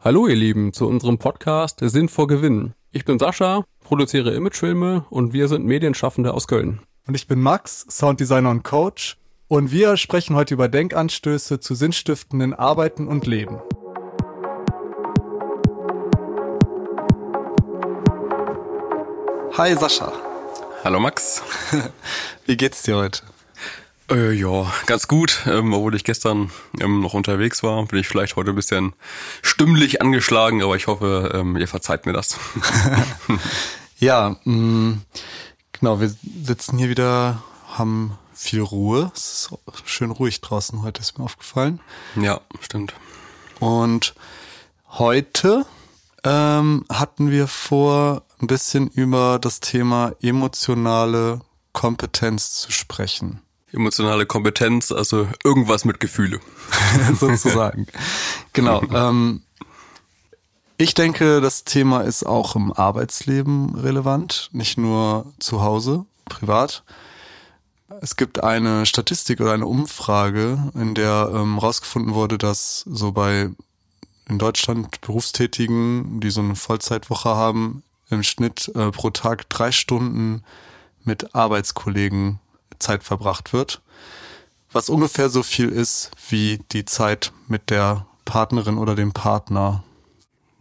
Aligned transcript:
Hallo 0.00 0.28
ihr 0.28 0.36
Lieben 0.36 0.72
zu 0.72 0.86
unserem 0.86 1.18
Podcast 1.18 1.80
Sinn 1.82 2.08
vor 2.08 2.28
Gewinn. 2.28 2.72
Ich 2.92 3.04
bin 3.04 3.18
Sascha, 3.18 3.64
produziere 3.80 4.32
Imagefilme 4.32 5.04
und 5.10 5.32
wir 5.32 5.48
sind 5.48 5.66
Medienschaffende 5.66 6.34
aus 6.34 6.46
Köln. 6.46 6.80
Und 7.08 7.16
ich 7.16 7.26
bin 7.26 7.40
Max, 7.40 7.84
Sounddesigner 7.90 8.50
und 8.50 8.62
Coach. 8.62 9.16
Und 9.48 9.72
wir 9.72 9.96
sprechen 9.96 10.36
heute 10.36 10.54
über 10.54 10.68
Denkanstöße 10.68 11.58
zu 11.58 11.74
sinnstiftenden 11.74 12.54
Arbeiten 12.54 13.08
und 13.08 13.26
Leben. 13.26 13.58
Hi 19.54 19.74
Sascha. 19.74 20.12
Hallo 20.84 21.00
Max. 21.00 21.42
Wie 22.46 22.56
geht's 22.56 22.84
dir 22.84 22.98
heute? 22.98 23.22
Äh, 24.10 24.32
ja, 24.32 24.72
ganz 24.86 25.06
gut. 25.06 25.42
Ähm, 25.46 25.72
obwohl 25.72 25.94
ich 25.94 26.04
gestern 26.04 26.50
ähm, 26.80 27.00
noch 27.00 27.14
unterwegs 27.14 27.62
war, 27.62 27.84
bin 27.86 27.98
ich 27.98 28.08
vielleicht 28.08 28.36
heute 28.36 28.50
ein 28.50 28.56
bisschen 28.56 28.94
stimmlich 29.42 30.00
angeschlagen, 30.00 30.62
aber 30.62 30.76
ich 30.76 30.86
hoffe, 30.86 31.32
ähm, 31.34 31.56
ihr 31.56 31.68
verzeiht 31.68 32.06
mir 32.06 32.12
das. 32.12 32.38
ja, 33.98 34.36
mh, 34.44 34.54
mm, 34.54 35.02
genau, 35.72 36.00
wir 36.00 36.14
sitzen 36.44 36.78
hier 36.78 36.88
wieder, 36.88 37.42
haben 37.66 38.16
viel 38.32 38.62
Ruhe. 38.62 39.10
Es 39.14 39.50
ist 39.50 39.88
schön 39.88 40.10
ruhig 40.10 40.40
draußen 40.40 40.82
heute, 40.82 41.00
ist 41.00 41.18
mir 41.18 41.24
aufgefallen. 41.24 41.80
Ja, 42.16 42.40
stimmt. 42.60 42.94
Und 43.60 44.14
heute 44.90 45.66
ähm, 46.24 46.84
hatten 46.88 47.30
wir 47.30 47.46
vor, 47.46 48.22
ein 48.40 48.46
bisschen 48.46 48.88
über 48.88 49.38
das 49.40 49.60
Thema 49.60 50.12
emotionale 50.22 51.40
Kompetenz 51.72 52.52
zu 52.52 52.70
sprechen. 52.70 53.42
Emotionale 53.72 54.26
Kompetenz, 54.26 54.92
also 54.92 55.28
irgendwas 55.44 55.84
mit 55.84 56.00
Gefühle. 56.00 56.40
Sozusagen. 57.18 57.86
genau. 58.52 58.82
Ähm, 58.92 59.42
ich 60.78 60.94
denke, 60.94 61.40
das 61.40 61.64
Thema 61.64 62.02
ist 62.02 62.24
auch 62.24 62.54
im 62.54 62.72
Arbeitsleben 62.72 63.74
relevant, 63.74 64.48
nicht 64.52 64.78
nur 64.78 65.32
zu 65.38 65.60
Hause, 65.60 66.06
privat. 66.26 66.84
Es 68.00 68.16
gibt 68.16 68.44
eine 68.44 68.86
Statistik 68.86 69.40
oder 69.40 69.52
eine 69.52 69.66
Umfrage, 69.66 70.70
in 70.74 70.94
der 70.94 71.32
ähm, 71.34 71.58
rausgefunden 71.58 72.14
wurde, 72.14 72.38
dass 72.38 72.84
so 72.86 73.12
bei 73.12 73.50
in 74.28 74.38
Deutschland 74.38 75.00
Berufstätigen, 75.00 76.20
die 76.20 76.30
so 76.30 76.42
eine 76.42 76.54
Vollzeitwoche 76.54 77.30
haben, 77.30 77.82
im 78.10 78.22
Schnitt 78.22 78.70
äh, 78.74 78.90
pro 78.90 79.10
Tag 79.10 79.48
drei 79.48 79.72
Stunden 79.72 80.44
mit 81.02 81.34
Arbeitskollegen 81.34 82.38
Zeit 82.78 83.04
verbracht 83.04 83.52
wird, 83.52 83.82
was 84.72 84.88
ungefähr 84.88 85.28
so 85.28 85.42
viel 85.42 85.68
ist 85.68 86.10
wie 86.28 86.60
die 86.72 86.84
Zeit 86.84 87.32
mit 87.46 87.70
der 87.70 88.06
Partnerin 88.24 88.78
oder 88.78 88.94
dem 88.94 89.12
Partner. 89.12 89.82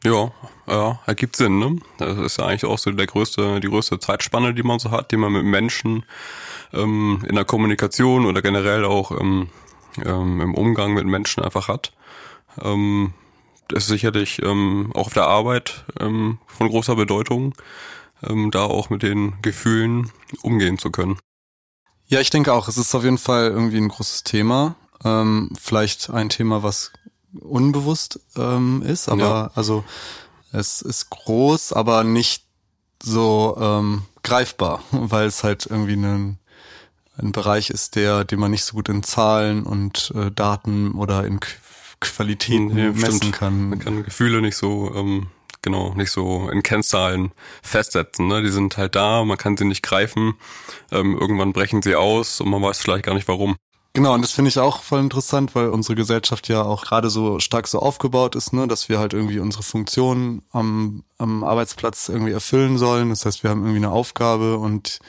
Ja, 0.03 0.31
ja, 0.67 0.99
ergibt 1.05 1.35
Sinn, 1.35 1.59
ne? 1.59 1.77
Das 1.97 2.17
ist 2.17 2.37
ja 2.37 2.45
eigentlich 2.45 2.65
auch 2.65 2.77
so 2.77 2.91
der 2.91 3.07
größte, 3.07 3.59
die 3.59 3.67
größte 3.67 3.99
Zeitspanne, 3.99 4.53
die 4.53 4.63
man 4.63 4.79
so 4.79 4.91
hat, 4.91 5.11
die 5.11 5.17
man 5.17 5.33
mit 5.33 5.43
Menschen 5.43 6.05
ähm, 6.71 7.23
in 7.27 7.35
der 7.35 7.45
Kommunikation 7.45 8.25
oder 8.25 8.41
generell 8.41 8.85
auch 8.85 9.11
ähm, 9.11 9.49
ähm, 10.05 10.39
im 10.41 10.53
Umgang 10.53 10.93
mit 10.93 11.05
Menschen 11.05 11.43
einfach 11.43 11.67
hat. 11.67 11.93
Ähm, 12.61 13.13
das 13.67 13.83
ist 13.83 13.89
sicherlich 13.89 14.41
ähm, 14.43 14.91
auch 14.93 15.07
auf 15.07 15.13
der 15.13 15.27
Arbeit 15.27 15.85
ähm, 15.99 16.37
von 16.45 16.69
großer 16.69 16.95
Bedeutung, 16.95 17.53
ähm, 18.23 18.51
da 18.51 18.63
auch 18.63 18.89
mit 18.89 19.03
den 19.03 19.41
Gefühlen 19.41 20.11
umgehen 20.41 20.77
zu 20.77 20.91
können. 20.91 21.17
Ja, 22.07 22.21
ich 22.21 22.29
denke 22.29 22.53
auch, 22.53 22.67
es 22.67 22.77
ist 22.77 22.95
auf 22.95 23.03
jeden 23.03 23.17
Fall 23.17 23.49
irgendwie 23.49 23.77
ein 23.77 23.89
großes 23.89 24.23
Thema. 24.23 24.75
Ähm, 25.03 25.51
vielleicht 25.59 26.09
ein 26.09 26.29
Thema, 26.29 26.63
was 26.63 26.91
unbewusst 27.39 28.19
ähm, 28.35 28.81
ist, 28.81 29.09
aber 29.09 29.21
ja. 29.21 29.51
also 29.55 29.83
es 30.51 30.81
ist 30.81 31.09
groß, 31.09 31.73
aber 31.73 32.03
nicht 32.03 32.45
so 33.03 33.57
ähm, 33.59 34.03
greifbar, 34.23 34.81
weil 34.91 35.27
es 35.27 35.43
halt 35.43 35.65
irgendwie 35.65 35.95
ein, 35.95 36.39
ein 37.17 37.31
Bereich 37.31 37.69
ist, 37.69 37.95
der, 37.95 38.23
den 38.23 38.39
man 38.39 38.51
nicht 38.51 38.63
so 38.63 38.73
gut 38.75 38.89
in 38.89 39.03
Zahlen 39.03 39.63
und 39.63 40.13
äh, 40.15 40.31
Daten 40.31 40.93
oder 40.93 41.25
in 41.25 41.39
Qualitäten 41.99 42.67
nee, 42.67 42.89
messen 42.89 43.17
stimmt. 43.17 43.35
kann. 43.35 43.69
Man 43.69 43.79
kann 43.79 44.03
Gefühle 44.03 44.41
nicht 44.41 44.55
so 44.55 44.93
ähm, 44.95 45.27
genau, 45.67 45.93
nicht 45.95 46.11
so 46.11 46.49
in 46.49 46.63
Kennzahlen 46.63 47.31
festsetzen. 47.61 48.27
Ne? 48.27 48.41
Die 48.41 48.49
sind 48.49 48.77
halt 48.77 48.95
da, 48.95 49.25
man 49.25 49.37
kann 49.37 49.57
sie 49.57 49.65
nicht 49.65 49.83
greifen. 49.83 50.35
Ähm, 50.91 51.17
irgendwann 51.19 51.51
brechen 51.51 51.81
sie 51.81 51.95
aus 51.95 52.39
und 52.39 52.49
man 52.49 52.61
weiß 52.61 52.79
vielleicht 52.79 53.05
gar 53.05 53.13
nicht 53.13 53.27
warum. 53.27 53.57
Genau, 53.93 54.13
und 54.13 54.21
das 54.21 54.31
finde 54.31 54.49
ich 54.49 54.59
auch 54.59 54.83
voll 54.83 54.99
interessant, 54.99 55.55
weil 55.55 55.69
unsere 55.69 55.95
Gesellschaft 55.95 56.47
ja 56.47 56.61
auch 56.61 56.85
gerade 56.85 57.09
so 57.09 57.39
stark 57.39 57.67
so 57.67 57.79
aufgebaut 57.79 58.35
ist, 58.35 58.53
ne, 58.53 58.67
dass 58.67 58.89
wir 58.89 58.99
halt 58.99 59.13
irgendwie 59.13 59.39
unsere 59.39 59.63
Funktion 59.63 60.43
am, 60.51 61.03
am 61.17 61.43
Arbeitsplatz 61.43 62.07
irgendwie 62.07 62.31
erfüllen 62.31 62.77
sollen. 62.77 63.09
Das 63.09 63.25
heißt, 63.25 63.43
wir 63.43 63.49
haben 63.49 63.61
irgendwie 63.61 63.85
eine 63.85 63.91
Aufgabe 63.91 64.57
und 64.57 64.99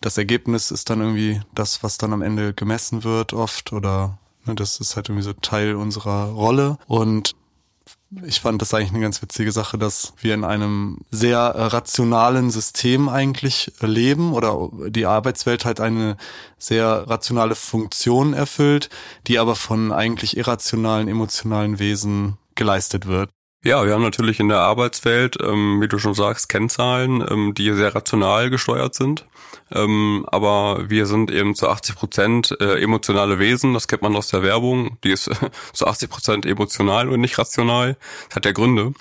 das 0.00 0.16
Ergebnis 0.16 0.70
ist 0.70 0.88
dann 0.88 1.00
irgendwie 1.00 1.40
das, 1.52 1.82
was 1.82 1.98
dann 1.98 2.12
am 2.12 2.22
Ende 2.22 2.54
gemessen 2.54 3.02
wird 3.02 3.32
oft 3.32 3.72
oder 3.72 4.18
ne, 4.46 4.54
das 4.54 4.78
ist 4.78 4.94
halt 4.96 5.08
irgendwie 5.08 5.24
so 5.24 5.32
Teil 5.32 5.74
unserer 5.74 6.30
Rolle. 6.30 6.78
Und 6.86 7.34
ich 8.24 8.40
fand 8.40 8.62
das 8.62 8.72
eigentlich 8.72 8.90
eine 8.90 9.00
ganz 9.00 9.20
witzige 9.20 9.52
Sache, 9.52 9.76
dass 9.76 10.14
wir 10.20 10.34
in 10.34 10.44
einem 10.44 10.98
sehr 11.10 11.38
äh, 11.38 11.64
rationalen 11.64 12.50
System 12.50 13.08
eigentlich 13.08 13.72
leben 13.80 14.32
oder 14.32 14.70
die 14.88 15.06
Arbeitswelt 15.06 15.64
halt 15.64 15.80
eine 15.80 16.16
sehr 16.58 17.08
rationale 17.08 17.54
Funktion 17.54 18.32
erfüllt, 18.32 18.88
die 19.26 19.38
aber 19.38 19.56
von 19.56 19.92
eigentlich 19.92 20.36
irrationalen, 20.36 21.08
emotionalen 21.08 21.78
Wesen 21.78 22.38
geleistet 22.54 23.06
wird. 23.06 23.30
Ja, 23.64 23.84
wir 23.84 23.92
haben 23.92 24.04
natürlich 24.04 24.38
in 24.38 24.48
der 24.48 24.60
Arbeitswelt, 24.60 25.36
ähm, 25.42 25.80
wie 25.80 25.88
du 25.88 25.98
schon 25.98 26.14
sagst, 26.14 26.48
Kennzahlen, 26.48 27.26
ähm, 27.28 27.54
die 27.54 27.72
sehr 27.72 27.92
rational 27.92 28.50
gesteuert 28.50 28.94
sind. 28.94 29.26
Ähm, 29.72 30.24
aber 30.28 30.88
wir 30.88 31.06
sind 31.06 31.32
eben 31.32 31.56
zu 31.56 31.68
80 31.68 31.96
Prozent 31.96 32.56
äh, 32.60 32.80
emotionale 32.80 33.40
Wesen, 33.40 33.74
das 33.74 33.88
kennt 33.88 34.02
man 34.02 34.14
aus 34.14 34.28
der 34.28 34.44
Werbung. 34.44 34.96
Die 35.02 35.10
ist 35.10 35.28
zu 35.72 35.88
80 35.88 36.08
Prozent 36.08 36.46
emotional 36.46 37.08
und 37.08 37.20
nicht 37.20 37.36
rational. 37.36 37.96
Das 38.28 38.36
hat 38.36 38.44
ja 38.44 38.52
Gründe. 38.52 38.92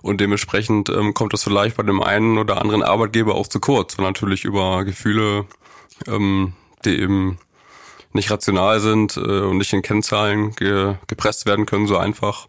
Und 0.00 0.22
dementsprechend 0.22 0.88
ähm, 0.88 1.12
kommt 1.12 1.34
das 1.34 1.44
vielleicht 1.44 1.76
bei 1.76 1.82
dem 1.82 2.02
einen 2.02 2.38
oder 2.38 2.62
anderen 2.62 2.82
Arbeitgeber 2.82 3.34
auch 3.34 3.46
zu 3.46 3.60
kurz, 3.60 3.98
weil 3.98 4.06
natürlich 4.06 4.44
über 4.46 4.86
Gefühle, 4.86 5.44
ähm, 6.06 6.54
die 6.86 6.98
eben 6.98 7.38
nicht 8.14 8.30
rational 8.30 8.80
sind 8.80 9.18
äh, 9.18 9.20
und 9.20 9.58
nicht 9.58 9.74
in 9.74 9.82
Kennzahlen 9.82 10.52
ge 10.52 10.94
gepresst 11.08 11.44
werden 11.44 11.66
können, 11.66 11.86
so 11.86 11.98
einfach 11.98 12.48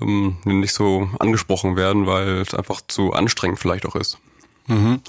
ähm, 0.00 0.36
nicht 0.44 0.74
so 0.74 1.08
angesprochen 1.18 1.76
werden, 1.76 2.06
weil 2.06 2.38
es 2.38 2.54
einfach 2.54 2.80
zu 2.86 3.12
anstrengend 3.12 3.58
vielleicht 3.58 3.86
auch 3.86 3.96
ist. 3.96 4.18
Mhm. 4.66 5.00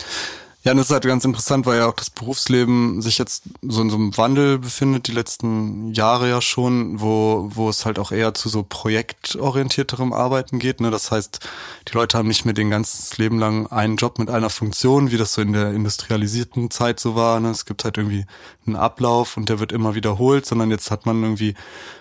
Ja, 0.65 0.71
und 0.71 0.77
das 0.79 0.87
ist 0.87 0.93
halt 0.93 1.05
ganz 1.05 1.23
interessant, 1.23 1.67
weil 1.67 1.77
ja 1.77 1.85
auch 1.85 1.93
das 1.93 2.09
Berufsleben 2.09 2.99
sich 2.99 3.19
jetzt 3.19 3.43
so 3.61 3.83
in 3.83 3.91
so 3.91 3.97
einem 3.97 4.17
Wandel 4.17 4.57
befindet, 4.57 5.05
die 5.05 5.11
letzten 5.11 5.93
Jahre 5.93 6.27
ja 6.27 6.41
schon, 6.41 6.99
wo, 6.99 7.51
wo 7.53 7.69
es 7.69 7.85
halt 7.85 7.99
auch 7.99 8.11
eher 8.11 8.33
zu 8.33 8.49
so 8.49 8.65
projektorientierterem 8.67 10.11
Arbeiten 10.11 10.57
geht. 10.57 10.81
Ne? 10.81 10.89
Das 10.89 11.11
heißt, 11.11 11.47
die 11.87 11.93
Leute 11.93 12.17
haben 12.17 12.27
nicht 12.27 12.45
mehr 12.45 12.55
den 12.55 12.71
ganzen 12.71 13.15
Leben 13.21 13.37
lang 13.37 13.67
einen 13.67 13.97
Job 13.97 14.17
mit 14.17 14.31
einer 14.31 14.49
Funktion, 14.49 15.11
wie 15.11 15.17
das 15.17 15.35
so 15.35 15.43
in 15.43 15.53
der 15.53 15.71
industrialisierten 15.71 16.71
Zeit 16.71 16.99
so 16.99 17.13
war. 17.13 17.39
Ne? 17.39 17.51
Es 17.51 17.65
gibt 17.65 17.83
halt 17.83 17.99
irgendwie 17.99 18.25
einen 18.65 18.75
Ablauf 18.75 19.37
und 19.37 19.49
der 19.49 19.59
wird 19.59 19.71
immer 19.71 19.93
wiederholt, 19.93 20.47
sondern 20.47 20.71
jetzt 20.71 20.89
hat 20.89 21.05
man 21.05 21.21
irgendwie 21.21 21.53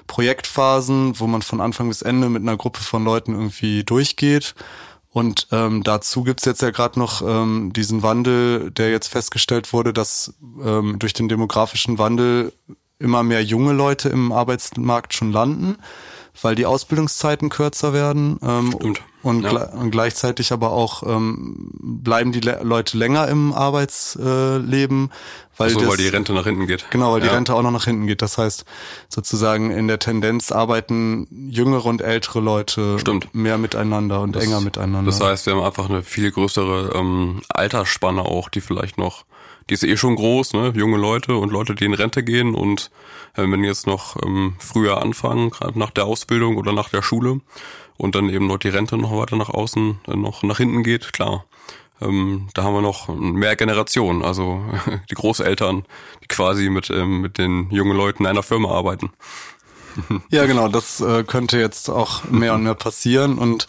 Projektphasen, 0.06 1.20
wo 1.20 1.26
man 1.26 1.42
von 1.42 1.60
Anfang 1.60 1.88
bis 1.88 2.00
Ende 2.00 2.30
mit 2.30 2.40
einer 2.40 2.56
Gruppe 2.56 2.80
von 2.80 3.04
Leuten 3.04 3.34
irgendwie 3.34 3.84
durchgeht 3.84 4.54
und 5.14 5.46
ähm, 5.52 5.84
dazu 5.84 6.24
gibt's 6.24 6.44
jetzt 6.44 6.60
ja 6.60 6.70
gerade 6.70 6.98
noch 6.98 7.22
ähm, 7.22 7.72
diesen 7.72 8.02
Wandel, 8.02 8.72
der 8.72 8.90
jetzt 8.90 9.06
festgestellt 9.06 9.72
wurde, 9.72 9.92
dass 9.92 10.34
ähm, 10.60 10.98
durch 10.98 11.12
den 11.12 11.28
demografischen 11.28 11.98
Wandel 11.98 12.52
immer 12.98 13.22
mehr 13.22 13.44
junge 13.44 13.74
Leute 13.74 14.08
im 14.08 14.32
Arbeitsmarkt 14.32 15.14
schon 15.14 15.30
landen, 15.30 15.76
weil 16.42 16.54
die 16.54 16.66
Ausbildungszeiten 16.66 17.48
kürzer 17.48 17.92
werden. 17.92 18.38
Ähm, 18.42 18.72
Stimmt 18.74 19.02
und, 19.24 19.42
ja. 19.42 19.70
und 19.70 19.90
gleichzeitig 19.90 20.52
aber 20.52 20.72
auch 20.72 21.02
ähm, 21.02 21.70
bleiben 21.80 22.30
die 22.30 22.40
Le 22.40 22.60
Leute 22.62 22.98
länger 22.98 23.26
im 23.28 23.54
Arbeitsleben, 23.54 25.10
weil, 25.56 25.70
so, 25.70 25.80
das, 25.80 25.88
weil 25.88 25.96
die 25.96 26.08
Rente 26.08 26.34
nach 26.34 26.44
hinten 26.44 26.66
geht. 26.66 26.90
Genau, 26.90 27.12
weil 27.12 27.22
ja. 27.22 27.28
die 27.28 27.34
Rente 27.34 27.54
auch 27.54 27.62
noch 27.62 27.70
nach 27.70 27.86
hinten 27.86 28.06
geht. 28.06 28.20
Das 28.20 28.36
heißt, 28.36 28.66
sozusagen 29.08 29.70
in 29.70 29.88
der 29.88 29.98
Tendenz 29.98 30.52
arbeiten 30.52 31.26
jüngere 31.50 31.86
und 31.86 32.02
ältere 32.02 32.40
Leute 32.40 32.98
Stimmt. 32.98 33.34
mehr 33.34 33.56
miteinander 33.56 34.20
und 34.20 34.36
das, 34.36 34.44
enger 34.44 34.60
miteinander. 34.60 35.10
Das 35.10 35.22
heißt, 35.22 35.46
wir 35.46 35.54
haben 35.54 35.62
einfach 35.62 35.88
eine 35.88 36.02
viel 36.02 36.30
größere 36.30 36.92
ähm, 36.94 37.40
Altersspanne 37.48 38.20
auch, 38.20 38.50
die 38.50 38.60
vielleicht 38.60 38.98
noch 38.98 39.24
die 39.68 39.74
ist 39.74 39.84
eh 39.84 39.96
schon 39.96 40.16
groß, 40.16 40.52
ne? 40.54 40.72
junge 40.74 40.98
Leute 40.98 41.36
und 41.36 41.50
Leute, 41.50 41.74
die 41.74 41.84
in 41.84 41.94
Rente 41.94 42.22
gehen 42.22 42.54
und 42.54 42.90
äh, 43.34 43.42
wenn 43.42 43.64
jetzt 43.64 43.86
noch 43.86 44.16
ähm, 44.24 44.54
früher 44.58 45.00
anfangen, 45.00 45.50
gerade 45.50 45.78
nach 45.78 45.90
der 45.90 46.04
Ausbildung 46.04 46.56
oder 46.56 46.72
nach 46.72 46.88
der 46.88 47.02
Schule, 47.02 47.40
und 47.96 48.14
dann 48.14 48.28
eben 48.28 48.46
noch 48.46 48.58
die 48.58 48.68
Rente 48.68 48.96
noch 48.96 49.16
weiter 49.16 49.36
nach 49.36 49.50
außen, 49.50 50.00
äh, 50.08 50.16
noch 50.16 50.42
nach 50.42 50.58
hinten 50.58 50.82
geht, 50.82 51.12
klar. 51.12 51.44
Ähm, 52.00 52.48
da 52.54 52.64
haben 52.64 52.74
wir 52.74 52.82
noch 52.82 53.08
mehr 53.08 53.56
Generationen, 53.56 54.22
also 54.22 54.64
die 55.10 55.14
Großeltern, 55.14 55.84
die 56.22 56.28
quasi 56.28 56.70
mit, 56.70 56.90
ähm, 56.90 57.20
mit 57.20 57.38
den 57.38 57.70
jungen 57.70 57.96
Leuten 57.96 58.26
einer 58.26 58.42
Firma 58.42 58.70
arbeiten. 58.70 59.10
ja, 60.30 60.44
genau, 60.46 60.66
das 60.68 61.00
äh, 61.00 61.22
könnte 61.22 61.58
jetzt 61.58 61.88
auch 61.88 62.24
mehr 62.24 62.54
und 62.54 62.64
mehr 62.64 62.74
passieren 62.74 63.38
und 63.38 63.68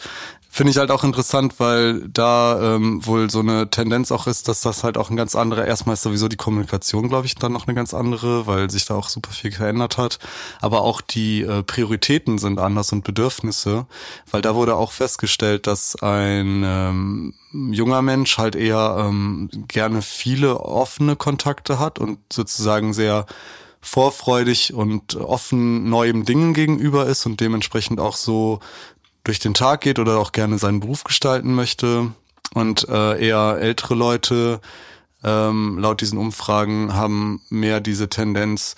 Finde 0.56 0.70
ich 0.70 0.78
halt 0.78 0.90
auch 0.90 1.04
interessant, 1.04 1.60
weil 1.60 2.08
da 2.08 2.76
ähm, 2.76 3.04
wohl 3.04 3.28
so 3.28 3.40
eine 3.40 3.68
Tendenz 3.68 4.10
auch 4.10 4.26
ist, 4.26 4.48
dass 4.48 4.62
das 4.62 4.84
halt 4.84 4.96
auch 4.96 5.10
ein 5.10 5.16
ganz 5.16 5.36
anderer, 5.36 5.66
erstmal 5.66 5.92
ist 5.92 6.00
sowieso 6.00 6.28
die 6.28 6.38
Kommunikation, 6.38 7.10
glaube 7.10 7.26
ich, 7.26 7.34
dann 7.34 7.52
noch 7.52 7.66
eine 7.66 7.74
ganz 7.74 7.92
andere, 7.92 8.46
weil 8.46 8.70
sich 8.70 8.86
da 8.86 8.94
auch 8.94 9.10
super 9.10 9.32
viel 9.32 9.52
verändert 9.52 9.98
hat. 9.98 10.18
Aber 10.62 10.80
auch 10.80 11.02
die 11.02 11.42
äh, 11.42 11.62
Prioritäten 11.62 12.38
sind 12.38 12.58
anders 12.58 12.90
und 12.90 13.04
Bedürfnisse, 13.04 13.84
weil 14.30 14.40
da 14.40 14.54
wurde 14.54 14.76
auch 14.76 14.92
festgestellt, 14.92 15.66
dass 15.66 15.94
ein 15.96 16.62
ähm, 16.64 17.34
junger 17.52 18.00
Mensch 18.00 18.38
halt 18.38 18.56
eher 18.56 18.96
ähm, 18.98 19.50
gerne 19.68 20.00
viele 20.00 20.58
offene 20.60 21.16
Kontakte 21.16 21.78
hat 21.78 21.98
und 21.98 22.18
sozusagen 22.32 22.94
sehr 22.94 23.26
vorfreudig 23.86 24.74
und 24.74 25.14
offen 25.14 25.88
neuem 25.88 26.24
Dingen 26.24 26.54
gegenüber 26.54 27.06
ist 27.06 27.24
und 27.24 27.40
dementsprechend 27.40 28.00
auch 28.00 28.16
so 28.16 28.58
durch 29.26 29.38
den 29.38 29.54
Tag 29.54 29.80
geht 29.80 29.98
oder 29.98 30.18
auch 30.18 30.32
gerne 30.32 30.58
seinen 30.58 30.80
Beruf 30.80 31.04
gestalten 31.04 31.54
möchte. 31.54 32.12
Und 32.54 32.88
äh, 32.88 33.26
eher 33.26 33.58
ältere 33.60 33.94
Leute, 33.94 34.60
ähm, 35.24 35.78
laut 35.78 36.00
diesen 36.00 36.18
Umfragen, 36.18 36.94
haben 36.94 37.42
mehr 37.48 37.80
diese 37.80 38.08
Tendenz, 38.08 38.76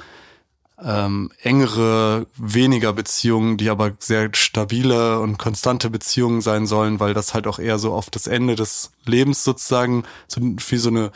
ähm, 0.83 1.31
engere, 1.43 2.27
weniger 2.37 2.93
Beziehungen, 2.93 3.57
die 3.57 3.69
aber 3.69 3.93
sehr 3.99 4.31
stabile 4.33 5.21
und 5.21 5.37
konstante 5.37 5.91
Beziehungen 5.91 6.41
sein 6.41 6.67
sollen, 6.67 7.01
weil 7.01 7.15
das 7.15 7.35
halt 7.35 7.47
auch 7.47 7.59
eher 7.59 7.79
so 7.79 7.93
auf 7.93 8.11
das 8.11 8.27
Ende 8.27 8.55
des 8.55 8.93
Lebens 9.05 9.45
sozusagen 9.45 10.05
so 10.29 10.41
wie 10.41 10.77
so 10.77 10.89
eine 10.89 11.11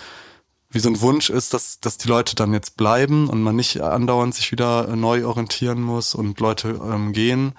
wie 0.74 0.78
so 0.78 0.88
ein 0.88 1.02
Wunsch 1.02 1.28
ist, 1.28 1.52
dass, 1.52 1.80
dass 1.80 1.98
die 1.98 2.08
Leute 2.08 2.34
dann 2.34 2.54
jetzt 2.54 2.78
bleiben 2.78 3.28
und 3.28 3.42
man 3.42 3.54
nicht 3.54 3.82
andauernd 3.82 4.34
sich 4.34 4.52
wieder 4.52 4.96
neu 4.96 5.26
orientieren 5.26 5.82
muss 5.82 6.14
und 6.14 6.40
Leute 6.40 6.80
ähm, 6.82 7.12
gehen. 7.12 7.52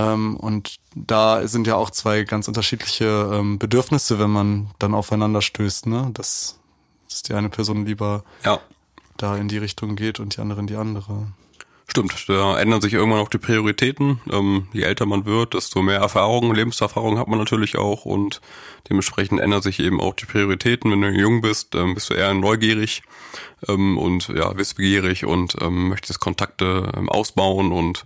Ähm, 0.00 0.36
und 0.36 0.76
da 0.94 1.46
sind 1.46 1.66
ja 1.66 1.76
auch 1.76 1.90
zwei 1.90 2.22
ganz 2.24 2.48
unterschiedliche 2.48 3.30
ähm, 3.32 3.58
Bedürfnisse, 3.58 4.18
wenn 4.18 4.30
man 4.30 4.70
dann 4.78 4.94
aufeinander 4.94 5.42
stößt, 5.42 5.86
ne? 5.86 6.10
Dass, 6.14 6.58
dass 7.08 7.22
die 7.22 7.34
eine 7.34 7.48
Person 7.48 7.86
lieber 7.86 8.24
ja. 8.44 8.60
da 9.16 9.36
in 9.36 9.48
die 9.48 9.58
Richtung 9.58 9.96
geht 9.96 10.20
und 10.20 10.36
die 10.36 10.40
andere 10.40 10.60
in 10.60 10.66
die 10.66 10.76
andere. 10.76 11.26
Stimmt, 11.86 12.28
da 12.28 12.56
ändern 12.56 12.80
sich 12.80 12.92
irgendwann 12.92 13.18
auch 13.18 13.28
die 13.28 13.38
Prioritäten. 13.38 14.20
Ähm, 14.30 14.68
je 14.72 14.82
älter 14.82 15.06
man 15.06 15.24
wird, 15.24 15.54
desto 15.54 15.82
mehr 15.82 15.98
Erfahrung, 15.98 16.54
Lebenserfahrung 16.54 17.18
hat 17.18 17.26
man 17.26 17.40
natürlich 17.40 17.78
auch 17.78 18.04
und 18.04 18.40
dementsprechend 18.88 19.40
ändern 19.40 19.60
sich 19.60 19.80
eben 19.80 20.00
auch 20.00 20.14
die 20.14 20.26
Prioritäten. 20.26 20.92
Wenn 20.92 21.00
du 21.00 21.10
jung 21.10 21.40
bist, 21.40 21.74
ähm, 21.74 21.94
bist 21.94 22.08
du 22.10 22.14
eher 22.14 22.32
neugierig 22.32 23.02
ähm, 23.66 23.98
und 23.98 24.28
ja, 24.28 24.56
wissbegierig 24.56 25.24
und 25.24 25.56
ähm, 25.60 25.88
möchtest 25.88 26.20
Kontakte 26.20 26.92
ähm, 26.96 27.08
ausbauen 27.08 27.72
und 27.72 28.04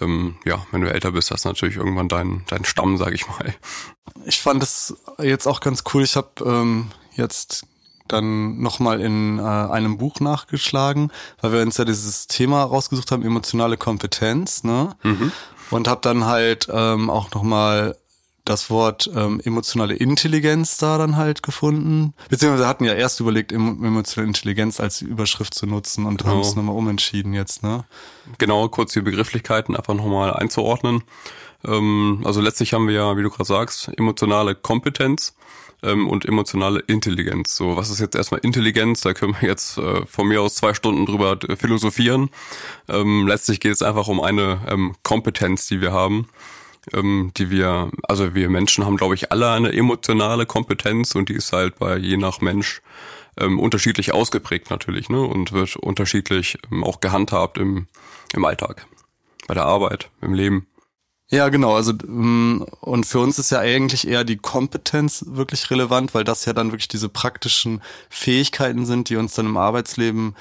ähm, 0.00 0.36
ja, 0.44 0.64
wenn 0.70 0.80
du 0.80 0.92
älter 0.92 1.12
bist, 1.12 1.30
hast 1.30 1.44
du 1.44 1.48
natürlich 1.48 1.76
irgendwann 1.76 2.08
deinen 2.08 2.44
deinen 2.46 2.64
Stamm, 2.64 2.96
sag 2.96 3.12
ich 3.12 3.26
mal. 3.28 3.54
Ich 4.24 4.40
fand 4.40 4.62
es 4.62 4.96
jetzt 5.18 5.46
auch 5.46 5.60
ganz 5.60 5.84
cool. 5.92 6.02
Ich 6.02 6.16
habe 6.16 6.30
ähm, 6.44 6.90
jetzt 7.14 7.66
dann 8.08 8.60
nochmal 8.60 9.00
in 9.00 9.38
äh, 9.38 9.42
einem 9.42 9.98
Buch 9.98 10.20
nachgeschlagen, 10.20 11.10
weil 11.40 11.52
wir 11.52 11.62
uns 11.62 11.76
ja 11.76 11.84
dieses 11.84 12.26
Thema 12.26 12.64
rausgesucht 12.64 13.10
haben, 13.10 13.22
emotionale 13.22 13.76
Kompetenz, 13.76 14.64
ne? 14.64 14.96
Mhm. 15.02 15.32
Und 15.70 15.88
habe 15.88 16.02
dann 16.02 16.26
halt 16.26 16.68
ähm, 16.70 17.08
auch 17.08 17.30
nochmal 17.30 17.96
das 18.44 18.70
Wort 18.70 19.08
ähm, 19.14 19.40
emotionale 19.44 19.94
Intelligenz 19.94 20.76
da 20.76 20.98
dann 20.98 21.16
halt 21.16 21.42
gefunden. 21.42 22.14
Beziehungsweise 22.28 22.66
hatten 22.66 22.84
ja 22.84 22.94
erst 22.94 23.20
überlegt, 23.20 23.52
emotionale 23.52 24.26
Intelligenz 24.26 24.80
als 24.80 25.00
Überschrift 25.00 25.54
zu 25.54 25.66
nutzen 25.66 26.06
und 26.06 26.18
genau. 26.18 26.30
haben 26.30 26.40
es 26.40 26.56
nochmal 26.56 26.74
umentschieden 26.74 27.34
jetzt, 27.34 27.62
ne? 27.62 27.84
Genau, 28.38 28.68
kurz 28.68 28.92
die 28.92 29.00
Begrifflichkeiten 29.00 29.76
einfach 29.76 29.94
nochmal 29.94 30.34
einzuordnen. 30.34 31.04
Ähm, 31.64 32.22
also 32.24 32.40
letztlich 32.40 32.72
haben 32.72 32.88
wir 32.88 32.94
ja, 32.94 33.16
wie 33.16 33.22
du 33.22 33.30
gerade 33.30 33.44
sagst, 33.44 33.90
emotionale 33.96 34.56
Kompetenz 34.56 35.36
ähm, 35.84 36.08
und 36.08 36.24
emotionale 36.24 36.80
Intelligenz. 36.80 37.54
So, 37.54 37.76
was 37.76 37.90
ist 37.90 38.00
jetzt 38.00 38.16
erstmal 38.16 38.40
Intelligenz? 38.40 39.02
Da 39.02 39.14
können 39.14 39.36
wir 39.40 39.48
jetzt 39.48 39.78
äh, 39.78 40.04
von 40.06 40.26
mir 40.26 40.42
aus 40.42 40.56
zwei 40.56 40.74
Stunden 40.74 41.06
drüber 41.06 41.38
philosophieren. 41.56 42.30
Ähm, 42.88 43.28
letztlich 43.28 43.60
geht 43.60 43.72
es 43.72 43.82
einfach 43.82 44.08
um 44.08 44.20
eine 44.20 44.60
ähm, 44.68 44.94
Kompetenz, 45.04 45.68
die 45.68 45.80
wir 45.80 45.92
haben 45.92 46.28
ähm, 46.92 47.32
die 47.36 47.50
wir, 47.50 47.90
also 48.04 48.34
wir 48.34 48.48
Menschen 48.48 48.84
haben, 48.84 48.96
glaube 48.96 49.14
ich, 49.14 49.32
alle 49.32 49.50
eine 49.50 49.72
emotionale 49.72 50.46
Kompetenz 50.46 51.14
und 51.14 51.28
die 51.28 51.34
ist 51.34 51.52
halt 51.52 51.78
bei 51.78 51.96
je 51.96 52.16
nach 52.16 52.40
Mensch 52.40 52.82
ähm, 53.38 53.58
unterschiedlich 53.58 54.12
ausgeprägt 54.12 54.70
natürlich, 54.70 55.08
ne? 55.08 55.20
Und 55.20 55.52
wird 55.52 55.76
unterschiedlich 55.76 56.58
ähm, 56.70 56.84
auch 56.84 57.00
gehandhabt 57.00 57.58
im, 57.58 57.86
im 58.34 58.44
Alltag, 58.44 58.86
bei 59.46 59.54
der 59.54 59.64
Arbeit, 59.64 60.10
im 60.20 60.34
Leben. 60.34 60.66
Ja, 61.30 61.48
genau. 61.48 61.74
Also 61.74 61.92
ähm, 62.04 62.66
und 62.80 63.06
für 63.06 63.20
uns 63.20 63.38
ist 63.38 63.50
ja 63.50 63.60
eigentlich 63.60 64.06
eher 64.06 64.24
die 64.24 64.36
Kompetenz 64.36 65.24
wirklich 65.28 65.70
relevant, 65.70 66.14
weil 66.14 66.24
das 66.24 66.44
ja 66.44 66.52
dann 66.52 66.72
wirklich 66.72 66.88
diese 66.88 67.08
praktischen 67.08 67.80
Fähigkeiten 68.10 68.84
sind, 68.84 69.08
die 69.08 69.16
uns 69.16 69.34
dann 69.34 69.46
im 69.46 69.56
Arbeitsleben 69.56 70.34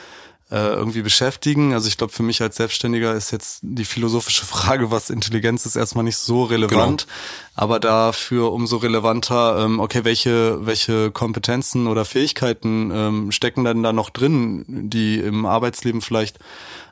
irgendwie 0.57 1.01
beschäftigen. 1.01 1.73
Also 1.73 1.87
ich 1.87 1.97
glaube, 1.97 2.13
für 2.13 2.23
mich 2.23 2.41
als 2.41 2.57
Selbstständiger 2.57 3.13
ist 3.13 3.31
jetzt 3.31 3.59
die 3.61 3.85
philosophische 3.85 4.45
Frage, 4.45 4.91
was 4.91 5.09
Intelligenz 5.09 5.65
ist, 5.65 5.75
erstmal 5.75 6.03
nicht 6.03 6.17
so 6.17 6.43
relevant. 6.43 7.07
Genau. 7.07 7.15
Aber 7.55 7.79
dafür 7.79 8.51
umso 8.51 8.77
relevanter, 8.77 9.63
ähm, 9.63 9.79
okay, 9.79 10.03
welche, 10.03 10.65
welche 10.65 11.11
Kompetenzen 11.11 11.87
oder 11.87 12.05
Fähigkeiten 12.05 12.91
ähm, 12.93 13.31
stecken 13.31 13.63
denn 13.63 13.83
da 13.83 13.93
noch 13.93 14.09
drin, 14.09 14.65
die 14.67 15.19
im 15.19 15.45
Arbeitsleben 15.45 16.01
vielleicht 16.01 16.39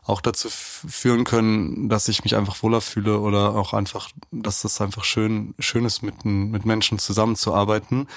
auch 0.10 0.22
dazu 0.22 0.50
führen 0.50 1.24
können, 1.24 1.90
dass 1.90 2.08
ich 2.08 2.24
mich 2.24 2.36
einfach 2.36 2.62
wohler 2.64 2.82
fühle 2.82 3.20
oder 3.20 3.56
auch 3.56 3.74
einfach, 3.74 4.10
dass 4.32 4.62
das 4.62 4.82
einfach 4.82 5.04
schön, 5.04 5.54
schön 5.60 5.86
ist, 5.86 6.02
mit, 6.02 6.26
mit 6.26 6.66
Menschen 6.66 7.00
zusammenzuarbeiten. 7.00 8.08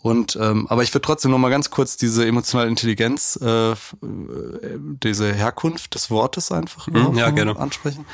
Und 0.00 0.38
ähm, 0.40 0.66
aber 0.68 0.82
ich 0.82 0.94
würde 0.94 1.06
trotzdem 1.06 1.32
noch 1.32 1.38
mal 1.38 1.50
ganz 1.50 1.70
kurz 1.70 1.96
diese 1.96 2.26
emotionale 2.26 2.68
Intelligenz, 2.68 3.36
äh, 3.36 3.74
diese 4.00 5.32
Herkunft 5.32 5.94
des 5.94 6.10
Wortes 6.10 6.52
einfach 6.52 6.86
mhm, 6.86 7.16
ja, 7.16 7.30
gerne. 7.30 7.58
ansprechen. 7.58 8.04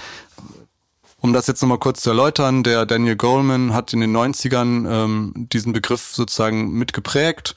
Um 1.20 1.32
das 1.32 1.46
jetzt 1.46 1.62
noch 1.62 1.68
mal 1.68 1.78
kurz 1.78 2.02
zu 2.02 2.10
erläutern, 2.10 2.62
der 2.62 2.84
Daniel 2.84 3.16
Goleman 3.16 3.72
hat 3.72 3.92
in 3.94 4.00
den 4.00 4.14
90ern 4.14 4.86
ähm, 4.86 5.32
diesen 5.36 5.72
Begriff 5.72 6.14
sozusagen 6.14 6.72
mitgeprägt 6.72 7.54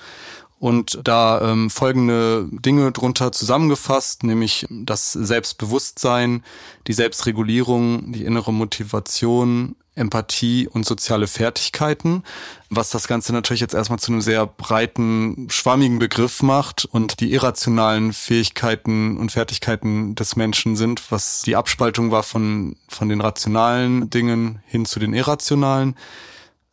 und 0.60 1.00
da 1.04 1.52
ähm, 1.52 1.70
folgende 1.70 2.48
Dinge 2.52 2.92
drunter 2.92 3.32
zusammengefasst, 3.32 4.24
nämlich 4.24 4.66
das 4.70 5.12
Selbstbewusstsein, 5.14 6.44
die 6.88 6.94
Selbstregulierung, 6.94 8.12
die 8.12 8.26
innere 8.26 8.52
Motivation, 8.52 9.76
Empathie 9.98 10.68
und 10.68 10.86
soziale 10.86 11.28
Fertigkeiten, 11.28 12.24
was 12.70 12.92
das 12.92 13.08
Ganze 13.08 13.34
natürlich 13.34 13.62
jetzt 13.62 13.74
erstmal 13.74 14.00
zu 14.00 14.12
einem 14.12 14.22
sehr 14.22 14.46
breiten, 14.46 15.48
schwammigen 15.50 16.00
Begriff 16.00 16.44
macht 16.44 16.86
und 16.86 17.20
die 17.20 17.34
irrationalen 17.34 18.14
Fähigkeiten 18.14 19.18
und 19.18 19.32
Fertigkeiten 19.32 20.16
des 20.16 20.36
Menschen 20.36 20.76
sind, 20.76 21.12
was 21.12 21.42
die 21.42 21.56
Abspaltung 21.56 22.12
war 22.12 22.24
von, 22.24 22.78
von 22.88 23.10
den 23.10 23.22
rationalen 23.22 24.10
Dingen 24.10 24.62
hin 24.66 24.86
zu 24.86 25.00
den 25.00 25.14
irrationalen. 25.14 25.96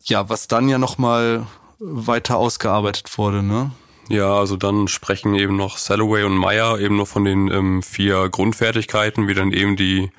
Ja, 0.03 0.29
was 0.29 0.49
dann 0.49 0.69
ja 0.69 0.77
nochmal 0.77 1.47
weiter 1.79 2.37
ausgearbeitet 2.37 3.17
wurde, 3.19 3.43
ne? 3.43 3.71
Ja, 4.09 4.35
also 4.35 4.57
dann 4.57 4.87
sprechen 4.87 5.35
eben 5.35 5.57
noch 5.57 5.79
Salloway 5.79 6.25
und 6.25 6.37
Meyer 6.37 6.79
eben 6.79 6.97
noch 6.97 7.09
von 7.09 7.25
den 7.25 7.51
ähm, 7.51 7.83
vier 7.83 8.29
Grundfertigkeiten, 8.29 9.29
wie 9.29 9.35
dann 9.35 9.51
eben 9.51 9.77
die 9.77 10.11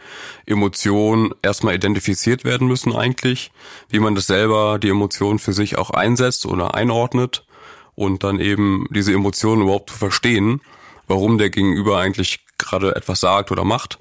Emotionen 0.48 1.36
erstmal 1.44 1.76
identifiziert 1.76 2.46
werden 2.46 2.68
müssen 2.68 2.96
eigentlich, 2.96 3.52
wie 3.90 4.00
man 4.00 4.16
das 4.16 4.26
selber, 4.26 4.80
die 4.80 4.90
Emotionen 4.90 5.38
für 5.38 5.54
sich 5.54 5.78
auch 5.78 5.92
einsetzt 5.92 6.48
oder 6.48 6.74
einordnet 6.74 7.46
und 7.94 8.24
dann 8.24 8.40
eben 8.40 8.88
diese 8.90 9.14
Emotionen 9.14 9.62
überhaupt 9.62 9.92
zu 9.92 9.98
verstehen, 9.98 10.62
warum 11.08 11.38
der 11.38 11.52
Gegenüber 11.52 12.00
eigentlich 12.00 12.40
gerade 12.58 12.96
etwas 12.96 13.20
sagt 13.20 13.52
oder 13.52 13.64
macht. 13.64 14.00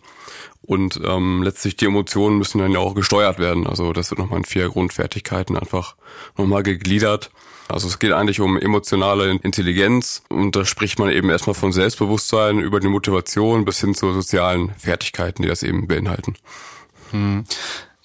Und 0.66 0.98
ähm, 1.04 1.42
letztlich 1.42 1.76
die 1.76 1.84
Emotionen 1.84 2.38
müssen 2.38 2.58
dann 2.58 2.72
ja 2.72 2.78
auch 2.78 2.94
gesteuert 2.94 3.38
werden. 3.38 3.66
Also 3.66 3.92
das 3.92 4.10
wird 4.10 4.18
nochmal 4.18 4.38
in 4.38 4.44
vier 4.44 4.68
Grundfertigkeiten 4.68 5.56
einfach 5.58 5.94
nochmal 6.36 6.62
gegliedert. 6.62 7.30
Also 7.68 7.88
es 7.88 7.98
geht 7.98 8.12
eigentlich 8.12 8.40
um 8.40 8.58
emotionale 8.58 9.30
Intelligenz 9.42 10.22
und 10.28 10.54
da 10.54 10.64
spricht 10.64 10.98
man 10.98 11.10
eben 11.10 11.30
erstmal 11.30 11.54
von 11.54 11.72
Selbstbewusstsein 11.72 12.60
über 12.60 12.80
die 12.80 12.88
Motivation 12.88 13.64
bis 13.64 13.80
hin 13.80 13.94
zu 13.94 14.12
sozialen 14.12 14.74
Fertigkeiten, 14.76 15.42
die 15.42 15.48
das 15.48 15.62
eben 15.62 15.86
beinhalten. 15.86 16.36
Hm. 17.10 17.44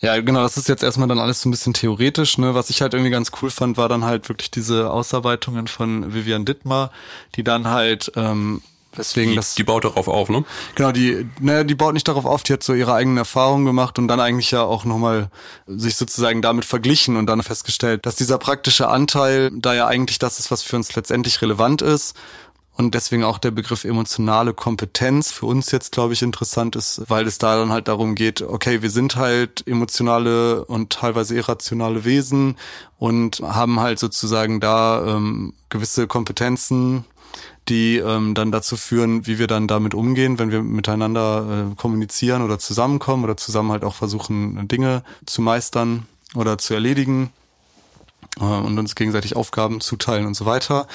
Ja, 0.01 0.19
genau, 0.21 0.43
das 0.43 0.55
ist 0.55 0.69
jetzt 0.69 0.81
erstmal 0.81 1.09
dann 1.09 1.19
alles 1.19 1.41
so 1.41 1.49
ein 1.49 1.51
bisschen 1.51 1.73
theoretisch, 1.73 2.37
ne? 2.37 2.55
Was 2.55 2.69
ich 2.69 2.81
halt 2.81 2.93
irgendwie 2.93 3.11
ganz 3.11 3.31
cool 3.41 3.49
fand, 3.49 3.75
war 3.75 3.89
dann 3.89 4.05
halt 4.05 4.29
wirklich 4.29 4.49
diese 4.49 4.91
Ausarbeitungen 4.91 5.67
von 5.67 6.13
Vivian 6.13 6.45
Dittmar, 6.45 6.91
die 7.35 7.43
dann 7.43 7.67
halt 7.67 8.09
ähm, 8.15 8.61
Deswegen 8.97 9.31
die, 9.31 9.35
das, 9.35 9.55
die 9.55 9.63
baut 9.63 9.85
darauf 9.85 10.07
auf, 10.07 10.29
ne? 10.29 10.43
Genau, 10.75 10.91
die, 10.91 11.27
ne, 11.39 11.63
die 11.63 11.75
baut 11.75 11.93
nicht 11.93 12.07
darauf 12.07 12.25
auf, 12.25 12.43
die 12.43 12.53
hat 12.53 12.63
so 12.63 12.73
ihre 12.73 12.93
eigenen 12.93 13.17
Erfahrungen 13.17 13.65
gemacht 13.65 13.99
und 13.99 14.07
dann 14.07 14.19
eigentlich 14.19 14.49
ja 14.51 14.63
auch 14.63 14.83
nochmal 14.83 15.29
sich 15.67 15.95
sozusagen 15.95 16.41
damit 16.41 16.65
verglichen 16.65 17.15
und 17.15 17.27
dann 17.27 17.43
festgestellt, 17.43 18.05
dass 18.05 18.15
dieser 18.15 18.39
praktische 18.39 18.89
Anteil 18.89 19.51
da 19.53 19.75
ja 19.75 19.87
eigentlich 19.87 20.17
das 20.17 20.39
ist, 20.39 20.49
was 20.49 20.63
für 20.63 20.75
uns 20.75 20.95
letztendlich 20.95 21.41
relevant 21.41 21.81
ist 21.83 22.15
und 22.79 22.95
deswegen 22.95 23.25
auch 23.25 23.39
der 23.39 23.51
Begriff 23.51 23.83
emotionale 23.83 24.53
Kompetenz 24.53 25.33
für 25.33 25.47
uns 25.47 25.69
jetzt, 25.71 25.91
glaube 25.91 26.13
ich, 26.13 26.21
interessant 26.21 26.77
ist, 26.77 27.01
weil 27.09 27.27
es 27.27 27.37
da 27.37 27.57
dann 27.57 27.73
halt 27.73 27.89
darum 27.89 28.15
geht, 28.15 28.41
okay, 28.41 28.81
wir 28.81 28.89
sind 28.89 29.17
halt 29.17 29.67
emotionale 29.67 30.63
und 30.63 30.89
teilweise 30.93 31.35
irrationale 31.35 32.05
Wesen 32.05 32.55
und 32.97 33.41
haben 33.41 33.81
halt 33.81 33.99
sozusagen 33.99 34.61
da 34.61 35.05
ähm, 35.05 35.53
gewisse 35.67 36.07
Kompetenzen, 36.07 37.03
die 37.67 37.97
ähm, 37.97 38.33
dann 38.33 38.51
dazu 38.51 38.77
führen, 38.77 39.27
wie 39.27 39.37
wir 39.37 39.47
dann 39.47 39.67
damit 39.67 39.93
umgehen, 39.93 40.39
wenn 40.39 40.51
wir 40.51 40.63
miteinander 40.63 41.71
äh, 41.71 41.75
kommunizieren 41.75 42.41
oder 42.41 42.57
zusammenkommen 42.57 43.23
oder 43.23 43.37
zusammen 43.37 43.71
halt 43.71 43.83
auch 43.83 43.95
versuchen, 43.95 44.67
Dinge 44.67 45.03
zu 45.25 45.41
meistern 45.41 46.07
oder 46.35 46.57
zu 46.57 46.73
erledigen 46.73 47.31
äh, 48.39 48.43
und 48.43 48.77
uns 48.79 48.95
gegenseitig 48.95 49.35
Aufgaben 49.35 49.81
zuteilen 49.81 50.25
und 50.25 50.33
so 50.33 50.45
weiter. 50.45 50.87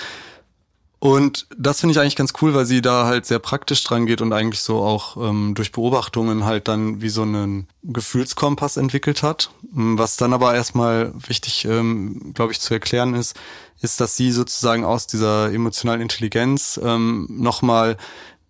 Und 1.05 1.47
das 1.59 1.81
finde 1.81 1.93
ich 1.93 2.01
eigentlich 2.01 2.17
ganz 2.17 2.33
cool, 2.41 2.55
weil 2.55 2.65
sie 2.65 2.81
da 2.81 3.05
halt 3.05 3.27
sehr 3.27 3.39
praktisch 3.39 3.85
dran 3.85 4.07
geht 4.07 4.23
und 4.23 4.33
eigentlich 4.33 4.61
so 4.61 4.81
auch 4.81 5.19
ähm, 5.19 5.55
durch 5.55 5.71
Beobachtungen 5.71 6.47
halt 6.47 6.67
dann 6.67 7.03
wie 7.03 7.11
so 7.11 7.21
einen 7.21 7.69
Gefühlskompass 7.83 8.79
entwickelt 8.79 9.23
hat. 9.23 9.51
Was 9.71 10.17
dann 10.17 10.33
aber 10.33 10.55
erstmal 10.55 11.13
wichtig, 11.15 11.67
ähm, 11.67 12.33
glaube 12.33 12.53
ich, 12.53 12.61
zu 12.61 12.73
erklären 12.73 13.13
ist, 13.13 13.37
ist, 13.83 14.01
dass 14.01 14.17
sie 14.17 14.33
sozusagen 14.33 14.87
aus 14.87 15.07
dieser 15.07 15.53
emotionalen 15.53 16.01
Intelligenz 16.01 16.81
ähm, 16.83 17.27
nochmal 17.29 17.99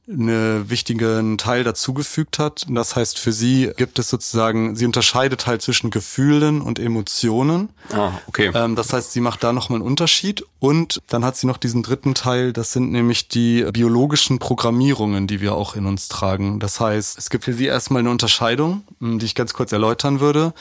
eine 0.06 0.68
wichtigen 0.68 1.38
Teil 1.38 1.64
dazugefügt 1.64 2.38
hat. 2.38 2.66
Das 2.68 2.94
heißt, 2.94 3.18
für 3.18 3.32
sie 3.32 3.70
gibt 3.76 3.98
es 3.98 4.10
sozusagen, 4.10 4.76
sie 4.76 4.84
unterscheidet 4.84 5.46
halt 5.46 5.62
zwischen 5.62 5.90
Gefühlen 5.90 6.60
und 6.60 6.78
Emotionen. 6.78 7.70
Ah, 7.90 8.12
okay. 8.26 8.50
Ähm, 8.54 8.76
das 8.76 8.92
heißt, 8.92 9.12
sie 9.12 9.20
macht 9.20 9.42
da 9.42 9.52
nochmal 9.52 9.78
einen 9.78 9.88
Unterschied. 9.88 10.44
Und 10.60 11.00
dann 11.08 11.24
hat 11.24 11.36
sie 11.36 11.46
noch 11.46 11.56
diesen 11.56 11.82
dritten 11.82 12.14
Teil, 12.14 12.52
das 12.52 12.72
sind 12.72 12.92
nämlich 12.92 13.28
die 13.28 13.64
biologischen 13.72 14.38
Programmierungen, 14.38 15.26
die 15.26 15.40
wir 15.40 15.54
auch 15.54 15.74
in 15.76 15.86
uns 15.86 16.08
tragen. 16.08 16.60
Das 16.60 16.80
heißt, 16.80 17.18
es 17.18 17.30
gibt 17.30 17.44
für 17.44 17.54
sie 17.54 17.66
erstmal 17.66 18.00
eine 18.00 18.10
Unterscheidung, 18.10 18.82
die 19.00 19.24
ich 19.24 19.34
ganz 19.34 19.54
kurz 19.54 19.72
erläutern 19.72 20.20
würde. 20.20 20.52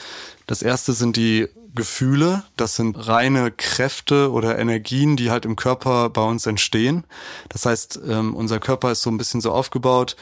Das 0.46 0.62
erste 0.62 0.92
sind 0.92 1.16
die 1.16 1.48
Gefühle, 1.74 2.44
das 2.56 2.76
sind 2.76 3.08
reine 3.08 3.50
Kräfte 3.50 4.30
oder 4.30 4.58
Energien, 4.58 5.16
die 5.16 5.30
halt 5.30 5.44
im 5.44 5.56
Körper 5.56 6.10
bei 6.10 6.22
uns 6.22 6.46
entstehen. 6.46 7.04
Das 7.48 7.66
heißt, 7.66 8.00
ähm, 8.08 8.34
unser 8.34 8.60
Körper 8.60 8.92
ist 8.92 9.02
so 9.02 9.10
ein 9.10 9.18
bisschen 9.18 9.40
so 9.40 9.50
aufgebaut, 9.52 10.16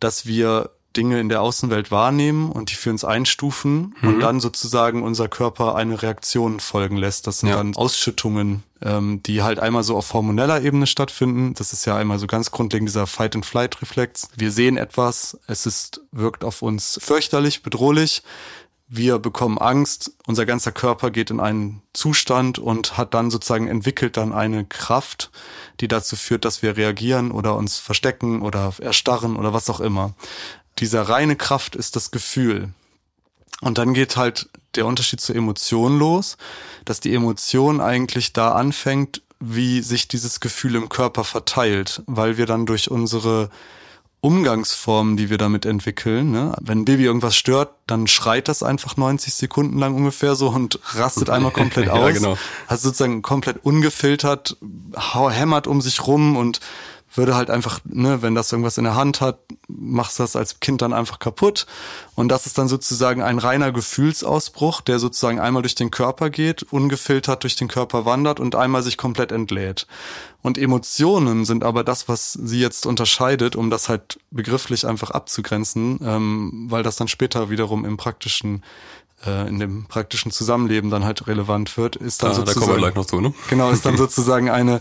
dass 0.00 0.26
wir 0.26 0.70
Dinge 0.96 1.20
in 1.20 1.28
der 1.28 1.42
Außenwelt 1.42 1.90
wahrnehmen 1.90 2.50
und 2.50 2.70
die 2.70 2.74
für 2.74 2.90
uns 2.90 3.04
einstufen 3.04 3.94
mhm. 4.00 4.08
und 4.08 4.20
dann 4.20 4.40
sozusagen 4.40 5.02
unser 5.02 5.28
Körper 5.28 5.76
eine 5.76 6.02
Reaktion 6.02 6.60
folgen 6.60 6.96
lässt. 6.96 7.26
Das 7.26 7.38
sind 7.38 7.50
ja. 7.50 7.56
dann 7.56 7.76
Ausschüttungen, 7.76 8.64
ähm, 8.82 9.22
die 9.22 9.42
halt 9.42 9.60
einmal 9.60 9.82
so 9.84 9.96
auf 9.96 10.12
hormoneller 10.12 10.62
Ebene 10.62 10.86
stattfinden. 10.86 11.54
Das 11.54 11.72
ist 11.72 11.84
ja 11.84 11.96
einmal 11.96 12.18
so 12.18 12.26
ganz 12.26 12.50
grundlegend 12.50 12.88
dieser 12.88 13.06
Fight-and-Flight-Reflex. 13.06 14.30
Wir 14.36 14.50
sehen 14.50 14.76
etwas, 14.76 15.38
es 15.46 15.66
ist, 15.66 16.00
wirkt 16.10 16.42
auf 16.42 16.62
uns 16.62 16.98
fürchterlich, 17.02 17.62
bedrohlich 17.62 18.22
wir 18.88 19.18
bekommen 19.18 19.58
Angst, 19.58 20.12
unser 20.26 20.46
ganzer 20.46 20.72
Körper 20.72 21.10
geht 21.10 21.30
in 21.30 21.40
einen 21.40 21.82
Zustand 21.92 22.58
und 22.58 22.96
hat 22.96 23.12
dann 23.12 23.30
sozusagen 23.30 23.68
entwickelt 23.68 24.16
dann 24.16 24.32
eine 24.32 24.64
Kraft, 24.64 25.30
die 25.80 25.88
dazu 25.88 26.16
führt, 26.16 26.46
dass 26.46 26.62
wir 26.62 26.76
reagieren 26.76 27.30
oder 27.30 27.56
uns 27.56 27.76
verstecken 27.78 28.40
oder 28.40 28.72
erstarren 28.80 29.36
oder 29.36 29.52
was 29.52 29.68
auch 29.68 29.80
immer. 29.80 30.14
Dieser 30.78 31.02
reine 31.02 31.36
Kraft 31.36 31.76
ist 31.76 31.96
das 31.96 32.10
Gefühl. 32.10 32.70
Und 33.60 33.76
dann 33.76 33.92
geht 33.92 34.16
halt 34.16 34.48
der 34.74 34.86
Unterschied 34.86 35.20
zur 35.20 35.36
Emotion 35.36 35.98
los, 35.98 36.38
dass 36.84 37.00
die 37.00 37.14
Emotion 37.14 37.80
eigentlich 37.80 38.32
da 38.32 38.52
anfängt, 38.52 39.22
wie 39.40 39.82
sich 39.82 40.08
dieses 40.08 40.40
Gefühl 40.40 40.76
im 40.76 40.88
Körper 40.88 41.24
verteilt, 41.24 42.02
weil 42.06 42.38
wir 42.38 42.46
dann 42.46 42.64
durch 42.64 42.90
unsere 42.90 43.50
Umgangsformen, 44.20 45.16
die 45.16 45.30
wir 45.30 45.38
damit 45.38 45.64
entwickeln. 45.64 46.32
Ne? 46.32 46.56
Wenn 46.60 46.80
ein 46.80 46.84
Baby 46.84 47.04
irgendwas 47.04 47.36
stört, 47.36 47.70
dann 47.86 48.08
schreit 48.08 48.48
das 48.48 48.64
einfach 48.64 48.96
90 48.96 49.32
Sekunden 49.32 49.78
lang 49.78 49.94
ungefähr 49.94 50.34
so 50.34 50.48
und 50.48 50.80
rastet 50.94 51.30
einmal 51.30 51.52
komplett 51.52 51.88
aus. 51.88 51.98
ja, 51.98 52.10
genau. 52.10 52.38
Also 52.66 52.88
sozusagen 52.88 53.22
komplett 53.22 53.64
ungefiltert, 53.64 54.56
hämmert 55.12 55.66
um 55.68 55.80
sich 55.80 56.06
rum 56.06 56.36
und 56.36 56.60
würde 57.14 57.34
halt 57.34 57.50
einfach, 57.50 57.80
ne, 57.84 58.22
wenn 58.22 58.34
das 58.34 58.52
irgendwas 58.52 58.78
in 58.78 58.84
der 58.84 58.94
Hand 58.94 59.20
hat, 59.20 59.38
machst 59.66 60.18
du 60.18 60.22
das 60.22 60.36
als 60.36 60.60
Kind 60.60 60.82
dann 60.82 60.92
einfach 60.92 61.18
kaputt. 61.18 61.66
Und 62.14 62.28
das 62.28 62.46
ist 62.46 62.58
dann 62.58 62.68
sozusagen 62.68 63.22
ein 63.22 63.38
reiner 63.38 63.72
Gefühlsausbruch, 63.72 64.80
der 64.82 64.98
sozusagen 64.98 65.40
einmal 65.40 65.62
durch 65.62 65.74
den 65.74 65.90
Körper 65.90 66.30
geht, 66.30 66.64
ungefiltert 66.64 67.42
durch 67.42 67.56
den 67.56 67.68
Körper 67.68 68.04
wandert 68.04 68.40
und 68.40 68.54
einmal 68.54 68.82
sich 68.82 68.96
komplett 68.96 69.32
entlädt. 69.32 69.86
Und 70.42 70.58
Emotionen 70.58 71.44
sind 71.44 71.64
aber 71.64 71.82
das, 71.82 72.08
was 72.08 72.32
sie 72.32 72.60
jetzt 72.60 72.86
unterscheidet, 72.86 73.56
um 73.56 73.70
das 73.70 73.88
halt 73.88 74.20
begrifflich 74.30 74.86
einfach 74.86 75.10
abzugrenzen, 75.10 75.98
ähm, 76.02 76.66
weil 76.68 76.82
das 76.82 76.96
dann 76.96 77.08
später 77.08 77.50
wiederum 77.50 77.84
im 77.84 77.96
praktischen 77.96 78.62
äh, 79.26 79.48
in 79.48 79.58
dem 79.58 79.86
praktischen 79.86 80.30
Zusammenleben 80.30 80.90
dann 80.90 81.04
halt 81.04 81.26
relevant 81.26 81.76
wird, 81.76 81.96
ist 81.96 82.22
dann 82.22 82.30
ah, 82.30 82.34
sozusagen, 82.34 82.60
da 82.60 82.66
kommen 82.66 82.76
wir 82.76 82.82
gleich 82.82 82.94
noch 82.94 83.06
zu, 83.06 83.20
ne? 83.20 83.34
Genau, 83.50 83.70
ist 83.70 83.84
dann 83.84 83.96
sozusagen 83.96 84.48
eine 84.48 84.80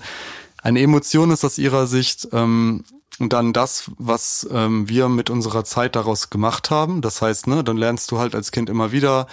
eine 0.67 0.81
Emotion 0.81 1.31
ist 1.31 1.45
aus 1.45 1.57
ihrer 1.57 1.88
Sicht 1.88 2.27
ähm, 2.33 2.83
dann 3.19 3.53
das, 3.53 3.89
was 3.97 4.45
ähm, 4.51 4.89
wir 4.89 5.07
mit 5.07 5.29
unserer 5.29 5.63
Zeit 5.63 5.95
daraus 5.95 6.29
gemacht 6.29 6.71
haben. 6.71 7.00
Das 7.00 7.21
heißt, 7.21 7.47
ne, 7.47 7.63
dann 7.63 7.77
lernst 7.77 8.12
du 8.12 8.19
halt 8.19 8.36
als 8.36 8.51
Kind 8.51 8.69
immer 8.69 8.91
wieder, 8.91 9.27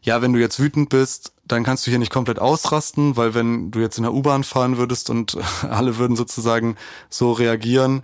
ja, 0.00 0.22
wenn 0.22 0.32
du 0.32 0.40
jetzt 0.40 0.58
wütend 0.60 0.88
bist, 0.88 1.32
dann 1.44 1.62
kannst 1.62 1.86
du 1.86 1.90
hier 1.90 1.98
nicht 1.98 2.10
komplett 2.10 2.38
ausrasten, 2.38 3.18
weil 3.18 3.34
wenn 3.34 3.70
du 3.70 3.80
jetzt 3.80 3.98
in 3.98 4.04
der 4.04 4.14
U-Bahn 4.14 4.44
fahren 4.44 4.78
würdest 4.78 5.10
und 5.10 5.36
alle 5.68 5.98
würden 5.98 6.16
sozusagen 6.16 6.76
so 7.10 7.32
reagieren, 7.32 8.02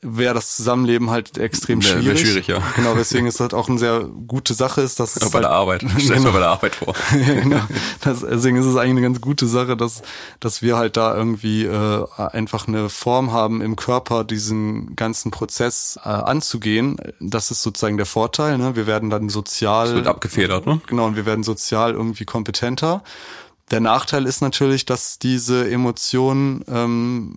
wäre 0.00 0.34
das 0.34 0.56
Zusammenleben 0.56 1.10
halt 1.10 1.38
extrem 1.38 1.82
schwierig. 1.82 2.06
Wäre 2.06 2.16
schwierig, 2.16 2.46
ja. 2.46 2.62
Genau, 2.76 2.94
deswegen 2.94 3.26
ist 3.26 3.40
das 3.40 3.52
auch 3.52 3.68
eine 3.68 3.78
sehr 3.78 4.04
gute 4.26 4.54
Sache 4.54 4.80
ist, 4.80 5.00
dass 5.00 5.16
es 5.16 5.30
bei 5.30 5.34
halt, 5.34 5.44
der 5.44 5.50
Arbeit. 5.50 5.84
Stell 5.98 6.18
genau, 6.18 6.32
bei 6.32 6.38
der 6.38 6.48
Arbeit 6.50 6.76
vor. 6.76 6.94
ja, 7.12 7.34
genau. 7.34 7.60
Das, 8.02 8.20
deswegen 8.20 8.56
ist 8.56 8.66
es 8.66 8.76
eigentlich 8.76 8.90
eine 8.90 9.02
ganz 9.02 9.20
gute 9.20 9.46
Sache, 9.46 9.76
dass 9.76 10.02
dass 10.40 10.62
wir 10.62 10.76
halt 10.76 10.96
da 10.96 11.16
irgendwie 11.16 11.64
äh, 11.64 12.04
einfach 12.16 12.68
eine 12.68 12.88
Form 12.88 13.32
haben 13.32 13.60
im 13.60 13.74
Körper, 13.74 14.24
diesen 14.24 14.94
ganzen 14.94 15.30
Prozess 15.30 15.98
äh, 16.04 16.08
anzugehen. 16.08 16.96
Das 17.18 17.50
ist 17.50 17.62
sozusagen 17.62 17.96
der 17.96 18.06
Vorteil. 18.06 18.56
Ne? 18.58 18.76
Wir 18.76 18.86
werden 18.86 19.10
dann 19.10 19.28
sozial. 19.28 19.88
Es 19.88 19.94
wird 19.94 20.06
abgefedert, 20.06 20.66
ne? 20.66 20.80
Genau, 20.86 21.06
und 21.06 21.16
wir 21.16 21.26
werden 21.26 21.42
sozial 21.42 21.92
irgendwie 21.92 22.24
kompetenter. 22.24 23.02
Der 23.70 23.80
Nachteil 23.80 24.26
ist 24.26 24.40
natürlich, 24.40 24.86
dass 24.86 25.18
diese 25.18 25.70
Emotionen 25.70 26.64
ähm, 26.68 27.36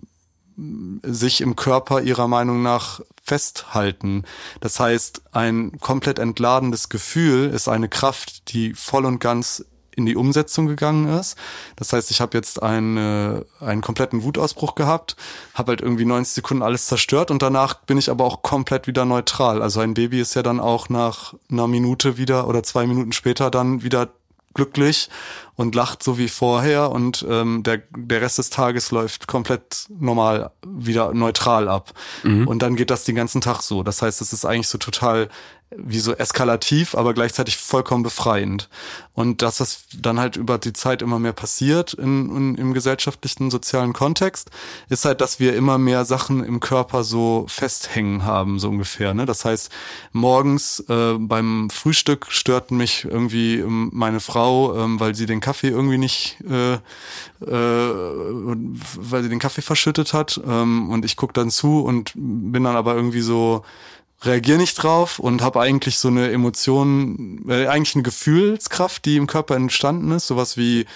sich 1.02 1.40
im 1.40 1.56
Körper 1.56 2.02
ihrer 2.02 2.28
Meinung 2.28 2.62
nach 2.62 3.00
festhalten. 3.22 4.24
Das 4.60 4.80
heißt, 4.80 5.22
ein 5.32 5.78
komplett 5.80 6.18
entladenes 6.18 6.88
Gefühl 6.88 7.50
ist 7.50 7.68
eine 7.68 7.88
Kraft, 7.88 8.52
die 8.52 8.74
voll 8.74 9.04
und 9.04 9.18
ganz 9.20 9.64
in 9.96 10.06
die 10.06 10.16
Umsetzung 10.16 10.66
gegangen 10.66 11.08
ist. 11.18 11.36
Das 11.76 11.92
heißt, 11.92 12.10
ich 12.10 12.20
habe 12.20 12.36
jetzt 12.36 12.62
einen, 12.62 13.44
einen 13.60 13.82
kompletten 13.82 14.22
Wutausbruch 14.22 14.74
gehabt, 14.74 15.16
habe 15.54 15.72
halt 15.72 15.80
irgendwie 15.80 16.04
90 16.04 16.34
Sekunden 16.34 16.62
alles 16.62 16.86
zerstört 16.86 17.30
und 17.30 17.42
danach 17.42 17.74
bin 17.74 17.98
ich 17.98 18.10
aber 18.10 18.24
auch 18.24 18.42
komplett 18.42 18.86
wieder 18.86 19.04
neutral. 19.04 19.62
Also 19.62 19.80
ein 19.80 19.94
Baby 19.94 20.20
ist 20.20 20.34
ja 20.34 20.42
dann 20.42 20.60
auch 20.60 20.88
nach 20.88 21.34
einer 21.50 21.68
Minute 21.68 22.16
wieder 22.16 22.48
oder 22.48 22.62
zwei 22.62 22.86
Minuten 22.86 23.12
später 23.12 23.50
dann 23.50 23.82
wieder 23.82 24.08
glücklich 24.54 25.08
und 25.56 25.74
lacht 25.74 26.02
so 26.02 26.18
wie 26.18 26.28
vorher 26.28 26.90
und 26.90 27.24
ähm, 27.28 27.62
der, 27.62 27.82
der 27.96 28.20
Rest 28.20 28.38
des 28.38 28.50
Tages 28.50 28.90
läuft 28.90 29.26
komplett 29.26 29.86
normal 29.88 30.50
wieder 30.66 31.12
neutral 31.14 31.68
ab. 31.68 31.92
Mhm. 32.22 32.48
Und 32.48 32.60
dann 32.60 32.76
geht 32.76 32.90
das 32.90 33.04
den 33.04 33.16
ganzen 33.16 33.40
Tag 33.40 33.62
so. 33.62 33.82
Das 33.82 34.02
heißt, 34.02 34.20
es 34.20 34.32
ist 34.32 34.44
eigentlich 34.44 34.68
so 34.68 34.78
total 34.78 35.28
wie 35.76 35.98
so 35.98 36.14
eskalativ, 36.14 36.94
aber 36.94 37.14
gleichzeitig 37.14 37.56
vollkommen 37.56 38.02
befreiend. 38.02 38.68
Und 39.14 39.42
das, 39.42 39.60
was 39.60 39.84
dann 39.94 40.18
halt 40.18 40.36
über 40.36 40.56
die 40.56 40.72
Zeit 40.72 41.02
immer 41.02 41.18
mehr 41.18 41.34
passiert 41.34 41.92
in, 41.92 42.34
in, 42.34 42.54
im 42.54 42.72
gesellschaftlichen, 42.72 43.50
sozialen 43.50 43.92
Kontext, 43.92 44.50
ist 44.88 45.04
halt, 45.04 45.20
dass 45.20 45.38
wir 45.38 45.54
immer 45.54 45.76
mehr 45.76 46.06
Sachen 46.06 46.42
im 46.42 46.60
Körper 46.60 47.04
so 47.04 47.44
festhängen 47.48 48.24
haben, 48.24 48.58
so 48.58 48.70
ungefähr. 48.70 49.12
Ne? 49.12 49.26
Das 49.26 49.44
heißt, 49.44 49.70
morgens 50.12 50.80
äh, 50.88 51.14
beim 51.18 51.68
Frühstück 51.68 52.26
stört 52.30 52.70
mich 52.70 53.04
irgendwie 53.04 53.58
ähm, 53.58 53.90
meine 53.92 54.20
Frau, 54.20 54.78
ähm, 54.78 54.98
weil 54.98 55.14
sie 55.14 55.26
den 55.26 55.40
Kaffee 55.40 55.68
irgendwie 55.68 55.98
nicht, 55.98 56.38
äh, 56.48 56.74
äh, 56.74 56.80
weil 57.44 59.22
sie 59.22 59.28
den 59.28 59.40
Kaffee 59.40 59.62
verschüttet 59.62 60.14
hat. 60.14 60.40
Ähm, 60.46 60.88
und 60.90 61.04
ich 61.04 61.16
guck 61.16 61.34
dann 61.34 61.50
zu 61.50 61.80
und 61.80 62.12
bin 62.14 62.64
dann 62.64 62.76
aber 62.76 62.94
irgendwie 62.94 63.20
so 63.20 63.62
reagiere 64.24 64.58
nicht 64.58 64.74
drauf 64.74 65.18
und 65.18 65.42
habe 65.42 65.60
eigentlich 65.60 65.98
so 65.98 66.08
eine 66.08 66.30
Emotion, 66.30 67.44
äh, 67.48 67.66
eigentlich 67.66 67.94
eine 67.94 68.02
Gefühlskraft, 68.02 69.04
die 69.04 69.16
im 69.16 69.26
Körper 69.26 69.56
entstanden 69.56 70.12
ist, 70.12 70.28
sowas 70.28 70.56
wie 70.56 70.86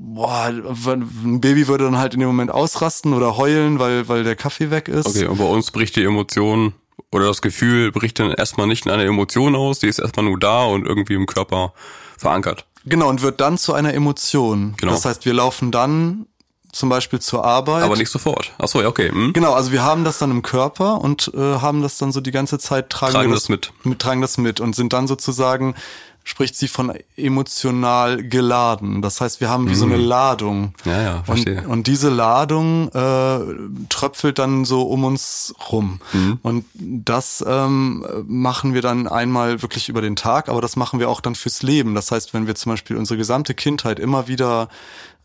boah, 0.00 0.46
ein 0.46 1.40
Baby 1.40 1.68
würde 1.68 1.84
dann 1.84 1.98
halt 1.98 2.14
in 2.14 2.20
dem 2.20 2.28
Moment 2.28 2.50
ausrasten 2.50 3.12
oder 3.12 3.36
heulen, 3.36 3.78
weil 3.78 4.08
weil 4.08 4.24
der 4.24 4.36
Kaffee 4.36 4.70
weg 4.70 4.88
ist. 4.88 5.06
Okay, 5.06 5.26
und 5.26 5.38
bei 5.38 5.44
uns 5.44 5.70
bricht 5.70 5.96
die 5.96 6.04
Emotion 6.04 6.72
oder 7.12 7.26
das 7.26 7.42
Gefühl 7.42 7.92
bricht 7.92 8.18
dann 8.18 8.32
erstmal 8.32 8.66
nicht 8.66 8.86
in 8.86 8.92
einer 8.92 9.04
Emotion 9.04 9.54
aus, 9.54 9.80
die 9.80 9.88
ist 9.88 9.98
erstmal 9.98 10.24
nur 10.24 10.38
da 10.38 10.64
und 10.64 10.86
irgendwie 10.86 11.14
im 11.14 11.26
Körper 11.26 11.74
verankert. 12.16 12.66
Genau, 12.86 13.08
und 13.08 13.20
wird 13.20 13.40
dann 13.40 13.58
zu 13.58 13.74
einer 13.74 13.92
Emotion. 13.92 14.74
Genau. 14.78 14.92
Das 14.92 15.04
heißt, 15.04 15.26
wir 15.26 15.34
laufen 15.34 15.70
dann 15.70 16.26
zum 16.72 16.88
Beispiel 16.88 17.20
zur 17.20 17.44
Arbeit. 17.44 17.82
Aber 17.82 17.96
nicht 17.96 18.10
sofort. 18.10 18.52
Ach 18.58 18.68
so, 18.68 18.80
ja, 18.80 18.88
okay. 18.88 19.10
Hm. 19.10 19.32
Genau, 19.32 19.52
also 19.54 19.72
wir 19.72 19.82
haben 19.82 20.04
das 20.04 20.18
dann 20.18 20.30
im 20.30 20.42
Körper 20.42 21.00
und 21.00 21.32
äh, 21.34 21.38
haben 21.38 21.82
das 21.82 21.98
dann 21.98 22.12
so 22.12 22.20
die 22.20 22.30
ganze 22.30 22.58
Zeit 22.58 22.90
tragen, 22.90 23.12
Tragen 23.12 23.30
wir 23.30 23.34
das 23.34 23.48
mit. 23.48 23.72
mit 23.84 23.98
tragen 23.98 24.20
das 24.20 24.38
mit 24.38 24.60
und 24.60 24.74
sind 24.76 24.92
dann 24.92 25.06
sozusagen 25.06 25.74
spricht 26.22 26.54
sie 26.54 26.68
von 26.68 26.92
emotional 27.16 28.22
geladen. 28.22 29.02
Das 29.02 29.20
heißt, 29.20 29.40
wir 29.40 29.48
haben 29.48 29.68
wie 29.68 29.74
so 29.74 29.86
eine 29.86 29.96
Ladung. 29.96 30.74
Mhm. 30.84 30.90
Ja, 30.90 31.02
ja, 31.02 31.22
verstehe. 31.24 31.62
Und, 31.62 31.66
und 31.66 31.86
diese 31.86 32.10
Ladung 32.10 32.88
äh, 32.88 33.40
tröpfelt 33.88 34.38
dann 34.38 34.64
so 34.64 34.82
um 34.82 35.04
uns 35.04 35.54
rum. 35.72 36.00
Mhm. 36.12 36.38
Und 36.42 36.64
das 36.74 37.44
ähm, 37.46 38.04
machen 38.26 38.74
wir 38.74 38.82
dann 38.82 39.08
einmal 39.08 39.62
wirklich 39.62 39.88
über 39.88 40.02
den 40.02 40.14
Tag, 40.14 40.48
aber 40.48 40.60
das 40.60 40.76
machen 40.76 41.00
wir 41.00 41.08
auch 41.08 41.20
dann 41.20 41.34
fürs 41.34 41.62
Leben. 41.62 41.94
Das 41.94 42.10
heißt, 42.10 42.34
wenn 42.34 42.46
wir 42.46 42.54
zum 42.54 42.72
Beispiel 42.72 42.96
unsere 42.96 43.16
gesamte 43.16 43.54
Kindheit 43.54 43.98
immer 43.98 44.28
wieder 44.28 44.68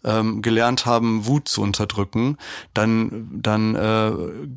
ähm, 0.05 0.41
gelernt 0.41 0.85
haben, 0.85 1.25
Wut 1.25 1.49
zu 1.49 1.61
unterdrücken, 1.61 2.37
dann 2.73 3.27
dann 3.31 3.75
äh, 3.75 4.11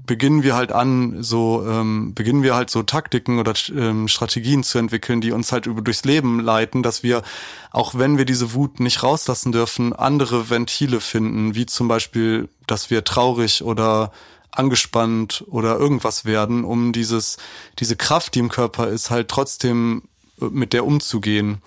beginnen 0.06 0.42
wir 0.42 0.54
halt 0.54 0.72
an, 0.72 1.22
so 1.22 1.66
ähm, 1.66 2.14
beginnen 2.14 2.42
wir 2.42 2.54
halt 2.54 2.70
so 2.70 2.82
Taktiken 2.82 3.38
oder 3.38 3.54
ähm, 3.74 4.06
Strategien 4.08 4.62
zu 4.62 4.78
entwickeln, 4.78 5.20
die 5.20 5.32
uns 5.32 5.50
halt 5.50 5.66
über 5.66 5.82
durchs 5.82 6.04
Leben 6.04 6.40
leiten, 6.40 6.82
dass 6.82 7.02
wir 7.02 7.22
auch 7.70 7.94
wenn 7.94 8.18
wir 8.18 8.24
diese 8.24 8.54
Wut 8.54 8.80
nicht 8.80 9.02
rauslassen 9.02 9.52
dürfen, 9.52 9.92
andere 9.92 10.50
Ventile 10.50 11.00
finden, 11.00 11.54
wie 11.54 11.66
zum 11.66 11.88
Beispiel, 11.88 12.48
dass 12.66 12.90
wir 12.90 13.04
traurig 13.04 13.62
oder 13.62 14.12
angespannt 14.50 15.44
oder 15.48 15.78
irgendwas 15.78 16.24
werden, 16.24 16.64
um 16.64 16.92
dieses 16.92 17.38
diese 17.78 17.96
Kraft, 17.96 18.34
die 18.34 18.40
im 18.40 18.48
Körper 18.48 18.88
ist, 18.88 19.10
halt 19.10 19.28
trotzdem 19.28 20.02
äh, 20.40 20.46
mit 20.46 20.72
der 20.72 20.84
umzugehen. 20.84 21.62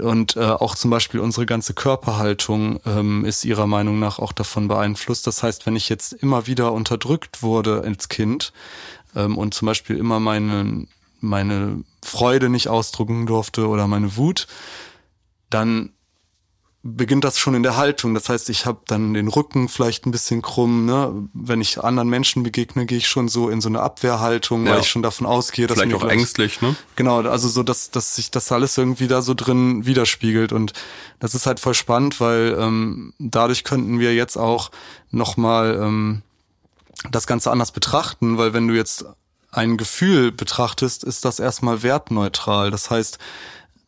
Und 0.00 0.36
äh, 0.36 0.40
auch 0.40 0.74
zum 0.74 0.90
Beispiel 0.90 1.20
unsere 1.20 1.46
ganze 1.46 1.74
Körperhaltung 1.74 2.80
ähm, 2.84 3.24
ist 3.24 3.44
ihrer 3.44 3.66
Meinung 3.66 3.98
nach 3.98 4.18
auch 4.18 4.32
davon 4.32 4.68
beeinflusst. 4.68 5.26
Das 5.26 5.42
heißt, 5.42 5.66
wenn 5.66 5.76
ich 5.76 5.88
jetzt 5.88 6.12
immer 6.12 6.46
wieder 6.46 6.72
unterdrückt 6.72 7.42
wurde 7.42 7.82
als 7.82 8.08
Kind 8.08 8.52
ähm, 9.14 9.38
und 9.38 9.54
zum 9.54 9.66
Beispiel 9.66 9.96
immer 9.96 10.20
meine, 10.20 10.86
meine 11.20 11.84
Freude 12.04 12.48
nicht 12.48 12.68
ausdrücken 12.68 13.26
durfte 13.26 13.68
oder 13.68 13.86
meine 13.86 14.16
Wut, 14.16 14.46
dann 15.50 15.92
beginnt 16.84 17.24
das 17.24 17.38
schon 17.38 17.54
in 17.54 17.62
der 17.64 17.76
Haltung. 17.76 18.14
Das 18.14 18.28
heißt, 18.28 18.48
ich 18.50 18.64
habe 18.64 18.80
dann 18.86 19.12
den 19.12 19.26
Rücken 19.28 19.68
vielleicht 19.68 20.06
ein 20.06 20.12
bisschen 20.12 20.42
krumm. 20.42 20.86
Ne? 20.86 21.28
Wenn 21.34 21.60
ich 21.60 21.82
anderen 21.82 22.08
Menschen 22.08 22.44
begegne, 22.44 22.86
gehe 22.86 22.98
ich 22.98 23.08
schon 23.08 23.28
so 23.28 23.48
in 23.50 23.60
so 23.60 23.68
eine 23.68 23.80
Abwehrhaltung, 23.80 24.64
Ja. 24.64 24.72
weil 24.74 24.80
ich 24.80 24.88
schon 24.88 25.02
davon 25.02 25.26
ausgehe, 25.26 25.66
dass 25.66 25.78
Vielleicht 25.78 25.94
auch 25.96 26.00
gleich- 26.00 26.12
ängstlich, 26.12 26.60
ne? 26.60 26.76
Genau, 26.96 27.20
also 27.22 27.48
so, 27.48 27.62
dass, 27.64 27.90
dass 27.90 28.14
sich 28.14 28.30
das 28.30 28.50
alles 28.52 28.78
irgendwie 28.78 29.08
da 29.08 29.22
so 29.22 29.34
drin 29.34 29.86
widerspiegelt. 29.86 30.52
Und 30.52 30.72
das 31.18 31.34
ist 31.34 31.46
halt 31.46 31.58
voll 31.58 31.74
spannend, 31.74 32.20
weil 32.20 32.56
ähm, 32.58 33.12
dadurch 33.18 33.64
könnten 33.64 33.98
wir 33.98 34.14
jetzt 34.14 34.36
auch 34.36 34.70
nochmal 35.10 35.80
ähm, 35.82 36.22
das 37.10 37.26
Ganze 37.26 37.50
anders 37.50 37.72
betrachten, 37.72 38.38
weil 38.38 38.52
wenn 38.54 38.68
du 38.68 38.74
jetzt 38.74 39.04
ein 39.50 39.76
Gefühl 39.78 40.30
betrachtest, 40.30 41.02
ist 41.04 41.24
das 41.24 41.40
erstmal 41.40 41.82
wertneutral. 41.82 42.70
Das 42.70 42.88
heißt, 42.90 43.18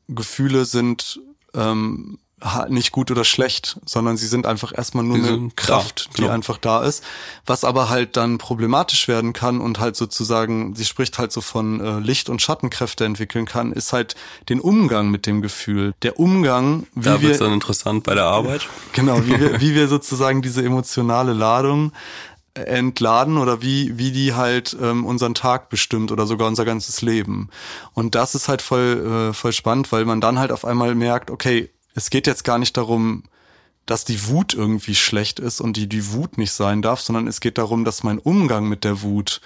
Gefühle 0.09 0.65
sind 0.65 1.21
ähm, 1.55 2.19
nicht 2.69 2.91
gut 2.91 3.11
oder 3.11 3.25
schlecht, 3.25 3.79
sondern 3.85 4.17
sie 4.17 4.27
sind 4.27 4.47
einfach 4.47 4.73
erstmal 4.77 5.05
nur 5.05 5.17
eine 5.17 5.27
sind 5.27 5.53
da, 5.57 5.63
Kraft, 5.63 6.11
die 6.17 6.23
genau. 6.23 6.33
einfach 6.33 6.57
da 6.57 6.83
ist. 6.83 7.05
Was 7.45 7.65
aber 7.65 7.91
halt 7.91 8.17
dann 8.17 8.39
problematisch 8.39 9.09
werden 9.09 9.33
kann 9.33 9.61
und 9.61 9.79
halt 9.79 9.97
sozusagen, 9.97 10.75
sie 10.75 10.87
spricht 10.87 11.19
halt 11.19 11.33
so 11.33 11.43
von 11.43 11.81
äh, 11.81 11.99
Licht- 12.01 12.31
und 12.31 12.41
Schattenkräfte 12.41 13.05
entwickeln 13.05 13.45
kann, 13.45 13.73
ist 13.73 13.93
halt 13.93 14.15
den 14.49 14.61
Umgang 14.61 15.11
mit 15.11 15.27
dem 15.27 15.43
Gefühl. 15.43 15.93
Der 16.03 16.19
Umgang, 16.19 16.87
wie 16.95 17.05
Da 17.05 17.21
wir 17.21 17.29
wird's 17.29 17.41
dann 17.41 17.53
interessant 17.53 18.05
bei 18.05 18.15
der 18.15 18.25
Arbeit. 18.25 18.69
Genau, 18.93 19.25
wie 19.25 19.39
wir, 19.39 19.61
wie 19.61 19.75
wir 19.75 19.89
sozusagen 19.89 20.43
diese 20.43 20.65
emotionale 20.65 21.33
Ladung 21.33 21.93
äh, 22.55 22.63
entladen 22.63 23.39
oder 23.39 23.63
wie, 23.63 23.99
wie 23.99 24.11
die 24.11 24.35
halt 24.35 24.77
ähm, 24.81 25.05
unseren 25.05 25.35
Tag 25.35 25.69
bestimmt 25.69 26.11
oder 26.11 26.27
sogar 26.27 26.49
unser 26.49 26.65
ganzes 26.65 27.03
Leben. 27.03 27.51
Und 27.95 28.15
das 28.15 28.35
ist 28.35 28.49
halt 28.49 28.63
voll, 28.63 29.31
äh, 29.31 29.35
voll 29.35 29.53
spannend, 29.53 29.93
weil 29.93 30.05
man 30.05 30.21
dann 30.21 30.39
halt 30.39 30.51
auf 30.51 30.65
einmal 30.65 30.95
merkt, 30.95 31.31
okay, 31.31 31.71
es 31.95 32.11
geht 32.11 32.27
jetzt 32.27 32.45
gar 32.45 32.59
nicht 32.59 32.77
darum, 32.77 33.25
dass 33.87 34.05
die 34.05 34.29
Wut 34.29 34.55
irgendwie 34.55 34.95
schlecht 34.95 35.41
ist 35.41 35.61
und 35.61 35.77
die 35.77 35.89
die 35.89 36.13
Wut 36.13 36.39
nicht 36.39 36.53
sein 36.53 36.83
darf, 36.83 37.01
sondern 37.01 37.27
es 37.27 37.41
geht 37.41 37.59
darum, 37.59 37.85
dass 37.85 38.05
mein 38.05 38.19
Umgang 38.19 38.69
mit 38.69 38.85
der 38.85 39.03
Wut 39.03 39.41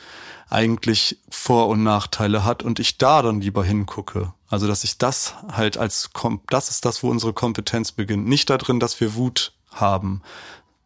eigentlich 0.50 1.18
Vor- 1.30 1.68
und 1.68 1.82
Nachteile 1.82 2.44
hat 2.44 2.62
und 2.62 2.78
ich 2.78 2.98
da 2.98 3.22
dann 3.22 3.40
lieber 3.40 3.64
hingucke. 3.64 4.34
Also, 4.48 4.66
dass 4.66 4.84
ich 4.84 4.98
das 4.98 5.34
halt 5.50 5.78
als, 5.78 6.10
das 6.50 6.68
ist 6.68 6.84
das, 6.84 7.02
wo 7.02 7.10
unsere 7.10 7.32
Kompetenz 7.32 7.92
beginnt. 7.92 8.26
Nicht 8.26 8.50
darin, 8.50 8.80
dass 8.80 9.00
wir 9.00 9.14
Wut 9.14 9.52
haben, 9.70 10.22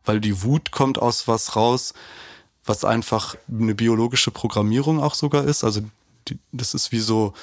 weil 0.04 0.20
die 0.20 0.42
Wut 0.42 0.70
kommt 0.70 0.98
aus 0.98 1.28
was 1.28 1.56
raus, 1.56 1.92
was 2.64 2.85
einfach 2.85 3.37
eine 3.50 3.74
biologische 3.74 4.30
Programmierung 4.30 5.02
auch 5.02 5.14
sogar 5.14 5.44
ist. 5.44 5.64
Also, 5.64 5.82
die, 6.28 6.38
das 6.52 6.74
ist 6.74 6.92
wie 6.92 7.00
so 7.00 7.35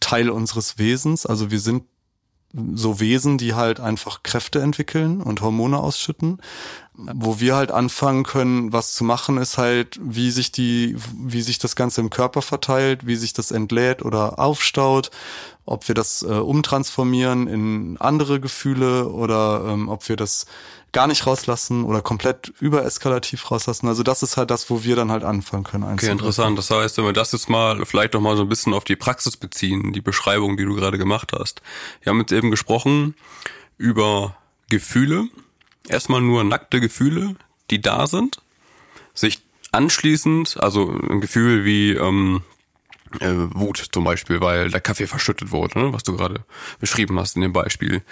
Teil 0.00 0.30
unseres 0.30 0.78
Wesens. 0.78 1.26
Also, 1.26 1.50
wir 1.50 1.60
sind 1.60 1.84
so 2.52 2.98
Wesen, 2.98 3.36
die 3.36 3.54
halt 3.54 3.78
einfach 3.78 4.22
Kräfte 4.22 4.60
entwickeln 4.60 5.20
und 5.20 5.42
Hormone 5.42 5.78
ausschütten. 5.78 6.40
Wo 6.94 7.38
wir 7.38 7.54
halt 7.54 7.70
anfangen 7.70 8.24
können, 8.24 8.72
was 8.72 8.94
zu 8.94 9.04
machen, 9.04 9.36
ist 9.36 9.58
halt, 9.58 10.00
wie 10.02 10.30
sich 10.30 10.50
die, 10.50 10.96
wie 11.14 11.42
sich 11.42 11.58
das 11.58 11.76
Ganze 11.76 12.00
im 12.00 12.10
Körper 12.10 12.42
verteilt, 12.42 13.06
wie 13.06 13.16
sich 13.16 13.32
das 13.32 13.52
entlädt 13.52 14.02
oder 14.02 14.38
aufstaut, 14.38 15.10
ob 15.68 15.86
wir 15.86 15.94
das 15.94 16.22
äh, 16.22 16.26
umtransformieren 16.26 17.46
in 17.46 17.96
andere 17.98 18.40
Gefühle 18.40 19.08
oder 19.08 19.66
ähm, 19.68 19.88
ob 19.88 20.08
wir 20.08 20.16
das 20.16 20.46
gar 20.92 21.06
nicht 21.06 21.26
rauslassen 21.26 21.84
oder 21.84 22.00
komplett 22.00 22.52
übereskalativ 22.60 23.50
rauslassen. 23.50 23.88
Also 23.88 24.02
das 24.02 24.22
ist 24.22 24.38
halt 24.38 24.50
das, 24.50 24.70
wo 24.70 24.82
wir 24.84 24.96
dann 24.96 25.10
halt 25.10 25.24
anfangen 25.24 25.64
können. 25.64 25.84
Okay, 25.84 26.10
interessant. 26.10 26.56
Das 26.56 26.70
heißt, 26.70 26.96
wenn 26.96 27.04
wir 27.04 27.12
das 27.12 27.32
jetzt 27.32 27.50
mal 27.50 27.84
vielleicht 27.84 28.14
noch 28.14 28.22
mal 28.22 28.36
so 28.36 28.42
ein 28.42 28.48
bisschen 28.48 28.72
auf 28.72 28.84
die 28.84 28.96
Praxis 28.96 29.36
beziehen, 29.36 29.92
die 29.92 30.00
Beschreibung, 30.00 30.56
die 30.56 30.64
du 30.64 30.74
gerade 30.74 30.96
gemacht 30.96 31.32
hast. 31.38 31.60
Wir 32.00 32.10
haben 32.10 32.20
jetzt 32.20 32.32
eben 32.32 32.50
gesprochen 32.50 33.14
über 33.76 34.36
Gefühle. 34.70 35.28
Erstmal 35.88 36.22
nur 36.22 36.44
nackte 36.44 36.80
Gefühle, 36.80 37.36
die 37.70 37.82
da 37.82 38.06
sind. 38.06 38.40
Sich 39.12 39.42
anschließend, 39.72 40.56
also 40.60 40.90
ein 40.90 41.20
Gefühl 41.20 41.66
wie 41.66 41.92
ähm, 41.92 42.42
äh, 43.20 43.34
Wut 43.54 43.88
zum 43.92 44.04
Beispiel, 44.04 44.40
weil 44.40 44.70
der 44.70 44.80
Kaffee 44.80 45.06
verschüttet 45.06 45.50
wurde, 45.50 45.78
ne, 45.78 45.92
was 45.92 46.02
du 46.02 46.16
gerade 46.16 46.44
beschrieben 46.80 47.18
hast 47.18 47.36
in 47.36 47.42
dem 47.42 47.52
Beispiel. 47.52 48.02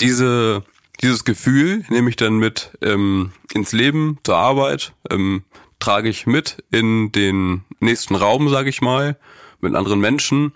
Diese, 0.00 0.64
dieses 1.02 1.24
Gefühl 1.24 1.84
nehme 1.88 2.10
ich 2.10 2.16
dann 2.16 2.38
mit 2.38 2.72
ähm, 2.82 3.32
ins 3.52 3.72
Leben, 3.72 4.18
zur 4.24 4.36
Arbeit, 4.36 4.92
ähm, 5.10 5.44
trage 5.78 6.08
ich 6.08 6.26
mit 6.26 6.64
in 6.70 7.12
den 7.12 7.64
nächsten 7.80 8.14
Raum, 8.14 8.48
sage 8.48 8.70
ich 8.70 8.80
mal, 8.80 9.18
mit 9.60 9.74
anderen 9.74 10.00
Menschen, 10.00 10.52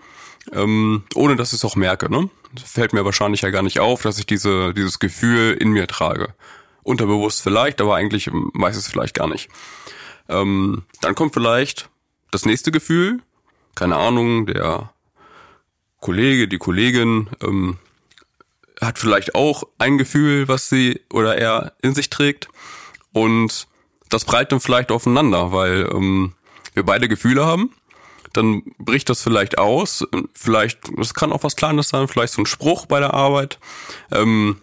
ähm, 0.51 1.03
ohne 1.15 1.35
dass 1.35 1.53
ich 1.53 1.59
es 1.59 1.65
auch 1.65 1.75
merke. 1.75 2.11
Ne? 2.11 2.29
Das 2.53 2.71
fällt 2.71 2.93
mir 2.93 3.05
wahrscheinlich 3.05 3.41
ja 3.41 3.49
gar 3.49 3.63
nicht 3.63 3.79
auf, 3.79 4.01
dass 4.01 4.19
ich 4.19 4.25
diese, 4.25 4.73
dieses 4.73 4.99
Gefühl 4.99 5.57
in 5.59 5.71
mir 5.71 5.87
trage. 5.87 6.33
Unterbewusst 6.83 7.41
vielleicht, 7.41 7.79
aber 7.81 7.95
eigentlich 7.95 8.29
weiß 8.31 8.75
es 8.75 8.87
vielleicht 8.87 9.13
gar 9.13 9.27
nicht. 9.27 9.49
Ähm, 10.27 10.83
dann 11.01 11.15
kommt 11.15 11.33
vielleicht 11.33 11.89
das 12.31 12.45
nächste 12.45 12.71
Gefühl, 12.71 13.21
keine 13.75 13.97
Ahnung, 13.97 14.45
der 14.45 14.91
Kollege, 15.99 16.47
die 16.47 16.57
Kollegin 16.57 17.29
ähm, 17.43 17.77
hat 18.81 18.97
vielleicht 18.97 19.35
auch 19.35 19.63
ein 19.77 19.97
Gefühl, 19.97 20.47
was 20.47 20.69
sie 20.69 21.01
oder 21.11 21.37
er 21.37 21.73
in 21.81 21.93
sich 21.93 22.09
trägt 22.09 22.47
und 23.13 23.67
das 24.09 24.25
breitet 24.25 24.51
dann 24.51 24.59
vielleicht 24.59 24.91
aufeinander, 24.91 25.51
weil 25.51 25.89
ähm, 25.91 26.33
wir 26.73 26.83
beide 26.83 27.07
Gefühle 27.07 27.45
haben. 27.45 27.71
Dann 28.33 28.63
bricht 28.77 29.09
das 29.09 29.21
vielleicht 29.21 29.57
aus. 29.57 30.05
Vielleicht, 30.33 30.79
das 30.97 31.13
kann 31.13 31.33
auch 31.33 31.43
was 31.43 31.55
Kleines 31.55 31.89
sein, 31.89 32.07
vielleicht 32.07 32.33
so 32.33 32.41
ein 32.41 32.45
Spruch 32.45 32.85
bei 32.85 32.99
der 32.99 33.13
Arbeit. 33.13 33.59
Ähm, 34.11 34.61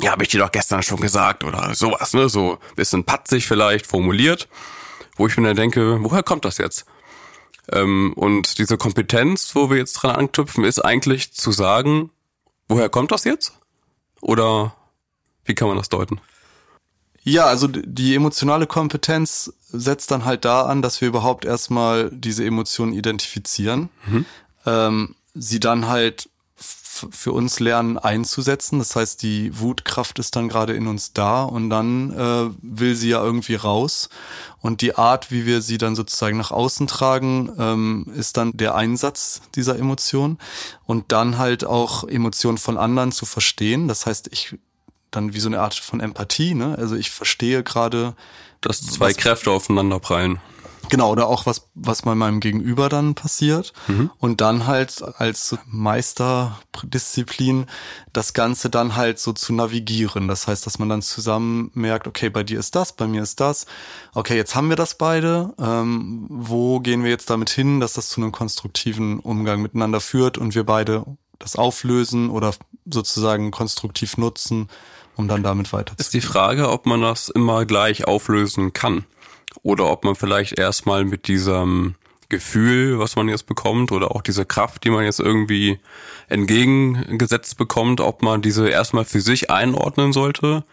ja, 0.00 0.12
habe 0.12 0.22
ich 0.22 0.28
dir 0.28 0.40
doch 0.40 0.52
gestern 0.52 0.82
schon 0.82 1.00
gesagt 1.00 1.44
oder 1.44 1.74
sowas, 1.74 2.12
ne? 2.12 2.28
So 2.28 2.58
bisschen 2.76 3.04
patzig 3.04 3.46
vielleicht 3.46 3.86
formuliert, 3.86 4.48
wo 5.16 5.26
ich 5.26 5.36
mir 5.36 5.48
dann 5.48 5.56
denke, 5.56 5.98
woher 6.02 6.22
kommt 6.22 6.44
das 6.44 6.58
jetzt? 6.58 6.84
Ähm, 7.72 8.12
und 8.14 8.58
diese 8.58 8.76
Kompetenz, 8.76 9.54
wo 9.54 9.70
wir 9.70 9.76
jetzt 9.76 9.94
dran 9.94 10.16
anknüpfen, 10.16 10.64
ist 10.64 10.78
eigentlich 10.78 11.32
zu 11.32 11.52
sagen, 11.52 12.10
woher 12.68 12.88
kommt 12.88 13.12
das 13.12 13.24
jetzt? 13.24 13.52
Oder 14.20 14.74
wie 15.44 15.54
kann 15.54 15.68
man 15.68 15.76
das 15.76 15.88
deuten? 15.88 16.20
Ja, 17.22 17.44
also 17.46 17.66
die 17.66 18.14
emotionale 18.14 18.66
Kompetenz 18.66 19.52
setzt 19.70 20.10
dann 20.10 20.24
halt 20.24 20.44
da 20.44 20.62
an, 20.62 20.80
dass 20.80 21.00
wir 21.00 21.08
überhaupt 21.08 21.44
erstmal 21.44 22.10
diese 22.10 22.44
Emotionen 22.44 22.92
identifizieren, 22.94 23.90
ähm, 24.64 25.14
sie 25.34 25.60
dann 25.60 25.88
halt 25.88 26.30
für 27.10 27.32
uns 27.32 27.60
lernen 27.60 27.98
einzusetzen. 27.98 28.78
Das 28.78 28.96
heißt, 28.96 29.22
die 29.22 29.58
Wutkraft 29.58 30.18
ist 30.18 30.36
dann 30.36 30.48
gerade 30.48 30.74
in 30.74 30.86
uns 30.86 31.12
da 31.12 31.42
und 31.42 31.70
dann 31.70 32.12
äh, 32.12 32.50
will 32.62 32.94
sie 32.94 33.10
ja 33.10 33.22
irgendwie 33.22 33.54
raus. 33.54 34.08
Und 34.60 34.80
die 34.80 34.96
Art, 34.96 35.30
wie 35.30 35.46
wir 35.46 35.62
sie 35.62 35.78
dann 35.78 35.94
sozusagen 35.94 36.36
nach 36.36 36.50
außen 36.50 36.86
tragen, 36.86 37.52
ähm, 37.58 38.06
ist 38.14 38.36
dann 38.36 38.52
der 38.54 38.74
Einsatz 38.74 39.42
dieser 39.54 39.78
Emotion 39.78 40.38
und 40.86 41.12
dann 41.12 41.38
halt 41.38 41.64
auch 41.64 42.04
Emotionen 42.04 42.58
von 42.58 42.76
anderen 42.76 43.12
zu 43.12 43.26
verstehen. 43.26 43.88
Das 43.88 44.06
heißt, 44.06 44.28
ich 44.32 44.56
dann 45.10 45.32
wie 45.32 45.40
so 45.40 45.48
eine 45.48 45.60
Art 45.60 45.74
von 45.74 46.00
Empathie, 46.00 46.54
ne? 46.54 46.76
Also 46.78 46.94
ich 46.94 47.10
verstehe 47.10 47.62
gerade. 47.62 48.14
Dass 48.60 48.80
zwei 48.82 49.12
Kräfte 49.12 49.50
aufeinander 49.50 50.00
prallen. 50.00 50.40
Genau, 50.90 51.10
oder 51.10 51.28
auch 51.28 51.46
was, 51.46 51.68
was 51.74 52.02
bei 52.02 52.14
meinem 52.14 52.40
Gegenüber 52.40 52.88
dann 52.88 53.14
passiert. 53.14 53.72
Mhm. 53.86 54.10
Und 54.18 54.40
dann 54.40 54.66
halt 54.66 55.02
als 55.18 55.56
Meisterdisziplin 55.66 57.66
das 58.12 58.32
Ganze 58.32 58.70
dann 58.70 58.96
halt 58.96 59.18
so 59.18 59.32
zu 59.32 59.52
navigieren. 59.52 60.28
Das 60.28 60.46
heißt, 60.46 60.66
dass 60.66 60.78
man 60.78 60.88
dann 60.88 61.02
zusammen 61.02 61.70
merkt, 61.74 62.06
okay, 62.06 62.30
bei 62.30 62.42
dir 62.42 62.58
ist 62.58 62.74
das, 62.74 62.92
bei 62.92 63.06
mir 63.06 63.22
ist 63.22 63.40
das. 63.40 63.66
Okay, 64.14 64.36
jetzt 64.36 64.54
haben 64.54 64.68
wir 64.68 64.76
das 64.76 64.96
beide. 64.96 65.54
Ähm, 65.58 66.26
wo 66.28 66.80
gehen 66.80 67.02
wir 67.02 67.10
jetzt 67.10 67.30
damit 67.30 67.50
hin, 67.50 67.80
dass 67.80 67.92
das 67.92 68.08
zu 68.08 68.20
einem 68.20 68.32
konstruktiven 68.32 69.20
Umgang 69.20 69.62
miteinander 69.62 70.00
führt 70.00 70.38
und 70.38 70.54
wir 70.54 70.64
beide 70.64 71.04
das 71.38 71.56
auflösen 71.56 72.30
oder 72.30 72.52
sozusagen 72.84 73.50
konstruktiv 73.50 74.16
nutzen, 74.16 74.68
um 75.16 75.28
dann 75.28 75.42
damit 75.42 75.72
weiter 75.72 75.94
Ist 75.98 76.14
die 76.14 76.20
Frage, 76.20 76.70
ob 76.70 76.86
man 76.86 77.02
das 77.02 77.28
immer 77.28 77.66
gleich 77.66 78.06
auflösen 78.06 78.72
kann 78.72 79.04
oder 79.62 79.90
ob 79.90 80.04
man 80.04 80.14
vielleicht 80.14 80.58
erstmal 80.58 81.04
mit 81.04 81.28
diesem 81.28 81.94
Gefühl, 82.28 82.98
was 82.98 83.16
man 83.16 83.28
jetzt 83.28 83.46
bekommt 83.46 83.90
oder 83.90 84.14
auch 84.14 84.20
diese 84.20 84.44
Kraft, 84.44 84.84
die 84.84 84.90
man 84.90 85.04
jetzt 85.04 85.20
irgendwie 85.20 85.78
entgegengesetzt 86.28 87.56
bekommt, 87.56 88.00
ob 88.00 88.22
man 88.22 88.42
diese 88.42 88.68
erstmal 88.68 89.06
für 89.06 89.20
sich 89.20 89.50
einordnen 89.50 90.12
sollte, 90.12 90.64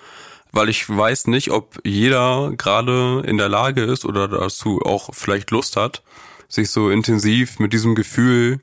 weil 0.52 0.68
ich 0.68 0.90
weiß 0.90 1.28
nicht, 1.28 1.52
ob 1.52 1.80
jeder 1.86 2.52
gerade 2.58 3.24
in 3.26 3.38
der 3.38 3.50
Lage 3.50 3.84
ist 3.84 4.04
oder 4.04 4.28
dazu 4.28 4.82
auch 4.84 5.10
vielleicht 5.14 5.52
Lust 5.52 5.78
hat, 5.78 6.04
sich 6.50 6.72
so 6.72 6.90
intensiv 6.90 7.60
mit 7.60 7.72
diesem 7.72 7.96
Gefühl 7.96 8.60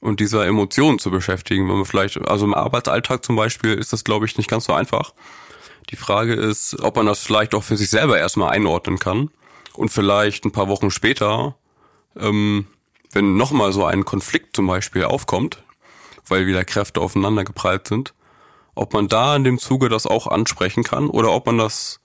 und 0.00 0.20
dieser 0.20 0.46
Emotion 0.46 0.98
zu 0.98 1.10
beschäftigen. 1.10 1.68
Wenn 1.68 1.76
man 1.76 1.84
vielleicht, 1.84 2.18
also 2.28 2.44
im 2.44 2.54
Arbeitsalltag 2.54 3.24
zum 3.24 3.36
Beispiel 3.36 3.74
ist 3.74 3.92
das, 3.92 4.04
glaube 4.04 4.26
ich, 4.26 4.36
nicht 4.36 4.50
ganz 4.50 4.64
so 4.64 4.72
einfach. 4.72 5.12
Die 5.90 5.96
Frage 5.96 6.34
ist, 6.34 6.80
ob 6.82 6.96
man 6.96 7.06
das 7.06 7.20
vielleicht 7.20 7.54
auch 7.54 7.62
für 7.62 7.76
sich 7.76 7.90
selber 7.90 8.18
erstmal 8.18 8.50
einordnen 8.50 8.98
kann 8.98 9.30
und 9.74 9.90
vielleicht 9.90 10.44
ein 10.44 10.52
paar 10.52 10.68
Wochen 10.68 10.90
später, 10.90 11.56
ähm, 12.16 12.66
wenn 13.12 13.36
nochmal 13.36 13.72
so 13.72 13.84
ein 13.84 14.04
Konflikt 14.04 14.56
zum 14.56 14.66
Beispiel 14.66 15.04
aufkommt, 15.04 15.62
weil 16.26 16.46
wieder 16.46 16.64
Kräfte 16.64 17.00
aufeinander 17.00 17.44
geprallt 17.44 17.86
sind, 17.86 18.14
ob 18.74 18.94
man 18.94 19.08
da 19.08 19.36
in 19.36 19.44
dem 19.44 19.58
Zuge 19.58 19.88
das 19.88 20.06
auch 20.06 20.26
ansprechen 20.26 20.82
kann 20.82 21.08
oder 21.08 21.30
ob 21.32 21.46
man 21.46 21.58
das 21.58 22.00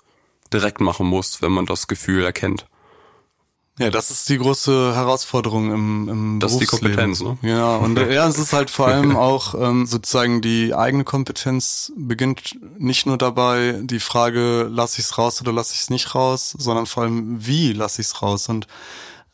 direkt 0.54 0.80
machen 0.80 1.08
muss, 1.08 1.41
wenn 1.41 1.52
man 1.52 1.65
das 1.65 1.88
Gefühl 1.88 2.24
erkennt. 2.24 2.67
Ja, 3.80 3.90
das 3.90 4.12
ist 4.12 4.28
die 4.30 4.38
große 4.38 4.96
Herausforderung 4.96 5.74
im, 5.74 6.10
im 6.10 6.40
Das 6.40 6.52
ist 6.52 6.60
die 6.60 6.66
Berufsleben. 6.66 6.98
Kompetenz, 6.98 7.42
ne? 7.42 7.50
Ja, 7.50 7.78
und 7.78 7.98
äh, 7.98 8.14
ja, 8.14 8.28
es 8.28 8.38
ist 8.38 8.54
halt 8.54 8.70
vor 8.70 8.88
allem 8.88 9.16
auch 9.18 9.56
ähm, 9.56 9.86
sozusagen 9.86 10.42
die 10.42 10.76
eigene 10.76 11.04
Kompetenz 11.04 11.92
beginnt 11.96 12.60
nicht 12.78 13.06
nur 13.06 13.18
dabei, 13.18 13.80
die 13.82 14.00
Frage, 14.00 14.68
lasse 14.70 15.00
ich 15.00 15.06
es 15.06 15.18
raus 15.18 15.42
oder 15.42 15.54
lasse 15.54 15.74
ich 15.74 15.82
es 15.82 15.90
nicht 15.90 16.14
raus, 16.14 16.54
sondern 16.58 16.86
vor 16.86 17.04
allem, 17.04 17.46
wie 17.46 17.74
lasse 17.74 18.02
ich 18.02 18.08
es 18.08 18.22
raus. 18.22 18.50
Und 18.50 18.68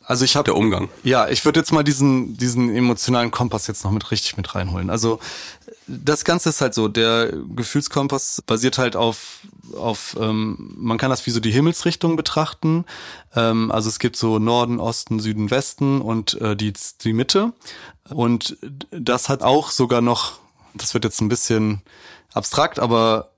also 0.08 0.24
ich 0.24 0.36
habe 0.36 0.44
Der 0.44 0.56
Umgang. 0.56 0.88
ja, 1.04 1.28
ich 1.28 1.44
würde 1.44 1.60
jetzt 1.60 1.70
mal 1.70 1.84
diesen 1.84 2.36
diesen 2.36 2.74
emotionalen 2.74 3.30
Kompass 3.30 3.66
jetzt 3.66 3.84
noch 3.84 3.92
mit 3.92 4.10
richtig 4.10 4.36
mit 4.38 4.54
reinholen. 4.54 4.88
Also 4.90 5.20
das 5.86 6.24
Ganze 6.24 6.48
ist 6.48 6.60
halt 6.60 6.74
so, 6.74 6.88
der 6.88 7.32
Gefühlskompass 7.54 8.42
basiert 8.46 8.78
halt 8.78 8.96
auf 8.96 9.40
auf 9.76 10.16
ähm, 10.18 10.74
man 10.78 10.96
kann 10.96 11.10
das 11.10 11.26
wie 11.26 11.30
so 11.30 11.40
die 11.40 11.50
Himmelsrichtung 11.50 12.16
betrachten. 12.16 12.86
Ähm, 13.36 13.70
also 13.70 13.90
es 13.90 13.98
gibt 13.98 14.16
so 14.16 14.38
Norden, 14.38 14.80
Osten, 14.80 15.20
Süden, 15.20 15.50
Westen 15.50 16.00
und 16.00 16.40
äh, 16.40 16.56
die 16.56 16.72
die 17.04 17.12
Mitte 17.12 17.52
und 18.08 18.56
das 18.90 19.28
hat 19.28 19.42
auch 19.42 19.70
sogar 19.70 20.00
noch, 20.00 20.38
das 20.74 20.94
wird 20.94 21.04
jetzt 21.04 21.20
ein 21.20 21.28
bisschen 21.28 21.82
abstrakt, 22.32 22.78
aber 22.78 23.30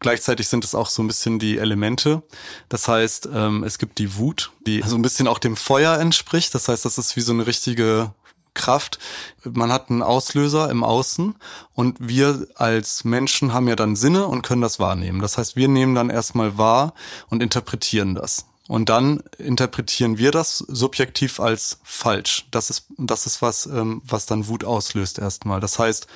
Gleichzeitig 0.00 0.48
sind 0.48 0.64
es 0.64 0.74
auch 0.74 0.88
so 0.88 1.02
ein 1.02 1.06
bisschen 1.06 1.38
die 1.38 1.58
Elemente. 1.58 2.22
Das 2.68 2.88
heißt, 2.88 3.28
ähm, 3.32 3.64
es 3.64 3.78
gibt 3.78 3.98
die 3.98 4.16
Wut, 4.16 4.52
die 4.66 4.82
so 4.82 4.96
ein 4.96 5.02
bisschen 5.02 5.28
auch 5.28 5.38
dem 5.38 5.56
Feuer 5.56 5.98
entspricht. 5.98 6.54
Das 6.54 6.68
heißt, 6.68 6.84
das 6.84 6.98
ist 6.98 7.16
wie 7.16 7.20
so 7.20 7.32
eine 7.32 7.46
richtige 7.46 8.12
Kraft. 8.54 8.98
Man 9.44 9.72
hat 9.72 9.90
einen 9.90 10.02
Auslöser 10.02 10.70
im 10.70 10.84
Außen 10.84 11.34
und 11.74 11.96
wir 12.00 12.46
als 12.54 13.04
Menschen 13.04 13.52
haben 13.52 13.68
ja 13.68 13.76
dann 13.76 13.96
Sinne 13.96 14.26
und 14.26 14.42
können 14.42 14.62
das 14.62 14.78
wahrnehmen. 14.78 15.20
Das 15.20 15.38
heißt, 15.38 15.56
wir 15.56 15.68
nehmen 15.68 15.94
dann 15.94 16.10
erstmal 16.10 16.56
wahr 16.56 16.94
und 17.28 17.42
interpretieren 17.42 18.14
das. 18.14 18.46
Und 18.66 18.88
dann 18.88 19.22
interpretieren 19.36 20.16
wir 20.16 20.30
das 20.30 20.58
subjektiv 20.58 21.38
als 21.38 21.80
falsch. 21.82 22.46
Das 22.50 22.70
ist, 22.70 22.86
das 22.96 23.26
ist 23.26 23.42
was, 23.42 23.66
ähm, 23.66 24.00
was 24.06 24.24
dann 24.24 24.48
Wut 24.48 24.64
auslöst 24.64 25.18
erstmal. 25.18 25.60
Das 25.60 25.78
heißt, 25.78 26.06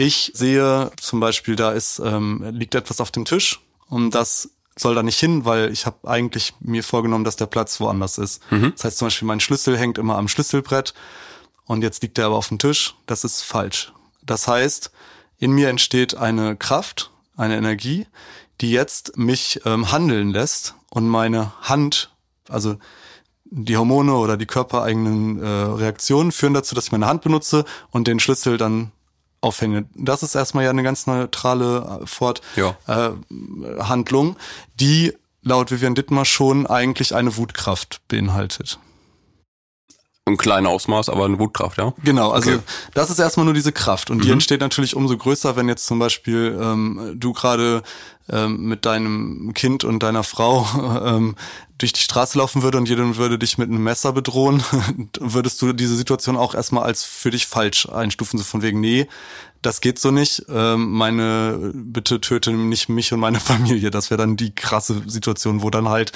ich 0.00 0.32
sehe 0.34 0.90
zum 0.98 1.20
Beispiel, 1.20 1.56
da 1.56 1.72
ist 1.72 2.00
ähm, 2.02 2.42
liegt 2.52 2.74
etwas 2.74 3.02
auf 3.02 3.10
dem 3.10 3.26
Tisch 3.26 3.60
und 3.86 4.14
das 4.14 4.48
soll 4.74 4.94
da 4.94 5.02
nicht 5.02 5.20
hin, 5.20 5.44
weil 5.44 5.70
ich 5.70 5.84
habe 5.84 6.08
eigentlich 6.08 6.54
mir 6.60 6.82
vorgenommen, 6.82 7.24
dass 7.24 7.36
der 7.36 7.44
Platz 7.44 7.80
woanders 7.80 8.16
ist. 8.16 8.40
Das 8.76 8.84
heißt 8.84 8.98
zum 8.98 9.06
Beispiel, 9.06 9.28
mein 9.28 9.40
Schlüssel 9.40 9.76
hängt 9.76 9.98
immer 9.98 10.16
am 10.16 10.26
Schlüsselbrett 10.26 10.94
und 11.66 11.82
jetzt 11.82 12.02
liegt 12.02 12.16
der 12.16 12.26
aber 12.26 12.36
auf 12.36 12.48
dem 12.48 12.58
Tisch. 12.58 12.94
Das 13.04 13.24
ist 13.24 13.42
falsch. 13.42 13.92
Das 14.22 14.48
heißt, 14.48 14.90
in 15.36 15.52
mir 15.52 15.68
entsteht 15.68 16.14
eine 16.14 16.56
Kraft, 16.56 17.10
eine 17.36 17.58
Energie, 17.58 18.06
die 18.62 18.70
jetzt 18.70 19.18
mich 19.18 19.60
ähm, 19.66 19.92
handeln 19.92 20.30
lässt 20.30 20.76
und 20.88 21.08
meine 21.08 21.52
Hand, 21.60 22.10
also 22.48 22.78
die 23.44 23.76
Hormone 23.76 24.14
oder 24.14 24.38
die 24.38 24.46
körpereigenen 24.46 25.42
äh, 25.42 25.46
Reaktionen 25.46 26.32
führen 26.32 26.54
dazu, 26.54 26.74
dass 26.74 26.86
ich 26.86 26.92
meine 26.92 27.06
Hand 27.06 27.20
benutze 27.20 27.66
und 27.90 28.06
den 28.08 28.18
Schlüssel 28.18 28.56
dann 28.56 28.92
aufhänge. 29.40 29.86
Das 29.94 30.22
ist 30.22 30.34
erstmal 30.34 30.64
ja 30.64 30.70
eine 30.70 30.82
ganz 30.82 31.06
neutrale 31.06 32.00
äh, 32.02 32.06
Fort 32.06 32.40
Ja. 32.56 32.76
äh, 32.86 33.10
Handlung, 33.82 34.36
die 34.78 35.14
laut 35.42 35.70
Vivian 35.70 35.94
Dittmar 35.94 36.24
schon 36.26 36.66
eigentlich 36.66 37.14
eine 37.14 37.36
Wutkraft 37.36 38.00
beinhaltet. 38.08 38.78
Ein 40.26 40.36
kleines 40.36 40.70
Ausmaß, 40.70 41.08
aber 41.08 41.24
eine 41.24 41.38
Wutkraft, 41.38 41.78
ja? 41.78 41.92
Genau, 42.04 42.30
also 42.30 42.50
Okay. 42.52 42.60
das 42.94 43.10
ist 43.10 43.18
erstmal 43.18 43.44
nur 43.46 43.54
diese 43.54 43.72
Kraft 43.72 44.10
und 44.10 44.22
die 44.22 44.28
Mhm. 44.28 44.34
entsteht 44.34 44.60
natürlich 44.60 44.94
umso 44.94 45.16
größer, 45.16 45.56
wenn 45.56 45.66
jetzt 45.68 45.86
zum 45.86 45.98
Beispiel 45.98 46.56
ähm, 46.60 47.14
du 47.16 47.32
gerade 47.32 47.82
ähm, 48.30 48.64
mit 48.64 48.86
deinem 48.86 49.52
Kind 49.54 49.84
und 49.84 50.02
deiner 50.02 50.24
Frau 50.24 50.66
ähm, 51.04 51.36
durch 51.78 51.92
die 51.92 52.02
Straße 52.02 52.38
laufen 52.38 52.62
würde 52.62 52.78
und 52.78 52.88
jeder 52.88 53.16
würde 53.16 53.38
dich 53.38 53.56
mit 53.56 53.68
einem 53.68 53.82
Messer 53.82 54.12
bedrohen, 54.12 54.62
würdest 55.20 55.60
du 55.62 55.72
diese 55.72 55.96
Situation 55.96 56.36
auch 56.36 56.54
erstmal 56.54 56.84
als 56.84 57.04
für 57.04 57.30
dich 57.30 57.46
falsch 57.46 57.88
einstufen, 57.88 58.38
so 58.38 58.44
von 58.44 58.62
wegen, 58.62 58.80
nee, 58.80 59.08
das 59.62 59.80
geht 59.80 59.98
so 59.98 60.10
nicht, 60.10 60.44
ähm, 60.48 60.90
meine, 60.92 61.72
bitte 61.74 62.20
töte 62.20 62.52
nicht 62.52 62.88
mich 62.88 63.12
und 63.12 63.20
meine 63.20 63.40
Familie. 63.40 63.90
Das 63.90 64.10
wäre 64.10 64.18
dann 64.18 64.36
die 64.36 64.54
krasse 64.54 65.02
Situation, 65.06 65.62
wo 65.62 65.70
dann 65.70 65.88
halt 65.88 66.12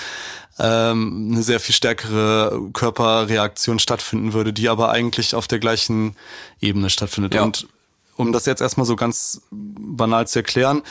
ähm, 0.59 1.31
eine 1.33 1.42
sehr 1.42 1.61
viel 1.61 1.74
stärkere 1.74 2.70
Körperreaktion 2.72 3.79
stattfinden 3.79 4.33
würde, 4.33 4.53
die 4.53 4.68
aber 4.68 4.90
eigentlich 4.90 5.35
auf 5.35 5.46
der 5.46 5.59
gleichen 5.59 6.16
Ebene 6.61 6.90
stattfindet. 6.90 7.35
Ja. 7.35 7.42
Und 7.42 7.66
um 8.16 8.33
das 8.33 8.46
jetzt 8.46 8.62
erstmal 8.62 8.87
so 8.87 8.96
ganz 8.96 9.42
banal 9.50 10.27
zu 10.27 10.38
erklären, 10.38 10.83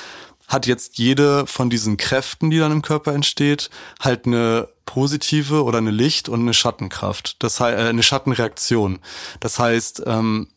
hat 0.54 0.68
jetzt 0.68 0.98
jede 0.98 1.46
von 1.48 1.70
diesen 1.70 1.98
Kräften, 1.98 2.50
die 2.50 2.60
dann 2.60 2.72
im 2.72 2.82
Körper 2.82 3.14
entsteht, 3.14 3.70
halt 4.00 4.26
eine 4.26 4.70
positive 4.86 5.64
oder 5.64 5.80
eine 5.80 5.92
Licht- 5.92 6.30
und 6.30 6.42
eine 6.42 6.54
Schattenkraft. 6.54 7.38
Das 7.40 7.60
heißt, 7.60 7.78
äh, 7.78 7.90
eine 7.90 8.04
Schattenreaktion. 8.04 9.00
Das 9.40 9.60
heißt, 9.60 10.04
ähm, 10.06 10.48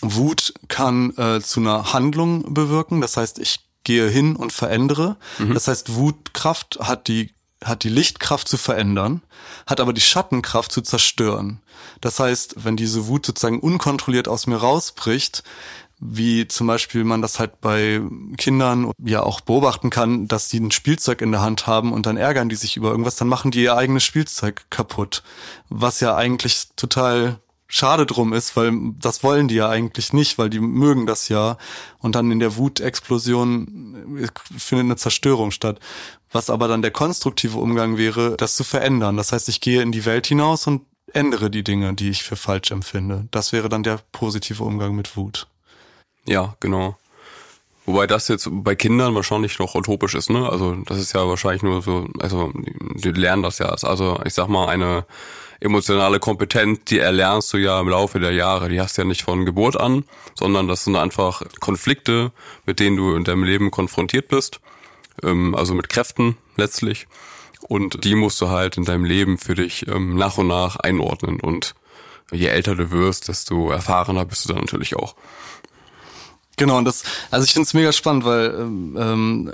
Wut 0.00 0.52
kann 0.66 1.16
äh, 1.16 1.40
zu 1.40 1.60
einer 1.60 1.92
Handlung 1.92 2.52
bewirken. 2.52 3.00
Das 3.00 3.16
heißt, 3.16 3.38
ich 3.38 3.60
gehe 3.84 4.08
hin 4.08 4.36
und 4.36 4.52
verändere. 4.52 5.16
Das 5.54 5.68
heißt, 5.68 5.94
Wutkraft 5.94 6.78
hat 6.80 7.08
die 7.08 7.32
hat 7.64 7.82
die 7.82 7.88
Lichtkraft 7.88 8.46
zu 8.46 8.56
verändern, 8.56 9.22
hat 9.66 9.80
aber 9.80 9.92
die 9.92 10.00
Schattenkraft 10.00 10.70
zu 10.70 10.80
zerstören. 10.80 11.60
Das 12.00 12.20
heißt, 12.20 12.64
wenn 12.64 12.76
diese 12.76 13.08
Wut 13.08 13.26
sozusagen 13.26 13.58
unkontrolliert 13.58 14.28
aus 14.28 14.46
mir 14.46 14.56
rausbricht, 14.56 15.42
wie 16.00 16.46
zum 16.46 16.66
Beispiel 16.66 17.04
man 17.04 17.22
das 17.22 17.38
halt 17.38 17.60
bei 17.60 18.00
Kindern 18.36 18.92
ja 19.04 19.22
auch 19.22 19.40
beobachten 19.40 19.90
kann, 19.90 20.28
dass 20.28 20.48
die 20.48 20.60
ein 20.60 20.70
Spielzeug 20.70 21.20
in 21.20 21.32
der 21.32 21.40
Hand 21.40 21.66
haben 21.66 21.92
und 21.92 22.06
dann 22.06 22.16
ärgern 22.16 22.48
die 22.48 22.54
sich 22.54 22.76
über 22.76 22.90
irgendwas, 22.90 23.16
dann 23.16 23.28
machen 23.28 23.50
die 23.50 23.62
ihr 23.62 23.76
eigenes 23.76 24.04
Spielzeug 24.04 24.66
kaputt. 24.70 25.22
Was 25.68 26.00
ja 26.00 26.14
eigentlich 26.16 26.68
total 26.76 27.40
schade 27.68 28.06
drum 28.06 28.32
ist, 28.32 28.56
weil 28.56 28.72
das 28.98 29.22
wollen 29.22 29.46
die 29.46 29.56
ja 29.56 29.68
eigentlich 29.68 30.12
nicht, 30.12 30.38
weil 30.38 30.50
die 30.50 30.60
mögen 30.60 31.06
das 31.06 31.28
ja. 31.28 31.58
Und 31.98 32.14
dann 32.14 32.30
in 32.30 32.38
der 32.38 32.56
Wutexplosion 32.56 34.18
äh, 34.18 34.28
findet 34.56 34.86
eine 34.86 34.96
Zerstörung 34.96 35.50
statt. 35.50 35.78
Was 36.30 36.50
aber 36.50 36.66
dann 36.68 36.82
der 36.82 36.90
konstruktive 36.90 37.58
Umgang 37.58 37.96
wäre, 37.96 38.36
das 38.36 38.56
zu 38.56 38.64
verändern. 38.64 39.16
Das 39.16 39.32
heißt, 39.32 39.48
ich 39.48 39.60
gehe 39.60 39.82
in 39.82 39.92
die 39.92 40.04
Welt 40.04 40.26
hinaus 40.26 40.66
und 40.66 40.82
ändere 41.12 41.50
die 41.50 41.64
Dinge, 41.64 41.94
die 41.94 42.10
ich 42.10 42.22
für 42.22 42.36
falsch 42.36 42.70
empfinde. 42.70 43.28
Das 43.30 43.52
wäre 43.52 43.68
dann 43.68 43.82
der 43.82 44.00
positive 44.12 44.62
Umgang 44.64 44.94
mit 44.94 45.16
Wut. 45.16 45.46
Ja, 46.28 46.54
genau. 46.60 46.96
Wobei 47.86 48.06
das 48.06 48.28
jetzt 48.28 48.48
bei 48.50 48.74
Kindern 48.74 49.14
wahrscheinlich 49.14 49.58
noch 49.58 49.74
utopisch 49.74 50.14
ist, 50.14 50.28
ne? 50.28 50.46
Also 50.46 50.74
das 50.84 50.98
ist 50.98 51.14
ja 51.14 51.26
wahrscheinlich 51.26 51.62
nur 51.62 51.80
so, 51.80 52.06
also 52.20 52.52
die 52.54 53.12
lernen 53.12 53.42
das 53.42 53.58
ja. 53.58 53.68
Also 53.68 54.20
ich 54.26 54.34
sag 54.34 54.48
mal, 54.48 54.68
eine 54.68 55.06
emotionale 55.60 56.20
Kompetenz, 56.20 56.80
die 56.88 56.98
erlernst 56.98 57.52
du 57.54 57.56
ja 57.56 57.80
im 57.80 57.88
Laufe 57.88 58.20
der 58.20 58.32
Jahre. 58.32 58.68
Die 58.68 58.78
hast 58.78 58.98
du 58.98 59.02
ja 59.02 59.08
nicht 59.08 59.22
von 59.22 59.46
Geburt 59.46 59.80
an, 59.80 60.04
sondern 60.34 60.68
das 60.68 60.84
sind 60.84 60.96
einfach 60.96 61.42
Konflikte, 61.60 62.30
mit 62.66 62.78
denen 62.78 62.98
du 62.98 63.14
in 63.14 63.24
deinem 63.24 63.44
Leben 63.44 63.70
konfrontiert 63.70 64.28
bist. 64.28 64.60
Ähm, 65.22 65.54
also 65.54 65.72
mit 65.72 65.88
Kräften 65.88 66.36
letztlich. 66.56 67.06
Und 67.68 68.04
die 68.04 68.14
musst 68.14 68.38
du 68.42 68.48
halt 68.48 68.76
in 68.76 68.84
deinem 68.84 69.04
Leben 69.04 69.38
für 69.38 69.54
dich 69.54 69.88
ähm, 69.88 70.16
nach 70.16 70.36
und 70.36 70.48
nach 70.48 70.76
einordnen. 70.76 71.40
Und 71.40 71.74
je 72.30 72.48
älter 72.48 72.74
du 72.76 72.90
wirst, 72.90 73.28
desto 73.28 73.70
erfahrener 73.70 74.24
bist 74.24 74.44
du 74.44 74.52
dann 74.52 74.60
natürlich 74.60 74.94
auch. 74.94 75.16
Genau, 76.58 76.76
und 76.78 76.84
das, 76.84 77.04
also 77.30 77.44
ich 77.44 77.52
finde 77.52 77.66
es 77.66 77.74
mega 77.74 77.92
spannend, 77.92 78.24
weil 78.24 78.54
ähm, 78.58 79.52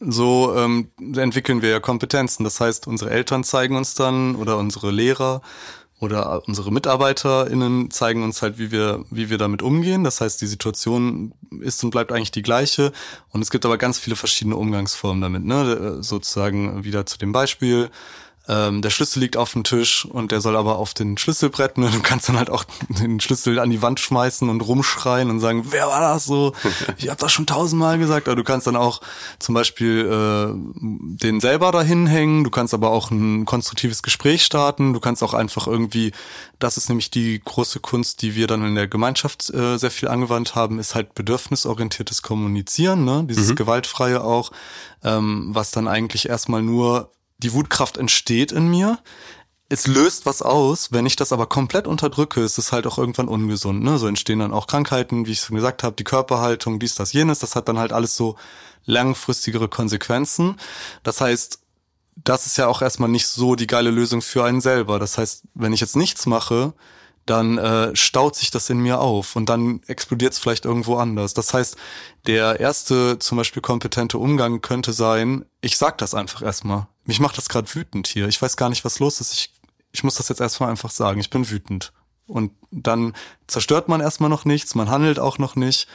so 0.00 0.54
ähm, 0.56 0.88
entwickeln 1.16 1.62
wir 1.62 1.70
ja 1.70 1.80
Kompetenzen. 1.80 2.44
Das 2.44 2.60
heißt, 2.60 2.86
unsere 2.86 3.10
Eltern 3.10 3.44
zeigen 3.44 3.76
uns 3.76 3.94
dann 3.94 4.34
oder 4.34 4.56
unsere 4.56 4.90
Lehrer 4.90 5.42
oder 6.00 6.42
unsere 6.46 6.72
MitarbeiterInnen 6.72 7.90
zeigen 7.90 8.22
uns 8.22 8.42
halt, 8.42 8.58
wie 8.58 8.70
wir, 8.70 9.04
wie 9.10 9.30
wir 9.30 9.38
damit 9.38 9.62
umgehen. 9.62 10.02
Das 10.02 10.20
heißt, 10.20 10.40
die 10.40 10.46
Situation 10.46 11.32
ist 11.60 11.84
und 11.84 11.90
bleibt 11.90 12.10
eigentlich 12.10 12.32
die 12.32 12.42
gleiche. 12.42 12.92
Und 13.30 13.42
es 13.42 13.50
gibt 13.50 13.64
aber 13.64 13.78
ganz 13.78 13.98
viele 13.98 14.16
verschiedene 14.16 14.56
Umgangsformen 14.56 15.20
damit, 15.22 15.44
ne? 15.44 16.02
Sozusagen 16.02 16.84
wieder 16.84 17.06
zu 17.06 17.18
dem 17.18 17.32
Beispiel 17.32 17.90
ähm, 18.46 18.82
der 18.82 18.90
Schlüssel 18.90 19.20
liegt 19.20 19.38
auf 19.38 19.52
dem 19.52 19.64
Tisch 19.64 20.04
und 20.04 20.30
der 20.30 20.42
soll 20.42 20.54
aber 20.56 20.76
auf 20.76 20.92
den 20.92 21.16
Schlüsselbrett. 21.16 21.78
Ne? 21.78 21.90
Du 21.90 22.00
kannst 22.02 22.28
dann 22.28 22.36
halt 22.36 22.50
auch 22.50 22.64
den 22.88 23.18
Schlüssel 23.18 23.58
an 23.58 23.70
die 23.70 23.80
Wand 23.80 24.00
schmeißen 24.00 24.50
und 24.50 24.60
rumschreien 24.60 25.30
und 25.30 25.40
sagen, 25.40 25.66
wer 25.70 25.86
war 25.86 26.00
das 26.00 26.24
so? 26.24 26.52
Ich 26.98 27.08
habe 27.08 27.20
das 27.20 27.32
schon 27.32 27.46
tausendmal 27.46 27.98
gesagt. 27.98 28.28
Aber 28.28 28.36
du 28.36 28.44
kannst 28.44 28.66
dann 28.66 28.76
auch 28.76 29.00
zum 29.38 29.54
Beispiel 29.54 30.06
äh, 30.06 30.52
den 31.20 31.40
selber 31.40 31.72
dahin 31.72 32.06
hängen. 32.06 32.44
Du 32.44 32.50
kannst 32.50 32.74
aber 32.74 32.90
auch 32.90 33.10
ein 33.10 33.46
konstruktives 33.46 34.02
Gespräch 34.02 34.44
starten. 34.44 34.92
Du 34.92 35.00
kannst 35.00 35.22
auch 35.22 35.34
einfach 35.34 35.66
irgendwie, 35.66 36.12
das 36.58 36.76
ist 36.76 36.88
nämlich 36.88 37.10
die 37.10 37.40
große 37.42 37.80
Kunst, 37.80 38.22
die 38.22 38.34
wir 38.34 38.46
dann 38.46 38.64
in 38.64 38.74
der 38.74 38.88
Gemeinschaft 38.88 39.52
äh, 39.54 39.78
sehr 39.78 39.90
viel 39.90 40.08
angewandt 40.08 40.54
haben, 40.54 40.78
ist 40.78 40.94
halt 40.94 41.14
bedürfnisorientiertes 41.14 42.22
Kommunizieren, 42.22 43.04
ne? 43.04 43.24
dieses 43.28 43.50
mhm. 43.50 43.56
gewaltfreie 43.56 44.22
auch, 44.22 44.50
ähm, 45.02 45.48
was 45.52 45.70
dann 45.70 45.88
eigentlich 45.88 46.28
erstmal 46.28 46.62
nur 46.62 47.10
die 47.38 47.52
Wutkraft 47.52 47.96
entsteht 47.96 48.52
in 48.52 48.68
mir. 48.68 48.98
Es 49.68 49.86
löst 49.86 50.26
was 50.26 50.42
aus, 50.42 50.92
wenn 50.92 51.06
ich 51.06 51.16
das 51.16 51.32
aber 51.32 51.46
komplett 51.46 51.86
unterdrücke, 51.86 52.40
ist 52.42 52.58
es 52.58 52.70
halt 52.70 52.86
auch 52.86 52.98
irgendwann 52.98 53.28
ungesund. 53.28 53.82
Ne? 53.82 53.98
So 53.98 54.06
entstehen 54.06 54.38
dann 54.38 54.52
auch 54.52 54.66
Krankheiten, 54.66 55.26
wie 55.26 55.32
ich 55.32 55.40
schon 55.40 55.56
gesagt 55.56 55.82
habe, 55.82 55.96
die 55.96 56.04
Körperhaltung, 56.04 56.78
dies, 56.78 56.94
das, 56.94 57.12
jenes. 57.12 57.38
Das 57.38 57.56
hat 57.56 57.68
dann 57.68 57.78
halt 57.78 57.92
alles 57.92 58.16
so 58.16 58.36
langfristigere 58.84 59.68
Konsequenzen. 59.68 60.56
Das 61.02 61.20
heißt, 61.20 61.60
das 62.16 62.46
ist 62.46 62.58
ja 62.58 62.68
auch 62.68 62.82
erstmal 62.82 63.08
nicht 63.08 63.26
so 63.26 63.56
die 63.56 63.66
geile 63.66 63.90
Lösung 63.90 64.22
für 64.22 64.44
einen 64.44 64.60
selber. 64.60 64.98
Das 64.98 65.18
heißt, 65.18 65.44
wenn 65.54 65.72
ich 65.72 65.80
jetzt 65.80 65.96
nichts 65.96 66.26
mache, 66.26 66.74
dann 67.26 67.58
äh, 67.58 67.96
staut 67.96 68.36
sich 68.36 68.50
das 68.50 68.68
in 68.68 68.78
mir 68.78 69.00
auf 69.00 69.36
und 69.36 69.48
dann 69.48 69.80
explodiert 69.86 70.34
es 70.34 70.38
vielleicht 70.38 70.64
irgendwo 70.64 70.96
anders. 70.96 71.32
Das 71.32 71.54
heißt, 71.54 71.76
der 72.26 72.60
erste 72.60 73.18
zum 73.18 73.38
Beispiel 73.38 73.62
kompetente 73.62 74.18
Umgang 74.18 74.60
könnte 74.60 74.92
sein, 74.92 75.44
ich 75.60 75.78
sag 75.78 75.98
das 75.98 76.14
einfach 76.14 76.42
erstmal. 76.42 76.86
Mich 77.04 77.20
macht 77.20 77.38
das 77.38 77.48
gerade 77.48 77.72
wütend 77.74 78.06
hier. 78.06 78.28
Ich 78.28 78.40
weiß 78.40 78.56
gar 78.56 78.68
nicht, 78.68 78.84
was 78.84 78.98
los 78.98 79.20
ist. 79.20 79.32
Ich, 79.32 79.54
ich 79.92 80.04
muss 80.04 80.16
das 80.16 80.28
jetzt 80.28 80.40
erstmal 80.40 80.70
einfach 80.70 80.90
sagen. 80.90 81.20
Ich 81.20 81.30
bin 81.30 81.50
wütend. 81.50 81.92
Und 82.26 82.52
dann 82.70 83.14
zerstört 83.46 83.88
man 83.88 84.00
erstmal 84.00 84.30
noch 84.30 84.44
nichts, 84.44 84.74
man 84.74 84.90
handelt 84.90 85.18
auch 85.18 85.38
noch 85.38 85.56
nicht. 85.56 85.88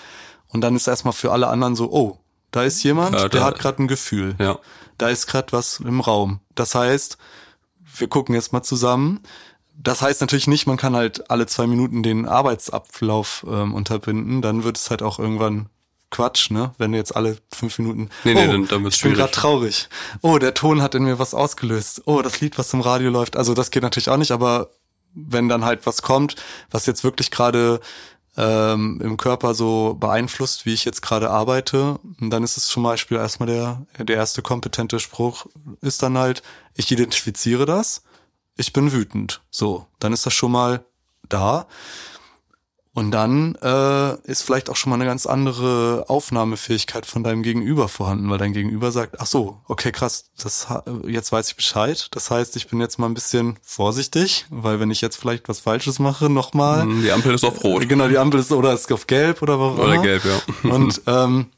Und 0.47 0.61
dann 0.61 0.75
ist 0.75 0.87
erstmal 0.87 1.13
für 1.13 1.31
alle 1.31 1.47
anderen 1.47 1.75
so, 1.75 1.91
oh, 1.91 2.19
da 2.51 2.63
ist 2.63 2.81
jemand, 2.83 3.15
ja, 3.15 3.29
der 3.29 3.43
hat 3.43 3.59
gerade 3.59 3.83
ein 3.83 3.87
Gefühl. 3.87 4.35
Ja. 4.39 4.59
Da 4.97 5.09
ist 5.09 5.27
gerade 5.27 5.51
was 5.51 5.79
im 5.79 6.01
Raum. 6.01 6.39
Das 6.55 6.73
heißt, 6.73 7.17
wir 7.97 8.07
gucken 8.07 8.35
jetzt 8.35 8.53
mal 8.53 8.63
zusammen 8.63 9.21
das 9.81 10.01
heißt 10.01 10.19
natürlich 10.19 10.47
nicht, 10.47 10.67
man 10.67 10.77
kann 10.77 10.95
halt 10.95 11.31
alle 11.31 11.47
zwei 11.47 11.65
Minuten 11.65 12.03
den 12.03 12.27
Arbeitsablauf 12.27 13.45
ähm, 13.49 13.73
unterbinden. 13.73 14.41
Dann 14.41 14.63
wird 14.63 14.77
es 14.77 14.89
halt 14.89 15.01
auch 15.01 15.19
irgendwann 15.19 15.69
Quatsch, 16.11 16.51
ne? 16.51 16.73
Wenn 16.77 16.93
jetzt 16.93 17.15
alle 17.15 17.37
fünf 17.53 17.79
Minuten. 17.79 18.09
Nee, 18.25 18.33
nee, 18.33 18.47
oh, 18.47 18.51
dann, 18.51 18.67
dann 18.67 18.85
ich 18.87 19.01
bin 19.01 19.13
gerade 19.13 19.31
traurig. 19.31 19.87
Oh, 20.21 20.37
der 20.37 20.53
Ton 20.53 20.81
hat 20.81 20.95
in 20.95 21.03
mir 21.03 21.17
was 21.17 21.33
ausgelöst. 21.33 22.01
Oh, 22.05 22.21
das 22.21 22.41
Lied, 22.41 22.57
was 22.57 22.73
im 22.73 22.81
Radio 22.81 23.09
läuft. 23.09 23.37
Also 23.37 23.53
das 23.53 23.71
geht 23.71 23.83
natürlich 23.83 24.09
auch 24.09 24.17
nicht, 24.17 24.31
aber 24.31 24.69
wenn 25.13 25.47
dann 25.47 25.63
halt 25.63 25.85
was 25.85 26.01
kommt, 26.01 26.35
was 26.71 26.85
jetzt 26.85 27.03
wirklich 27.03 27.31
gerade 27.31 27.79
ähm, 28.37 28.99
im 29.01 29.17
Körper 29.17 29.53
so 29.53 29.95
beeinflusst, 29.97 30.65
wie 30.65 30.73
ich 30.73 30.83
jetzt 30.83 31.01
gerade 31.01 31.29
arbeite, 31.29 31.99
dann 32.19 32.43
ist 32.43 32.57
es 32.57 32.67
zum 32.67 32.83
Beispiel 32.83 33.17
erstmal 33.17 33.47
der, 33.47 33.85
der 33.97 34.17
erste 34.17 34.41
kompetente 34.41 34.99
Spruch, 34.99 35.45
ist 35.81 36.03
dann 36.03 36.17
halt, 36.17 36.43
ich 36.75 36.91
identifiziere 36.91 37.65
das 37.65 38.03
ich 38.59 38.73
bin 38.73 38.91
wütend. 38.91 39.41
So, 39.49 39.85
dann 39.99 40.13
ist 40.13 40.25
das 40.25 40.33
schon 40.33 40.51
mal 40.51 40.83
da. 41.27 41.67
Und 42.93 43.11
dann 43.11 43.55
äh, 43.61 44.15
ist 44.29 44.41
vielleicht 44.41 44.69
auch 44.69 44.75
schon 44.75 44.89
mal 44.89 44.95
eine 44.95 45.05
ganz 45.05 45.25
andere 45.25 46.05
Aufnahmefähigkeit 46.09 47.05
von 47.05 47.23
deinem 47.23 47.43
Gegenüber 47.43 47.87
vorhanden, 47.87 48.29
weil 48.29 48.39
dein 48.39 48.51
Gegenüber 48.51 48.91
sagt, 48.91 49.21
ach 49.21 49.27
so, 49.27 49.61
okay, 49.67 49.91
krass, 49.91 50.31
das 50.37 50.67
jetzt 51.07 51.31
weiß 51.31 51.49
ich 51.49 51.55
Bescheid. 51.55 52.07
Das 52.11 52.29
heißt, 52.29 52.57
ich 52.57 52.67
bin 52.67 52.81
jetzt 52.81 52.99
mal 52.99 53.05
ein 53.05 53.13
bisschen 53.13 53.57
vorsichtig, 53.61 54.47
weil 54.49 54.81
wenn 54.81 54.91
ich 54.91 54.99
jetzt 55.01 55.15
vielleicht 55.15 55.47
was 55.47 55.61
Falsches 55.61 55.99
mache, 55.99 56.29
nochmal. 56.29 56.85
Mhm, 56.85 57.03
die 57.03 57.11
Ampel 57.11 57.35
ist 57.35 57.45
auf 57.45 57.63
Rot. 57.63 57.87
Genau, 57.87 58.07
die 58.07 58.17
Ampel 58.17 58.41
ist 58.41 58.51
oder 58.51 58.73
ist 58.73 58.91
auf 58.91 59.07
Gelb 59.07 59.41
oder 59.41 59.59
warum. 59.59 59.79
Oder 59.79 59.99
gelb, 59.99 60.23
ja. 60.25 60.69
Und 60.69 61.01
ähm, 61.05 61.51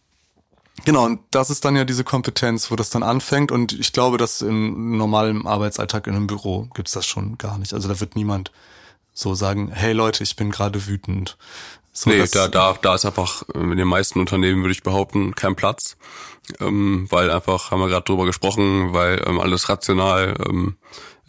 Genau, 0.86 1.06
und 1.06 1.20
das 1.32 1.50
ist 1.50 1.64
dann 1.64 1.76
ja 1.76 1.86
diese 1.86 2.04
Kompetenz, 2.04 2.72
wo 2.72 2.76
das 2.76 2.90
dann 2.90 3.04
anfängt. 3.04 3.52
Und 3.52 3.74
ich 3.74 3.94
glaube, 3.94 4.18
dass 4.18 4.42
im 4.42 4.98
normalen 4.98 5.46
Arbeitsalltag 5.46 6.08
in 6.08 6.16
einem 6.16 6.28
Büro 6.28 6.68
gibt's 6.74 6.94
das 6.94 7.06
schon 7.06 7.38
gar 7.38 7.58
nicht. 7.58 7.74
Also 7.74 7.88
da 7.88 8.00
wird 8.00 8.16
niemand 8.16 8.52
so 9.14 9.36
sagen, 9.36 9.72
hey 9.72 9.94
Leute, 9.94 10.24
ich 10.24 10.36
bin 10.36 10.52
gerade 10.52 10.88
wütend. 10.88 11.38
So, 11.94 12.10
nee, 12.10 12.26
da, 12.32 12.48
da, 12.48 12.78
da 12.82 12.96
ist 12.96 13.06
einfach 13.06 13.44
in 13.54 13.76
den 13.76 13.88
meisten 13.88 14.20
Unternehmen, 14.20 14.62
würde 14.62 14.72
ich 14.72 14.84
behaupten, 14.84 15.36
kein 15.36 15.56
Platz. 15.56 15.98
Ähm, 16.60 17.08
weil 17.10 17.30
einfach, 17.30 17.72
haben 17.72 17.82
wir 17.82 17.90
gerade 17.90 18.06
drüber 18.06 18.26
gesprochen, 18.26 18.94
weil 18.94 19.22
ähm, 19.28 19.40
alles 19.40 19.68
rational 19.68 20.36
ähm, 20.48 20.78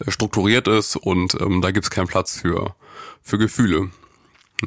strukturiert 0.07 0.67
ist 0.67 0.95
und 0.95 1.39
ähm, 1.39 1.61
da 1.61 1.71
gibt's 1.71 1.89
keinen 1.89 2.07
Platz 2.07 2.39
für, 2.39 2.75
für 3.21 3.37
Gefühle. 3.37 3.89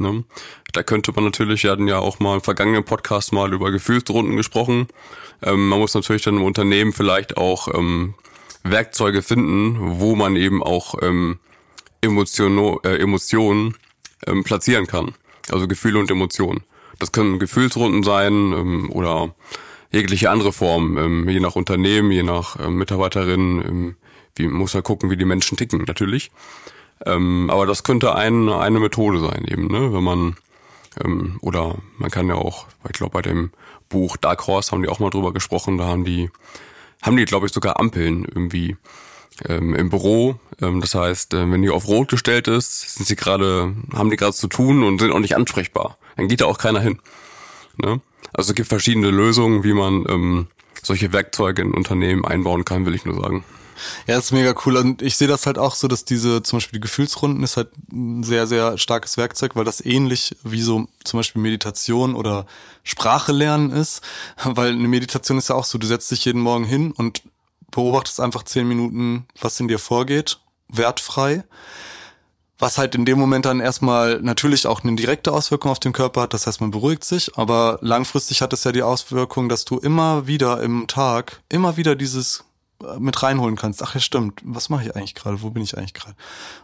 Ne? 0.00 0.24
Da 0.72 0.82
könnte 0.82 1.12
man 1.12 1.24
natürlich, 1.24 1.64
wir 1.64 1.70
hatten 1.70 1.88
ja 1.88 1.98
auch 1.98 2.18
mal 2.18 2.36
im 2.36 2.40
vergangenen 2.40 2.84
Podcast 2.84 3.32
mal 3.32 3.52
über 3.52 3.70
Gefühlsrunden 3.70 4.36
gesprochen. 4.36 4.88
Ähm, 5.42 5.68
man 5.68 5.78
muss 5.78 5.94
natürlich 5.94 6.22
dann 6.22 6.36
im 6.36 6.44
Unternehmen 6.44 6.92
vielleicht 6.92 7.36
auch 7.36 7.72
ähm, 7.74 8.14
Werkzeuge 8.62 9.22
finden, 9.22 10.00
wo 10.00 10.16
man 10.16 10.36
eben 10.36 10.62
auch 10.62 10.94
ähm, 11.02 11.38
Emotion, 12.00 12.78
äh, 12.84 12.96
Emotionen 12.96 13.76
ähm, 14.26 14.44
platzieren 14.44 14.86
kann. 14.86 15.14
Also 15.50 15.68
Gefühle 15.68 15.98
und 15.98 16.10
Emotionen. 16.10 16.62
Das 16.98 17.12
können 17.12 17.38
Gefühlsrunden 17.38 18.02
sein 18.02 18.32
ähm, 18.52 18.90
oder 18.90 19.34
jegliche 19.92 20.30
andere 20.30 20.52
Form, 20.52 20.98
ähm, 20.98 21.28
je 21.28 21.40
nach 21.40 21.56
Unternehmen, 21.56 22.10
je 22.10 22.22
nach 22.22 22.58
ähm, 22.58 22.76
Mitarbeiterin. 22.76 23.62
Ähm, 23.66 23.96
wie 24.34 24.48
muss 24.48 24.74
man 24.74 24.82
gucken, 24.82 25.10
wie 25.10 25.16
die 25.16 25.24
Menschen 25.24 25.56
ticken, 25.56 25.84
natürlich. 25.86 26.30
Ähm, 27.04 27.50
aber 27.50 27.66
das 27.66 27.84
könnte 27.84 28.14
ein, 28.14 28.48
eine 28.48 28.80
Methode 28.80 29.20
sein 29.20 29.44
eben, 29.46 29.66
ne? 29.68 29.92
wenn 29.92 30.04
man 30.04 30.36
ähm, 31.04 31.38
oder 31.42 31.76
man 31.98 32.10
kann 32.10 32.28
ja 32.28 32.36
auch, 32.36 32.66
ich 32.86 32.92
glaube 32.92 33.12
bei 33.12 33.22
dem 33.22 33.50
Buch 33.88 34.16
Dark 34.16 34.46
Horse 34.46 34.72
haben 34.72 34.82
die 34.82 34.88
auch 34.88 34.98
mal 34.98 35.10
drüber 35.10 35.32
gesprochen, 35.32 35.78
da 35.78 35.84
haben 35.84 36.04
die 36.04 36.30
haben 37.02 37.16
die 37.16 37.24
glaube 37.24 37.46
ich 37.46 37.52
sogar 37.52 37.78
Ampeln 37.78 38.24
irgendwie 38.24 38.76
ähm, 39.46 39.74
im 39.74 39.90
Büro. 39.90 40.40
Ähm, 40.62 40.80
das 40.80 40.94
heißt, 40.94 41.34
äh, 41.34 41.50
wenn 41.50 41.62
die 41.62 41.70
auf 41.70 41.86
Rot 41.86 42.08
gestellt 42.08 42.48
ist, 42.48 42.96
sind 42.96 43.06
sie 43.06 43.16
gerade 43.16 43.74
haben 43.92 44.10
die 44.10 44.16
gerade 44.16 44.32
zu 44.32 44.48
tun 44.48 44.82
und 44.82 45.00
sind 45.00 45.12
auch 45.12 45.18
nicht 45.18 45.36
ansprechbar. 45.36 45.98
Dann 46.16 46.28
geht 46.28 46.40
da 46.40 46.46
auch 46.46 46.58
keiner 46.58 46.80
hin. 46.80 46.98
Ne? 47.76 48.00
Also 48.32 48.50
es 48.50 48.54
gibt 48.54 48.68
verschiedene 48.68 49.10
Lösungen, 49.10 49.64
wie 49.64 49.74
man 49.74 50.06
ähm, 50.08 50.46
solche 50.82 51.12
Werkzeuge 51.12 51.62
in 51.62 51.72
Unternehmen 51.72 52.24
einbauen 52.24 52.64
kann, 52.64 52.86
will 52.86 52.94
ich 52.94 53.04
nur 53.04 53.20
sagen. 53.20 53.44
Ja, 54.06 54.18
ist 54.18 54.32
mega 54.32 54.54
cool. 54.64 54.76
Und 54.76 55.02
ich 55.02 55.16
sehe 55.16 55.28
das 55.28 55.46
halt 55.46 55.58
auch 55.58 55.74
so, 55.74 55.88
dass 55.88 56.04
diese, 56.04 56.42
zum 56.42 56.58
Beispiel 56.58 56.78
die 56.78 56.82
Gefühlsrunden 56.82 57.42
ist 57.42 57.56
halt 57.56 57.70
ein 57.92 58.22
sehr, 58.22 58.46
sehr 58.46 58.78
starkes 58.78 59.16
Werkzeug, 59.16 59.56
weil 59.56 59.64
das 59.64 59.84
ähnlich 59.84 60.36
wie 60.42 60.62
so 60.62 60.86
zum 61.04 61.18
Beispiel 61.18 61.42
Meditation 61.42 62.14
oder 62.14 62.46
Sprache 62.82 63.32
lernen 63.32 63.70
ist. 63.70 64.02
Weil 64.44 64.72
eine 64.72 64.88
Meditation 64.88 65.38
ist 65.38 65.48
ja 65.48 65.56
auch 65.56 65.64
so, 65.64 65.78
du 65.78 65.86
setzt 65.86 66.10
dich 66.10 66.24
jeden 66.24 66.40
Morgen 66.40 66.64
hin 66.64 66.92
und 66.92 67.22
beobachtest 67.70 68.20
einfach 68.20 68.44
zehn 68.44 68.66
Minuten, 68.66 69.26
was 69.40 69.60
in 69.60 69.68
dir 69.68 69.78
vorgeht, 69.78 70.38
wertfrei. 70.68 71.44
Was 72.58 72.78
halt 72.78 72.94
in 72.94 73.04
dem 73.04 73.18
Moment 73.18 73.44
dann 73.44 73.60
erstmal 73.60 74.18
natürlich 74.22 74.66
auch 74.66 74.82
eine 74.82 74.96
direkte 74.96 75.30
Auswirkung 75.30 75.70
auf 75.70 75.78
den 75.78 75.92
Körper 75.92 76.22
hat, 76.22 76.32
das 76.32 76.46
heißt, 76.46 76.62
man 76.62 76.70
beruhigt 76.70 77.04
sich, 77.04 77.36
aber 77.36 77.78
langfristig 77.82 78.40
hat 78.40 78.54
es 78.54 78.64
ja 78.64 78.72
die 78.72 78.82
Auswirkung, 78.82 79.50
dass 79.50 79.66
du 79.66 79.76
immer 79.76 80.26
wieder 80.26 80.62
im 80.62 80.86
Tag, 80.86 81.42
immer 81.50 81.76
wieder 81.76 81.96
dieses 81.96 82.45
mit 82.98 83.22
reinholen 83.22 83.56
kannst. 83.56 83.82
Ach 83.82 83.94
ja, 83.94 84.00
stimmt. 84.00 84.40
Was 84.44 84.68
mache 84.68 84.84
ich 84.84 84.96
eigentlich 84.96 85.14
gerade? 85.14 85.42
Wo 85.42 85.50
bin 85.50 85.62
ich 85.62 85.76
eigentlich 85.76 85.94
gerade? 85.94 86.14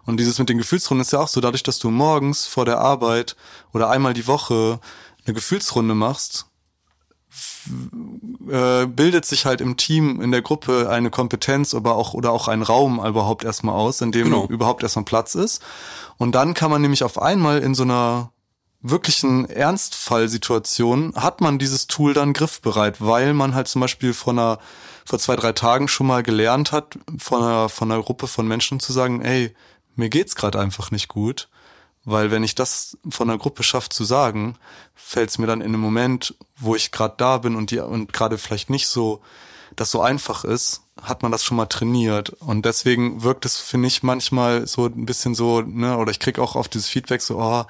Und 0.04 0.18
dieses 0.18 0.38
mit 0.38 0.48
den 0.48 0.58
Gefühlsrunden 0.58 1.02
ist 1.02 1.12
ja 1.12 1.20
auch 1.20 1.28
so, 1.28 1.40
dadurch, 1.40 1.62
dass 1.62 1.78
du 1.78 1.90
morgens 1.90 2.46
vor 2.46 2.64
der 2.64 2.78
Arbeit 2.78 3.36
oder 3.72 3.88
einmal 3.90 4.14
die 4.14 4.26
Woche 4.26 4.80
eine 5.24 5.34
Gefühlsrunde 5.34 5.94
machst, 5.94 6.46
äh, 8.50 8.86
bildet 8.86 9.24
sich 9.24 9.46
halt 9.46 9.60
im 9.60 9.76
Team, 9.76 10.20
in 10.20 10.32
der 10.32 10.42
Gruppe 10.42 10.90
eine 10.90 11.10
Kompetenz, 11.10 11.74
aber 11.74 11.94
auch 11.94 12.12
oder 12.12 12.30
auch 12.32 12.48
ein 12.48 12.62
Raum 12.62 13.04
überhaupt 13.04 13.44
erstmal 13.44 13.74
aus, 13.74 14.00
in 14.00 14.12
dem 14.12 14.24
Genau. 14.24 14.46
überhaupt 14.46 14.82
erstmal 14.82 15.04
Platz 15.04 15.34
ist. 15.34 15.62
Und 16.18 16.34
dann 16.34 16.54
kann 16.54 16.70
man 16.70 16.82
nämlich 16.82 17.04
auf 17.04 17.20
einmal 17.20 17.60
in 17.60 17.74
so 17.74 17.84
einer 17.84 18.32
wirklichen 18.82 19.48
Ernstfallsituation 19.48 21.14
hat 21.14 21.40
man 21.40 21.58
dieses 21.58 21.86
Tool 21.86 22.14
dann 22.14 22.32
griffbereit, 22.32 23.00
weil 23.00 23.32
man 23.32 23.54
halt 23.54 23.68
zum 23.68 23.80
Beispiel 23.80 24.12
vor 24.12 24.32
einer 24.32 24.58
vor 25.04 25.18
zwei 25.18 25.36
drei 25.36 25.52
Tagen 25.52 25.88
schon 25.88 26.06
mal 26.06 26.22
gelernt 26.22 26.72
hat 26.72 26.98
von 27.18 27.42
einer 27.42 27.68
von 27.68 27.90
einer 27.90 28.02
Gruppe 28.02 28.26
von 28.26 28.46
Menschen 28.46 28.80
zu 28.80 28.92
sagen, 28.92 29.22
ey, 29.22 29.54
mir 29.96 30.08
geht's 30.08 30.36
gerade 30.36 30.58
einfach 30.60 30.90
nicht 30.90 31.08
gut, 31.08 31.48
weil 32.04 32.30
wenn 32.30 32.44
ich 32.44 32.54
das 32.54 32.98
von 33.08 33.28
einer 33.28 33.38
Gruppe 33.38 33.62
schaffe 33.62 33.88
zu 33.88 34.04
sagen, 34.04 34.56
fällt 34.94 35.30
es 35.30 35.38
mir 35.38 35.46
dann 35.46 35.60
in 35.60 35.68
einem 35.68 35.80
Moment, 35.80 36.34
wo 36.56 36.74
ich 36.74 36.90
gerade 36.90 37.14
da 37.16 37.38
bin 37.38 37.56
und 37.56 37.70
die 37.70 37.78
und 37.80 38.12
gerade 38.12 38.38
vielleicht 38.38 38.70
nicht 38.70 38.88
so 38.88 39.22
das 39.76 39.90
so 39.90 40.00
einfach 40.00 40.44
ist, 40.44 40.82
hat 41.02 41.22
man 41.22 41.32
das 41.32 41.44
schon 41.44 41.56
mal 41.56 41.66
trainiert 41.66 42.30
und 42.40 42.64
deswegen 42.66 43.22
wirkt 43.22 43.44
es 43.46 43.56
finde 43.58 43.88
ich 43.88 44.02
manchmal 44.02 44.66
so 44.66 44.86
ein 44.86 45.06
bisschen 45.06 45.34
so, 45.34 45.60
ne, 45.62 45.96
oder 45.96 46.10
ich 46.10 46.18
krieg 46.20 46.38
auch 46.38 46.54
oft 46.54 46.74
dieses 46.74 46.88
Feedback 46.88 47.22
so, 47.22 47.38
oh, 47.38 47.64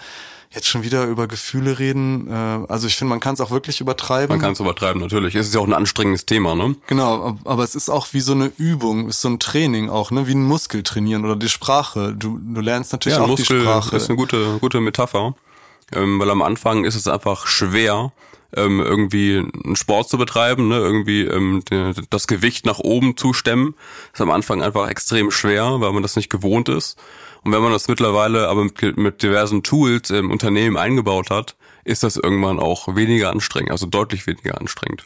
jetzt 0.51 0.69
schon 0.69 0.83
wieder 0.83 1.05
über 1.07 1.29
Gefühle 1.29 1.79
reden. 1.79 2.29
Äh, 2.31 2.67
also 2.69 2.87
ich 2.87 2.97
finde, 2.97 3.09
man 3.11 3.21
kann 3.21 3.33
es 3.35 3.41
auch 3.41 3.51
wirklich 3.51 3.81
übertreiben. 3.81 4.29
Man 4.37 4.41
kann 4.41 4.53
es 4.53 4.61
übertreiben, 4.61 5.01
natürlich. 5.01 5.35
Es 5.35 5.47
ist 5.47 5.55
ja 5.55 5.61
auch 5.61 5.67
ein 5.67 5.73
anstrengendes 5.73 6.27
Thema, 6.27 6.55
ne? 6.55 6.77
Genau, 6.89 7.29
ab- 7.29 7.39
aber 7.45 7.65
es 7.65 7.75
ist 7.75 7.89
auch 7.89 8.09
wie 8.13 8.21
so 8.21 8.33
eine 8.33 8.53
Übung, 8.59 9.09
ist 9.09 9.23
so 9.23 9.29
ein 9.29 9.39
Training 9.39 9.89
auch, 9.89 10.11
ne, 10.11 10.27
wie 10.27 10.35
ein 10.35 10.45
Muskel 10.45 10.83
trainieren 10.83 11.25
oder 11.25 11.37
die 11.37 11.49
Sprache. 11.49 12.15
Du, 12.15 12.39
du 12.43 12.61
lernst 12.61 12.93
natürlich 12.93 13.17
Ja, 13.17 13.25
auch 13.25 13.29
Muskel 13.29 13.61
die 13.61 13.65
Sprache. 13.65 13.97
ist 13.97 14.11
eine 14.11 14.17
gute, 14.17 14.59
gute 14.59 14.81
Metapher, 14.81 15.35
ähm, 15.93 16.19
weil 16.21 16.29
am 16.31 16.43
Anfang 16.43 16.85
ist 16.85 16.97
es 16.97 17.07
einfach 17.09 17.47
schwer, 17.47 18.13
ähm, 18.57 18.81
irgendwie 18.81 19.39
einen 19.65 19.77
Sport 19.77 20.09
zu 20.09 20.19
betreiben, 20.19 20.69
ne? 20.69 20.77
irgendwie 20.77 21.23
ähm, 21.23 21.63
de- 21.71 21.95
das 22.11 22.27
Gewicht 22.27 22.67
nach 22.67 22.79
oben 22.79 23.17
zu 23.17 23.33
stemmen. 23.33 23.75
ist 24.13 24.21
am 24.21 24.31
Anfang 24.31 24.63
einfach 24.63 24.89
extrem 24.89 25.31
schwer, 25.31 25.81
weil 25.81 25.93
man 25.93 26.03
das 26.03 26.17
nicht 26.17 26.31
gewohnt 26.31 26.69
ist. 26.69 26.99
Und 27.45 27.53
wenn 27.53 27.63
man 27.63 27.73
das 27.73 27.89
mittlerweile 27.89 28.49
aber 28.49 28.65
mit, 28.65 28.97
mit 28.97 29.23
diversen 29.23 29.63
Tools 29.63 30.11
im 30.11 30.31
Unternehmen 30.31 30.77
eingebaut 30.77 31.31
hat, 31.31 31.57
ist 31.85 32.03
das 32.03 32.17
irgendwann 32.17 32.61
auch 32.61 32.95
weniger 32.95 33.31
anstrengend, 33.31 33.73
also 33.73 33.87
deutlich 33.87 34.27
weniger 34.27 34.61
anstrengend. 34.61 35.05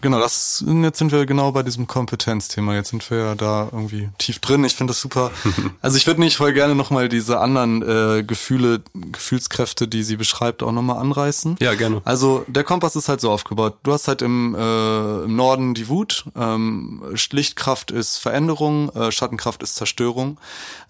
Genau, 0.00 0.18
das 0.18 0.64
jetzt 0.66 0.98
sind 0.98 1.12
wir 1.12 1.24
genau 1.24 1.52
bei 1.52 1.62
diesem 1.62 1.86
Kompetenzthema. 1.86 2.74
Jetzt 2.74 2.90
sind 2.90 3.10
wir 3.10 3.18
ja 3.18 3.34
da 3.34 3.68
irgendwie 3.72 4.10
tief 4.18 4.38
drin. 4.38 4.64
Ich 4.64 4.74
finde 4.74 4.90
das 4.90 5.00
super. 5.00 5.30
Also 5.80 5.98
ich 5.98 6.06
würde 6.06 6.20
nicht 6.20 6.36
voll 6.36 6.52
gerne 6.52 6.74
nochmal 6.74 7.08
diese 7.08 7.40
anderen 7.40 7.82
äh, 7.82 8.22
Gefühle, 8.22 8.82
Gefühlskräfte, 8.94 9.86
die 9.86 10.02
sie 10.02 10.16
beschreibt, 10.16 10.62
auch 10.62 10.72
nochmal 10.72 10.98
anreißen. 10.98 11.56
Ja, 11.60 11.74
gerne. 11.74 12.00
Also 12.04 12.44
der 12.48 12.64
Kompass 12.64 12.96
ist 12.96 13.08
halt 13.08 13.20
so 13.20 13.30
aufgebaut. 13.30 13.76
Du 13.82 13.92
hast 13.92 14.08
halt 14.08 14.22
im, 14.22 14.54
äh, 14.54 15.24
im 15.24 15.36
Norden 15.36 15.74
die 15.74 15.88
Wut, 15.88 16.24
ähm, 16.36 17.02
Lichtkraft 17.30 17.90
ist 17.90 18.16
Veränderung, 18.16 18.88
äh, 18.90 19.12
Schattenkraft 19.12 19.62
ist 19.62 19.74
Zerstörung. 19.74 20.38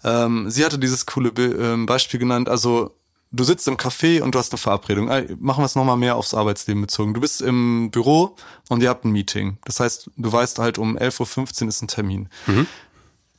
Ähm, 0.03 0.49
sie 0.49 0.63
hatte 0.63 0.79
dieses 0.79 1.05
coole 1.05 1.31
Be 1.31 1.45
ähm, 1.45 1.85
Beispiel 1.85 2.19
genannt, 2.19 2.47
also 2.47 2.91
du 3.35 3.43
sitzt 3.43 3.67
im 3.67 3.77
Café 3.77 4.21
und 4.21 4.33
du 4.33 4.39
hast 4.39 4.51
eine 4.51 4.57
Verabredung. 4.57 5.07
Machen 5.39 5.61
wir 5.61 5.65
es 5.65 5.75
nochmal 5.75 5.97
mehr 5.97 6.15
aufs 6.15 6.33
Arbeitsleben 6.33 6.81
bezogen. 6.81 7.13
Du 7.13 7.21
bist 7.21 7.41
im 7.41 7.91
Büro 7.91 8.35
und 8.69 8.81
ihr 8.81 8.89
habt 8.89 9.05
ein 9.05 9.11
Meeting. 9.11 9.57
Das 9.65 9.79
heißt, 9.79 10.09
du 10.15 10.31
weißt 10.31 10.59
halt, 10.59 10.77
um 10.77 10.97
11.15 10.97 11.63
Uhr 11.63 11.67
ist 11.69 11.81
ein 11.81 11.87
Termin. 11.87 12.29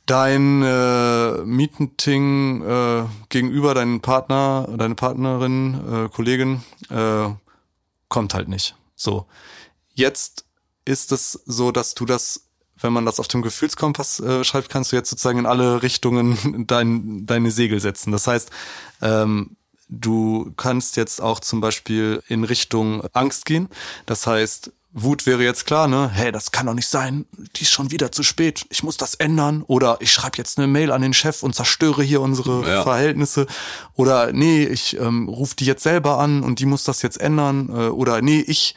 Dein 0.05 0.63
äh, 0.63 1.43
Meeting 1.43 2.61
äh, 2.63 3.03
gegenüber 3.29 3.73
deinen 3.73 3.99
Partner, 3.99 4.67
deine 4.77 4.95
Partnerin, 4.95 6.05
äh, 6.05 6.09
Kollegin 6.09 6.63
äh, 6.89 7.29
kommt 8.07 8.33
halt 8.33 8.47
nicht. 8.47 8.75
So. 8.95 9.25
Jetzt 9.93 10.45
ist 10.85 11.11
es 11.11 11.43
so, 11.45 11.71
dass 11.71 11.93
du 11.93 12.05
das, 12.05 12.45
wenn 12.77 12.93
man 12.93 13.05
das 13.05 13.19
auf 13.19 13.27
dem 13.27 13.41
Gefühlskompass 13.41 14.21
äh, 14.21 14.43
schreibt, 14.45 14.69
kannst 14.69 14.93
du 14.93 14.95
jetzt 14.95 15.09
sozusagen 15.09 15.39
in 15.39 15.45
alle 15.45 15.83
Richtungen 15.83 16.65
dein, 16.67 17.25
deine 17.25 17.51
Segel 17.51 17.81
setzen. 17.81 18.11
Das 18.11 18.27
heißt, 18.27 18.49
ähm, 19.01 19.57
du 19.89 20.51
kannst 20.57 20.97
jetzt 20.97 21.21
auch 21.21 21.39
zum 21.39 21.61
Beispiel 21.61 22.21
in 22.27 22.43
Richtung 22.43 23.03
Angst 23.13 23.45
gehen. 23.45 23.69
Das 24.05 24.27
heißt, 24.27 24.71
Wut 24.93 25.25
wäre 25.27 25.43
jetzt 25.43 25.65
klar, 25.65 25.87
ne? 25.87 26.09
Hey, 26.11 26.31
das 26.31 26.51
kann 26.51 26.65
doch 26.65 26.73
nicht 26.73 26.87
sein. 26.87 27.25
Die 27.55 27.63
ist 27.63 27.71
schon 27.71 27.91
wieder 27.91 28.11
zu 28.11 28.23
spät. 28.23 28.65
Ich 28.69 28.81
muss 28.83 28.97
das 28.97 29.13
ändern. 29.15 29.63
Oder 29.67 29.97
ich 29.99 30.11
schreibe 30.11 30.37
jetzt 30.37 30.57
eine 30.57 30.65
Mail 30.65 30.91
an 30.91 31.03
den 31.03 31.13
Chef 31.13 31.43
und 31.43 31.53
zerstöre 31.53 32.01
hier 32.01 32.19
unsere 32.21 32.67
Ja. 32.67 32.83
Verhältnisse. 32.83 33.45
Oder 33.93 34.31
nee, 34.33 34.63
ich 34.63 34.97
ähm, 34.99 35.29
rufe 35.29 35.55
die 35.55 35.65
jetzt 35.65 35.83
selber 35.83 36.17
an 36.17 36.41
und 36.41 36.59
die 36.59 36.65
muss 36.65 36.83
das 36.83 37.03
jetzt 37.03 37.19
ändern. 37.21 37.69
Äh, 37.69 37.89
oder 37.89 38.21
nee, 38.21 38.39
ich 38.39 38.75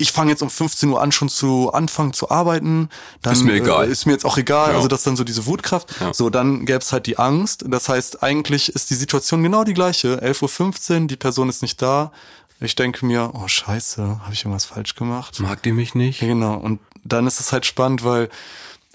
ich 0.00 0.12
fange 0.12 0.30
jetzt 0.30 0.42
um 0.42 0.48
15 0.48 0.88
Uhr 0.88 1.02
an, 1.02 1.10
schon 1.10 1.28
zu 1.28 1.72
anfangen 1.72 2.12
zu 2.12 2.30
arbeiten. 2.30 2.88
Dann, 3.20 3.32
Ist 3.32 3.42
mir 3.42 3.54
egal. 3.54 3.88
Äh, 3.88 3.90
ist 3.90 4.06
mir 4.06 4.12
jetzt 4.12 4.24
auch 4.24 4.38
egal. 4.38 4.70
Ja. 4.70 4.76
Also 4.76 4.86
das 4.86 5.00
ist 5.00 5.06
dann 5.08 5.16
so 5.16 5.24
diese 5.24 5.44
Wutkraft. 5.46 6.00
Ja. 6.00 6.14
So, 6.14 6.30
dann 6.30 6.64
gäb's 6.66 6.92
halt 6.92 7.06
die 7.06 7.18
Angst. 7.18 7.64
Das 7.66 7.88
heißt, 7.88 8.22
eigentlich 8.22 8.68
ist 8.74 8.90
die 8.90 8.94
Situation 8.94 9.42
genau 9.42 9.64
die 9.64 9.74
gleiche. 9.74 10.22
11.15 10.22 11.02
Uhr, 11.02 11.06
die 11.08 11.16
Person 11.16 11.48
ist 11.48 11.62
nicht 11.62 11.82
da. 11.82 12.12
Ich 12.60 12.76
denke 12.76 13.06
mir, 13.06 13.32
oh 13.34 13.48
scheiße, 13.48 14.20
habe 14.22 14.32
ich 14.32 14.44
irgendwas 14.44 14.66
falsch 14.66 14.94
gemacht? 14.94 15.40
Mag 15.40 15.62
die 15.62 15.72
mich 15.72 15.96
nicht? 15.96 16.22
Ja, 16.22 16.28
genau. 16.28 16.54
Und 16.54 16.80
dann 17.04 17.26
ist 17.26 17.40
es 17.40 17.52
halt 17.52 17.66
spannend, 17.66 18.04
weil 18.04 18.28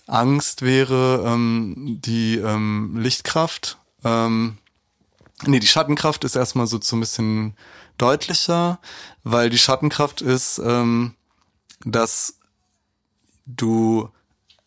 Angst 0.07 0.61
wäre 0.61 1.23
ähm, 1.25 1.99
die 2.01 2.37
ähm, 2.37 2.97
Lichtkraft. 2.97 3.77
Ähm, 4.05 4.57
nee, 5.45 5.59
die 5.59 5.67
Schattenkraft 5.67 6.23
ist 6.23 6.35
erstmal 6.37 6.67
so, 6.67 6.79
so 6.81 6.95
ein 6.95 7.01
bisschen 7.01 7.55
deutlicher, 7.97 8.79
weil 9.23 9.49
die 9.49 9.57
Schattenkraft 9.57 10.21
ist, 10.21 10.59
ähm, 10.59 11.15
dass 11.85 12.39
du 13.45 14.09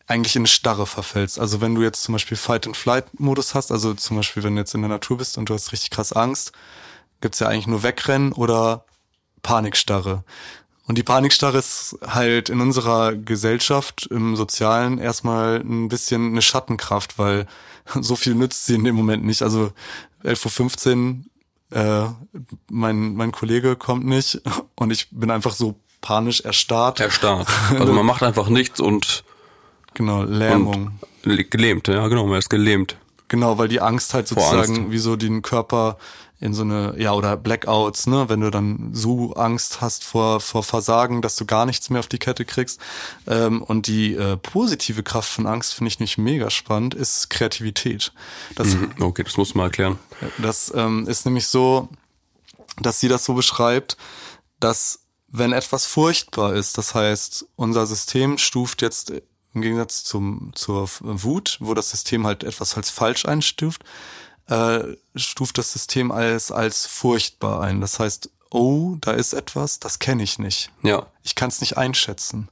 eigentlich 0.07 0.35
in 0.35 0.47
Starre 0.47 0.87
verfällst. 0.87 1.39
Also 1.39 1.59
wenn 1.59 1.75
du 1.75 1.83
jetzt 1.83 2.03
zum 2.03 2.13
Beispiel 2.13 2.37
Fight-and-Flight-Modus 2.37 3.53
hast, 3.53 3.71
also 3.71 3.93
zum 3.93 4.17
Beispiel 4.17 4.43
wenn 4.43 4.55
du 4.55 4.61
jetzt 4.61 4.73
in 4.73 4.81
der 4.81 4.89
Natur 4.89 5.17
bist 5.17 5.37
und 5.37 5.49
du 5.49 5.53
hast 5.53 5.71
richtig 5.71 5.91
krass 5.91 6.13
Angst, 6.13 6.53
gibt's 7.19 7.39
ja 7.39 7.47
eigentlich 7.47 7.67
nur 7.67 7.83
Wegrennen 7.83 8.31
oder 8.31 8.85
Panikstarre. 9.43 10.23
Und 10.87 10.97
die 10.97 11.03
Panikstarre 11.03 11.57
ist 11.57 11.97
halt 12.05 12.47
in 12.47 12.61
unserer 12.61 13.13
Gesellschaft, 13.13 14.07
im 14.09 14.37
Sozialen 14.37 14.99
erstmal 14.99 15.57
ein 15.57 15.89
bisschen 15.89 16.31
eine 16.31 16.41
Schattenkraft, 16.41 17.19
weil 17.19 17.45
so 18.01 18.15
viel 18.15 18.35
nützt 18.35 18.65
sie 18.65 18.75
in 18.75 18.85
dem 18.85 18.95
Moment 18.95 19.25
nicht. 19.25 19.41
Also 19.41 19.73
11.15 20.23 20.95
Uhr, 20.95 21.25
äh, 21.71 22.05
mein, 22.69 23.15
mein 23.15 23.31
Kollege 23.31 23.75
kommt 23.75 24.05
nicht 24.05 24.41
und 24.75 24.91
ich 24.91 25.09
bin 25.11 25.31
einfach 25.31 25.53
so 25.53 25.75
panisch 26.01 26.41
erstarrt. 26.41 26.99
Erstarrt. 26.99 27.47
Also 27.79 27.93
man 27.93 28.05
macht 28.05 28.23
einfach 28.23 28.49
nichts 28.49 28.79
und, 28.79 29.23
Genau, 29.93 30.23
Lähmung. 30.23 30.99
und 31.25 31.51
gelähmt. 31.51 31.87
Ja, 31.87 32.07
genau, 32.07 32.27
man 32.27 32.37
ist 32.39 32.49
gelähmt. 32.49 32.97
Genau, 33.29 33.57
weil 33.57 33.67
die 33.67 33.81
Angst 33.81 34.13
halt 34.13 34.27
sozusagen 34.27 34.75
Angst. 34.77 34.91
wie 34.91 34.97
so 34.99 35.15
den 35.15 35.41
Körper 35.41 35.97
in 36.39 36.53
so 36.53 36.61
eine, 36.61 36.93
ja, 36.97 37.13
oder 37.13 37.35
Blackouts, 37.35 38.05
ne, 38.07 38.29
wenn 38.29 38.41
du 38.41 38.51
dann 38.51 38.91
so 38.93 39.33
Angst 39.33 39.81
hast 39.81 40.03
vor, 40.03 40.39
vor 40.39 40.61
Versagen, 40.61 41.21
dass 41.21 41.35
du 41.35 41.45
gar 41.45 41.65
nichts 41.65 41.89
mehr 41.89 41.99
auf 41.99 42.07
die 42.07 42.19
Kette 42.19 42.45
kriegst. 42.45 42.79
Ähm, 43.25 43.63
und 43.63 43.87
die 43.87 44.13
äh, 44.13 44.37
positive 44.37 45.01
Kraft 45.01 45.29
von 45.29 45.47
Angst 45.47 45.73
finde 45.73 45.89
ich 45.89 45.99
nicht 45.99 46.17
mega 46.17 46.49
spannend, 46.49 46.93
ist 46.93 47.29
Kreativität. 47.29 48.11
Das, 48.55 48.67
Mhm. 48.67 48.91
Okay, 48.99 49.23
das 49.23 49.37
muss 49.37 49.55
man 49.55 49.67
erklären. 49.67 49.97
das 50.37 50.71
ähm, 50.75 51.07
ist 51.07 51.25
nämlich 51.25 51.47
so, 51.47 51.89
dass 52.79 52.99
sie 52.99 53.07
das 53.07 53.25
so 53.25 53.33
beschreibt, 53.33 53.97
dass 54.59 54.99
wenn 55.29 55.53
etwas 55.53 55.85
furchtbar 55.85 56.53
ist, 56.53 56.77
das 56.77 56.95
heißt, 56.95 57.45
unser 57.55 57.85
System 57.85 58.37
stuft 58.37 58.81
jetzt 58.81 59.11
im 59.53 59.61
Gegensatz 59.61 60.03
zum, 60.03 60.51
zur 60.53 60.89
Wut, 60.99 61.57
wo 61.59 61.73
das 61.73 61.89
System 61.89 62.25
halt 62.25 62.43
etwas 62.43 62.77
als 62.77 62.89
falsch 62.89 63.25
einstuft, 63.25 63.83
äh, 64.47 64.95
stuft 65.15 65.57
das 65.57 65.71
System 65.71 66.11
als, 66.11 66.51
als 66.51 66.85
furchtbar 66.85 67.61
ein. 67.61 67.81
Das 67.81 67.99
heißt, 67.99 68.29
oh, 68.49 68.95
da 69.01 69.11
ist 69.11 69.33
etwas, 69.33 69.79
das 69.79 69.99
kenne 69.99 70.23
ich 70.23 70.39
nicht. 70.39 70.71
Ja. 70.83 71.07
Ich 71.23 71.35
kann 71.35 71.49
es 71.49 71.61
nicht 71.61 71.77
einschätzen. 71.77 72.49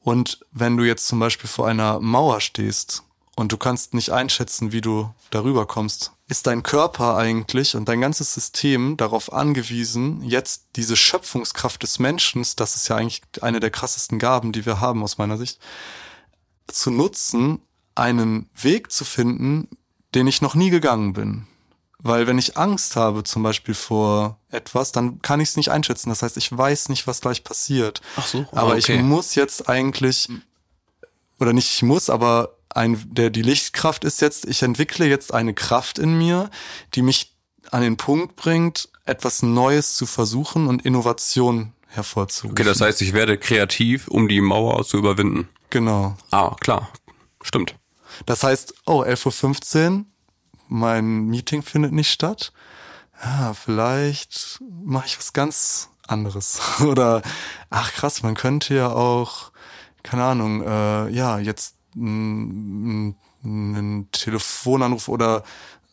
Und 0.00 0.40
wenn 0.50 0.76
du 0.76 0.84
jetzt 0.84 1.06
zum 1.06 1.18
Beispiel 1.18 1.48
vor 1.48 1.68
einer 1.68 2.00
Mauer 2.00 2.40
stehst 2.40 3.04
und 3.36 3.52
du 3.52 3.56
kannst 3.56 3.94
nicht 3.94 4.10
einschätzen, 4.10 4.72
wie 4.72 4.80
du 4.80 5.12
darüber 5.30 5.66
kommst, 5.66 6.12
ist 6.28 6.46
dein 6.46 6.62
Körper 6.62 7.16
eigentlich 7.16 7.76
und 7.76 7.88
dein 7.88 8.00
ganzes 8.00 8.34
System 8.34 8.96
darauf 8.96 9.32
angewiesen, 9.32 10.22
jetzt 10.22 10.64
diese 10.76 10.96
Schöpfungskraft 10.96 11.82
des 11.82 11.98
Menschen, 11.98 12.44
das 12.56 12.74
ist 12.74 12.88
ja 12.88 12.96
eigentlich 12.96 13.22
eine 13.40 13.60
der 13.60 13.70
krassesten 13.70 14.18
Gaben, 14.18 14.52
die 14.52 14.66
wir 14.66 14.80
haben 14.80 15.02
aus 15.02 15.18
meiner 15.18 15.38
Sicht, 15.38 15.60
zu 16.66 16.90
nutzen, 16.90 17.60
einen 17.94 18.48
Weg 18.54 18.90
zu 18.90 19.04
finden, 19.04 19.68
den 20.14 20.26
ich 20.26 20.42
noch 20.42 20.54
nie 20.54 20.70
gegangen 20.70 21.12
bin. 21.12 21.46
Weil 21.98 22.26
wenn 22.26 22.38
ich 22.38 22.56
Angst 22.56 22.96
habe, 22.96 23.22
zum 23.22 23.44
Beispiel 23.44 23.74
vor 23.74 24.38
etwas, 24.50 24.90
dann 24.90 25.22
kann 25.22 25.40
ich 25.40 25.50
es 25.50 25.56
nicht 25.56 25.70
einschätzen. 25.70 26.08
Das 26.08 26.22
heißt, 26.22 26.36
ich 26.36 26.56
weiß 26.56 26.88
nicht, 26.88 27.06
was 27.06 27.20
gleich 27.20 27.44
passiert. 27.44 28.00
Ach 28.16 28.26
so, 28.26 28.44
ah, 28.52 28.62
Aber 28.62 28.72
okay. 28.72 28.96
ich 28.96 29.02
muss 29.02 29.36
jetzt 29.36 29.68
eigentlich, 29.68 30.28
oder 31.38 31.52
nicht 31.52 31.72
ich 31.72 31.82
muss, 31.84 32.10
aber 32.10 32.56
ein, 32.70 33.00
der, 33.06 33.30
die 33.30 33.42
Lichtkraft 33.42 34.02
ist 34.04 34.20
jetzt, 34.20 34.46
ich 34.46 34.62
entwickle 34.62 35.06
jetzt 35.06 35.32
eine 35.32 35.54
Kraft 35.54 35.98
in 35.98 36.18
mir, 36.18 36.50
die 36.94 37.02
mich 37.02 37.32
an 37.70 37.82
den 37.82 37.96
Punkt 37.96 38.34
bringt, 38.34 38.88
etwas 39.04 39.42
Neues 39.42 39.94
zu 39.94 40.06
versuchen 40.06 40.66
und 40.66 40.84
Innovation 40.84 41.72
hervorzurufen. 41.86 42.52
Okay, 42.52 42.64
das 42.64 42.80
heißt, 42.80 43.00
ich 43.02 43.12
werde 43.12 43.38
kreativ, 43.38 44.08
um 44.08 44.28
die 44.28 44.40
Mauer 44.40 44.84
zu 44.84 44.98
überwinden. 44.98 45.48
Genau. 45.70 46.16
Ah, 46.30 46.56
klar. 46.60 46.90
Stimmt. 47.42 47.76
Das 48.26 48.42
heißt, 48.42 48.74
oh, 48.86 49.02
11.15 49.02 49.98
Uhr, 49.98 50.04
mein 50.68 51.26
Meeting 51.26 51.62
findet 51.62 51.92
nicht 51.92 52.10
statt. 52.10 52.52
Ja, 53.22 53.54
vielleicht 53.54 54.60
mache 54.84 55.06
ich 55.06 55.18
was 55.18 55.32
ganz 55.32 55.90
anderes. 56.06 56.60
Oder, 56.80 57.22
ach 57.70 57.92
krass, 57.92 58.22
man 58.22 58.34
könnte 58.34 58.74
ja 58.74 58.90
auch, 58.90 59.52
keine 60.02 60.24
Ahnung, 60.24 60.62
äh, 60.62 61.08
ja, 61.10 61.38
jetzt 61.38 61.76
einen 61.94 63.16
Telefonanruf 64.12 65.08
oder 65.08 65.42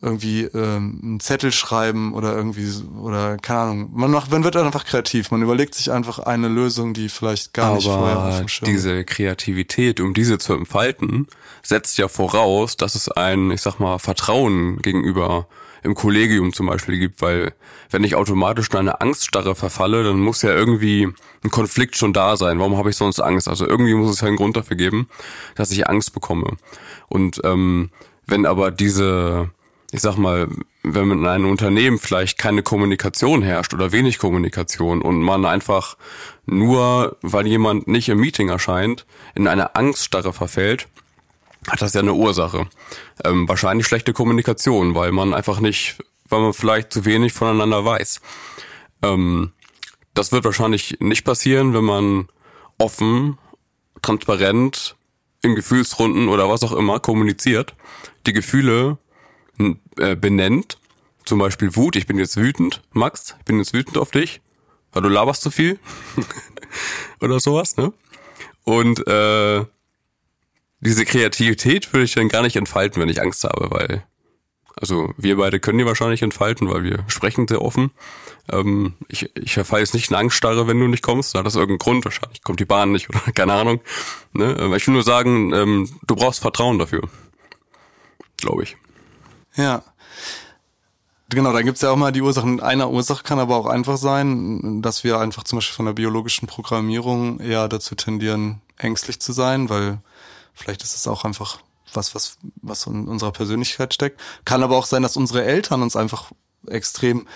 irgendwie 0.02 0.44
ähm, 0.44 0.98
einen 1.02 1.20
Zettel 1.20 1.52
schreiben 1.52 2.14
oder 2.14 2.34
irgendwie 2.34 2.68
oder 2.98 3.36
keine 3.36 3.60
Ahnung. 3.60 3.90
Man 3.92 4.10
macht, 4.10 4.30
man 4.30 4.44
wird 4.44 4.56
einfach 4.56 4.84
kreativ. 4.84 5.30
Man 5.30 5.42
überlegt 5.42 5.74
sich 5.74 5.92
einfach 5.92 6.18
eine 6.20 6.48
Lösung, 6.48 6.94
die 6.94 7.10
vielleicht 7.10 7.52
gar 7.52 7.66
Aber 7.66 7.76
nicht 7.76 7.86
vorher 7.86 8.18
auf 8.18 8.38
dem 8.38 8.48
Schirm 8.48 8.70
diese 8.70 9.04
Kreativität, 9.04 10.00
um 10.00 10.14
diese 10.14 10.38
zu 10.38 10.54
entfalten, 10.54 11.26
setzt 11.62 11.98
ja 11.98 12.08
voraus, 12.08 12.78
dass 12.78 12.94
es 12.94 13.10
ein, 13.10 13.50
ich 13.50 13.60
sag 13.60 13.78
mal, 13.78 13.98
Vertrauen 13.98 14.78
gegenüber 14.78 15.46
im 15.82 15.94
Kollegium 15.94 16.52
zum 16.52 16.66
Beispiel 16.66 16.98
gibt, 16.98 17.22
weil 17.22 17.52
wenn 17.90 18.04
ich 18.04 18.14
automatisch 18.14 18.68
in 18.70 18.76
eine 18.76 19.00
Angststarre 19.00 19.54
verfalle, 19.54 20.04
dann 20.04 20.20
muss 20.20 20.42
ja 20.42 20.50
irgendwie 20.50 21.08
ein 21.42 21.50
Konflikt 21.50 21.96
schon 21.96 22.12
da 22.12 22.36
sein. 22.36 22.58
Warum 22.58 22.76
habe 22.76 22.90
ich 22.90 22.96
sonst 22.96 23.20
Angst? 23.20 23.48
Also 23.48 23.66
irgendwie 23.66 23.94
muss 23.94 24.10
es 24.10 24.20
ja 24.20 24.28
einen 24.28 24.36
Grund 24.36 24.56
dafür 24.56 24.76
geben, 24.76 25.08
dass 25.54 25.70
ich 25.70 25.88
Angst 25.88 26.12
bekomme. 26.12 26.56
Und 27.08 27.40
ähm, 27.44 27.90
wenn 28.26 28.46
aber 28.46 28.70
diese 28.70 29.50
ich 29.92 30.00
sag 30.00 30.16
mal, 30.16 30.48
wenn 30.82 31.10
in 31.10 31.26
einem 31.26 31.50
Unternehmen 31.50 31.98
vielleicht 31.98 32.38
keine 32.38 32.62
Kommunikation 32.62 33.42
herrscht 33.42 33.74
oder 33.74 33.92
wenig 33.92 34.18
Kommunikation 34.18 35.02
und 35.02 35.20
man 35.20 35.44
einfach 35.44 35.96
nur, 36.46 37.16
weil 37.22 37.46
jemand 37.46 37.88
nicht 37.88 38.08
im 38.08 38.18
Meeting 38.20 38.48
erscheint, 38.48 39.06
in 39.34 39.48
eine 39.48 39.74
Angststarre 39.74 40.32
verfällt, 40.32 40.88
hat 41.68 41.82
das 41.82 41.94
ja 41.94 42.00
eine 42.00 42.14
Ursache. 42.14 42.66
Ähm, 43.24 43.48
wahrscheinlich 43.48 43.86
schlechte 43.86 44.12
Kommunikation, 44.12 44.94
weil 44.94 45.12
man 45.12 45.34
einfach 45.34 45.60
nicht, 45.60 45.98
weil 46.28 46.40
man 46.40 46.52
vielleicht 46.52 46.92
zu 46.92 47.04
wenig 47.04 47.32
voneinander 47.32 47.84
weiß. 47.84 48.20
Ähm, 49.02 49.52
das 50.14 50.32
wird 50.32 50.44
wahrscheinlich 50.44 50.98
nicht 51.00 51.24
passieren, 51.24 51.74
wenn 51.74 51.84
man 51.84 52.28
offen, 52.78 53.38
transparent, 54.02 54.96
in 55.42 55.54
Gefühlsrunden 55.54 56.28
oder 56.28 56.48
was 56.48 56.62
auch 56.62 56.72
immer 56.72 57.00
kommuniziert, 57.00 57.74
die 58.26 58.32
Gefühle 58.32 58.98
äh, 59.98 60.16
benennt, 60.16 60.78
zum 61.24 61.38
Beispiel 61.38 61.76
Wut, 61.76 61.96
ich 61.96 62.06
bin 62.06 62.18
jetzt 62.18 62.36
wütend, 62.36 62.82
Max, 62.92 63.36
ich 63.38 63.44
bin 63.44 63.58
jetzt 63.58 63.72
wütend 63.72 63.98
auf 63.98 64.10
dich, 64.10 64.40
weil 64.92 65.02
du 65.02 65.08
laberst 65.08 65.42
zu 65.42 65.50
viel 65.50 65.78
oder 67.20 67.40
sowas, 67.40 67.76
ne? 67.76 67.92
Und 68.64 69.06
äh, 69.06 69.64
diese 70.80 71.04
Kreativität 71.04 71.92
würde 71.92 72.04
ich 72.04 72.14
dann 72.14 72.28
gar 72.28 72.42
nicht 72.42 72.56
entfalten, 72.56 73.00
wenn 73.00 73.08
ich 73.08 73.20
Angst 73.20 73.44
habe, 73.44 73.70
weil 73.70 74.04
also 74.80 75.12
wir 75.16 75.36
beide 75.36 75.60
können 75.60 75.78
die 75.78 75.84
wahrscheinlich 75.84 76.22
entfalten, 76.22 76.70
weil 76.70 76.84
wir 76.84 77.04
sprechen 77.08 77.46
sehr 77.46 77.60
offen. 77.60 77.90
Ähm, 78.50 78.94
ich, 79.08 79.30
ich 79.36 79.52
verfall 79.52 79.80
jetzt 79.80 79.94
nicht 79.94 80.10
in 80.10 80.16
Angststarre, 80.16 80.66
wenn 80.66 80.80
du 80.80 80.88
nicht 80.88 81.02
kommst. 81.02 81.34
Da 81.34 81.40
hat 81.40 81.46
das 81.46 81.54
irgendeinen 81.54 81.78
Grund. 81.78 82.04
Wahrscheinlich 82.04 82.42
kommt 82.42 82.60
die 82.60 82.64
Bahn 82.64 82.92
nicht 82.92 83.08
oder 83.10 83.20
keine 83.34 83.52
Ahnung. 83.52 83.80
Ne? 84.32 84.74
Ich 84.76 84.86
will 84.86 84.94
nur 84.94 85.02
sagen, 85.02 85.52
ähm, 85.52 85.90
du 86.06 86.16
brauchst 86.16 86.40
Vertrauen 86.40 86.78
dafür. 86.78 87.02
Glaube 88.38 88.62
ich. 88.62 88.76
Ja. 89.60 89.82
Genau, 91.28 91.52
da 91.52 91.62
gibt's 91.62 91.80
ja 91.80 91.90
auch 91.90 91.96
mal 91.96 92.10
die 92.10 92.22
Ursachen. 92.22 92.60
Eine 92.60 92.88
Ursache 92.88 93.22
kann 93.22 93.38
aber 93.38 93.56
auch 93.56 93.66
einfach 93.66 93.96
sein, 93.96 94.82
dass 94.82 95.04
wir 95.04 95.20
einfach 95.20 95.44
zum 95.44 95.58
Beispiel 95.58 95.76
von 95.76 95.86
der 95.86 95.92
biologischen 95.92 96.48
Programmierung 96.48 97.38
eher 97.38 97.68
dazu 97.68 97.94
tendieren, 97.94 98.60
ängstlich 98.78 99.20
zu 99.20 99.32
sein, 99.32 99.68
weil 99.68 99.98
vielleicht 100.54 100.82
ist 100.82 100.96
es 100.96 101.06
auch 101.06 101.24
einfach 101.24 101.58
was, 101.92 102.14
was, 102.16 102.38
was 102.62 102.86
in 102.86 103.06
unserer 103.06 103.30
Persönlichkeit 103.30 103.94
steckt. 103.94 104.20
Kann 104.44 104.64
aber 104.64 104.76
auch 104.76 104.86
sein, 104.86 105.02
dass 105.02 105.16
unsere 105.16 105.44
Eltern 105.44 105.82
uns 105.82 105.94
einfach 105.94 106.32
extrem 106.66 107.26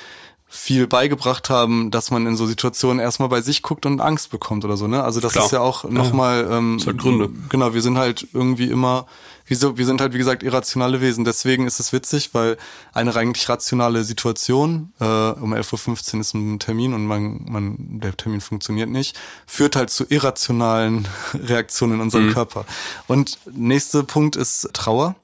viel 0.47 0.87
beigebracht 0.87 1.51
haben, 1.51 1.91
dass 1.91 2.11
man 2.11 2.27
in 2.27 2.37
so 2.37 2.47
Situationen 2.47 3.01
erstmal 3.01 3.29
bei 3.29 3.41
sich 3.41 3.62
guckt 3.62 3.87
und 3.87 4.01
Angst 4.01 4.31
bekommt 4.31 4.64
oder 4.64 4.77
so, 4.77 4.87
ne? 4.87 5.03
Also 5.03 5.20
das 5.20 5.33
Klar. 5.33 5.47
ist 5.47 5.51
ja 5.51 5.61
auch 5.61 5.85
nochmal, 5.85 6.47
ähm, 6.51 6.79
hat 6.85 6.99
Gründe. 6.99 7.31
Genau, 7.49 7.75
wir 7.75 7.83
sind 7.83 7.99
halt 7.99 8.29
irgendwie 8.33 8.70
immer, 8.70 9.07
wieso, 9.47 9.78
wir 9.78 9.86
sind 9.86 10.01
halt 10.01 10.12
wie 10.12 10.18
gesagt 10.18 10.42
irrationale 10.42 11.01
Wesen. 11.01 11.24
Deswegen 11.24 11.66
ist 11.66 11.80
es 11.80 11.92
witzig, 11.92 12.34
weil 12.34 12.57
eine 12.92 13.14
eigentlich 13.14 13.49
rationale 13.49 14.05
Situation, 14.05 14.92
äh, 15.01 15.05
um 15.05 15.55
11.15 15.55 16.14
Uhr 16.14 16.20
ist 16.20 16.34
ein 16.34 16.59
Termin 16.59 16.95
und 16.95 17.07
man, 17.07 17.45
man, 17.49 17.76
der 18.01 18.16
Termin 18.16 18.40
funktioniert 18.40 18.88
nicht, 18.88 19.18
führt 19.47 19.76
halt 19.76 19.90
zu 19.90 20.05
irrationalen 20.09 21.09
Reaktionen 21.34 21.95
in 21.95 22.01
unserem 22.01 22.26
mhm. 22.28 22.32
Körper. 22.32 22.66
Und 23.07 23.38
nächster 23.53 24.03
Punkt 24.03 24.36
ist 24.36 24.70
Trauer. 24.72 25.16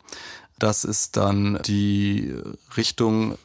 Das 0.58 0.84
ist 0.84 1.16
dann 1.16 1.58
die 1.62 2.34
Richtung 2.76 3.38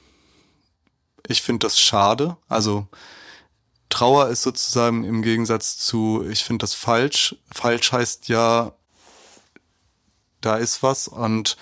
ich 1.28 1.41
finde 1.41 1.65
das 1.65 1.80
schade. 1.80 2.38
Also 2.47 2.88
Trauer 3.89 4.30
ist 4.30 4.43
sozusagen 4.43 5.03
im 5.03 5.21
Gegensatz 5.21 5.78
zu, 5.78 6.26
ich 6.30 6.43
finde 6.43 6.63
das 6.63 6.73
falsch. 6.73 7.36
Falsch 7.51 7.91
heißt 7.91 8.28
ja, 8.28 8.73
da 10.41 10.55
ist 10.55 10.83
was 10.83 11.07
und 11.07 11.57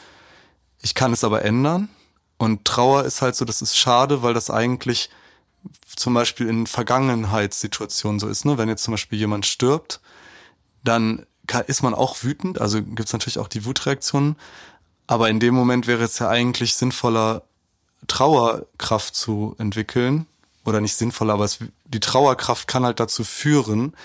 ich 0.82 0.95
kann 0.95 1.13
es 1.13 1.24
aber 1.24 1.43
ändern. 1.43 1.89
Und 2.38 2.65
Trauer 2.65 3.05
ist 3.05 3.21
halt 3.21 3.36
so, 3.36 3.45
das 3.45 3.61
ist 3.61 3.78
schade, 3.78 4.21
weil 4.21 4.34
das 4.34 4.49
eigentlich 4.49 5.09
zum 5.95 6.13
Beispiel 6.13 6.47
in 6.49 6.67
Vergangenheitssituationen 6.67 8.19
so 8.19 8.28
ist. 8.28 8.43
Ne? 8.43 8.57
Wenn 8.57 8.67
jetzt 8.67 8.84
zum 8.84 8.93
Beispiel 8.93 9.17
jemand 9.17 9.45
stirbt, 9.45 10.01
dann 10.84 11.26
ist 11.67 11.84
man 11.84 11.93
auch 11.93 12.24
wütend. 12.24 12.59
Also 12.59 12.82
gibt 12.82 13.07
es 13.07 13.13
natürlich 13.13 13.39
auch 13.39 13.47
die 13.47 13.63
Wutreaktionen. 13.63 14.36
Aber 15.07 15.30
in 15.30 15.39
dem 15.39 15.53
Moment 15.53 15.88
wäre 15.88 16.03
es 16.03 16.19
ja 16.19 16.30
eigentlich 16.30 16.76
sinnvoller, 16.76 17.43
Trauerkraft 18.07 19.15
zu 19.15 19.55
entwickeln 19.57 20.26
oder 20.65 20.82
nicht 20.82 20.95
sinnvoll, 20.95 21.30
aber 21.30 21.45
es, 21.45 21.59
die 21.86 21.99
Trauerkraft 21.99 22.67
kann 22.67 22.86
halt 22.86 22.99
dazu 22.99 23.24
führen, 23.24 23.95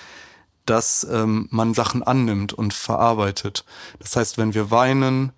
dass 0.68 1.06
ähm, 1.10 1.48
man 1.50 1.74
Sachen 1.74 2.02
annimmt 2.02 2.52
und 2.52 2.74
verarbeitet. 2.74 3.64
Das 3.98 4.16
heißt, 4.16 4.38
wenn 4.38 4.54
wir 4.54 4.70
weinen, 4.70 5.32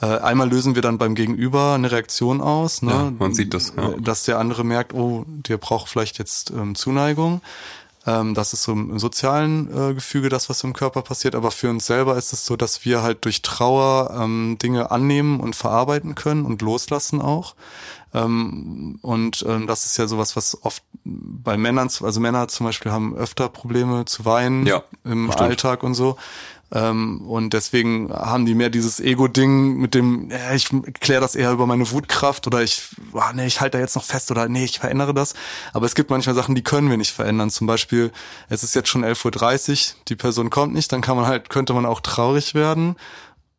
äh, 0.00 0.06
einmal 0.06 0.48
lösen 0.48 0.74
wir 0.74 0.82
dann 0.82 0.98
beim 0.98 1.14
Gegenüber 1.14 1.74
eine 1.74 1.90
Reaktion 1.90 2.40
aus, 2.40 2.82
ne? 2.82 2.92
Ja, 2.92 3.12
man 3.18 3.34
sieht 3.34 3.54
das, 3.54 3.72
ja. 3.76 3.94
dass 3.98 4.24
der 4.24 4.38
andere 4.38 4.64
merkt, 4.64 4.92
oh, 4.94 5.24
der 5.26 5.56
braucht 5.56 5.88
vielleicht 5.88 6.18
jetzt 6.18 6.50
ähm, 6.50 6.74
Zuneigung. 6.74 7.40
Ähm, 8.06 8.34
das 8.34 8.52
ist 8.52 8.64
so 8.64 8.72
im 8.72 8.98
sozialen 8.98 9.68
äh, 9.68 9.94
Gefüge 9.94 10.28
das, 10.28 10.50
was 10.50 10.62
im 10.62 10.72
Körper 10.72 11.02
passiert. 11.02 11.34
Aber 11.34 11.50
für 11.50 11.70
uns 11.70 11.86
selber 11.86 12.16
ist 12.16 12.32
es 12.32 12.44
so, 12.44 12.56
dass 12.56 12.84
wir 12.84 13.02
halt 13.02 13.24
durch 13.24 13.42
Trauer 13.42 14.14
ähm, 14.18 14.58
Dinge 14.62 14.90
annehmen 14.90 15.40
und 15.40 15.56
verarbeiten 15.56 16.14
können 16.14 16.44
und 16.44 16.60
loslassen 16.60 17.22
auch. 17.22 17.54
Ähm, 18.14 18.98
und 19.02 19.44
ähm, 19.46 19.66
das 19.66 19.84
ist 19.84 19.96
ja 19.96 20.06
sowas, 20.06 20.36
was 20.36 20.62
oft 20.62 20.82
bei 21.04 21.56
Männern, 21.56 21.90
also 22.00 22.20
Männer 22.20 22.48
zum 22.48 22.66
Beispiel 22.66 22.92
haben 22.92 23.14
öfter 23.16 23.48
Probleme 23.48 24.04
zu 24.04 24.24
weinen 24.24 24.64
ja, 24.66 24.84
im 25.04 25.26
stimmt. 25.26 25.40
Alltag 25.40 25.82
und 25.82 25.94
so. 25.94 26.16
Ähm, 26.72 27.22
und 27.28 27.52
deswegen 27.52 28.12
haben 28.12 28.46
die 28.46 28.54
mehr 28.54 28.70
dieses 28.70 28.98
Ego-Ding 28.98 29.76
mit 29.76 29.94
dem, 29.94 30.30
äh, 30.30 30.56
ich 30.56 30.70
kläre 31.00 31.20
das 31.20 31.34
eher 31.34 31.52
über 31.52 31.66
meine 31.66 31.90
Wutkraft 31.90 32.46
oder 32.46 32.62
ich, 32.62 32.82
ah, 33.14 33.32
nee, 33.34 33.46
ich 33.46 33.60
halte 33.60 33.78
da 33.78 33.82
jetzt 33.82 33.96
noch 33.96 34.04
fest 34.04 34.30
oder 34.30 34.48
nee, 34.48 34.64
ich 34.64 34.78
verändere 34.78 35.12
das. 35.12 35.34
Aber 35.72 35.86
es 35.86 35.94
gibt 35.94 36.10
manchmal 36.10 36.34
Sachen, 36.34 36.54
die 36.54 36.62
können 36.62 36.90
wir 36.90 36.96
nicht 36.96 37.12
verändern. 37.12 37.50
Zum 37.50 37.66
Beispiel, 37.66 38.12
es 38.48 38.64
ist 38.64 38.74
jetzt 38.74 38.88
schon 38.88 39.04
11.30 39.04 39.90
Uhr, 39.90 39.96
die 40.08 40.16
Person 40.16 40.50
kommt 40.50 40.74
nicht, 40.74 40.90
dann 40.92 41.00
kann 41.00 41.16
man 41.16 41.26
halt, 41.26 41.50
könnte 41.50 41.74
man 41.74 41.84
auch 41.84 42.00
traurig 42.00 42.54
werden 42.54 42.96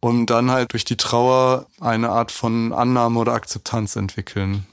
und 0.06 0.28
dann 0.28 0.52
halt 0.52 0.72
durch 0.74 0.86
die 0.86 0.98
Trauer 0.98 1.66
eine 1.82 2.10
Art 2.10 2.32
von 2.32 2.74
Annahme 2.74 3.20
oder 3.20 3.34
Akzeptanz 3.34 3.96
entwickeln. 3.96 4.68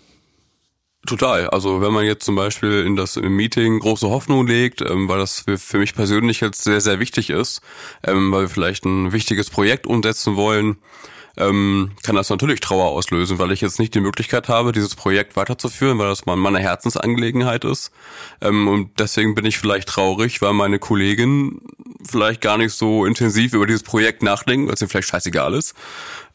Total. 1.07 1.49
Also 1.49 1.81
wenn 1.81 1.91
man 1.91 2.05
jetzt 2.05 2.27
zum 2.27 2.37
Beispiel 2.37 2.85
in 2.85 2.97
das 2.97 3.17
Meeting 3.17 3.79
große 3.81 4.11
Hoffnung 4.11 4.47
legt, 4.47 4.83
ähm, 4.83 5.09
weil 5.09 5.19
das 5.19 5.41
für, 5.41 5.57
für, 5.57 5.79
mich 5.79 5.95
persönlich 5.95 6.43
jetzt 6.43 6.63
sehr, 6.63 6.83
sehr 6.83 7.01
wichtig 7.01 7.31
ist, 7.31 7.63
ähm, 8.05 8.31
weil 8.31 8.43
wir 8.43 8.49
vielleicht 8.51 8.85
ein 8.85 9.13
wichtiges 9.13 9.49
Projekt 9.49 9.87
umsetzen 9.87 10.37
wollen, 10.37 10.77
ähm, 11.37 11.93
kann 12.03 12.17
das 12.17 12.31
natürlich 12.31 12.61
Trauer 12.61 12.91
auslösen, 12.91 13.39
weil 13.39 13.53
ich 13.53 13.61
jetzt 13.61 13.79
nicht 13.79 13.95
die 13.95 14.01
Möglichkeit 14.01 14.49
habe, 14.49 14.73
dieses 14.73 14.95
Projekt 14.95 15.37
weiterzuführen, 15.37 15.99
weil 15.99 16.09
das 16.09 16.27
mal 16.27 16.37
meine 16.37 16.59
Herzensangelegenheit 16.59 17.65
ist. 17.65 17.91
Ähm, 18.41 18.69
und 18.69 18.99
deswegen 18.99 19.35
bin 19.35 19.45
ich 19.45 19.59
vielleicht 19.59 19.89
traurig, 19.89 20.43
weil 20.43 20.53
meine 20.53 20.79
Kollegin 20.79 21.61
vielleicht 22.05 22.41
gar 22.41 22.59
nicht 22.59 22.73
so 22.73 23.07
intensiv 23.07 23.55
über 23.55 23.67
dieses 23.67 23.83
Projekt 23.83 24.23
nachdenken, 24.23 24.67
weil 24.67 24.75
es 24.75 24.83
ihr 24.83 24.89
vielleicht 24.89 25.09
scheißegal 25.09 25.55
ist. 25.55 25.75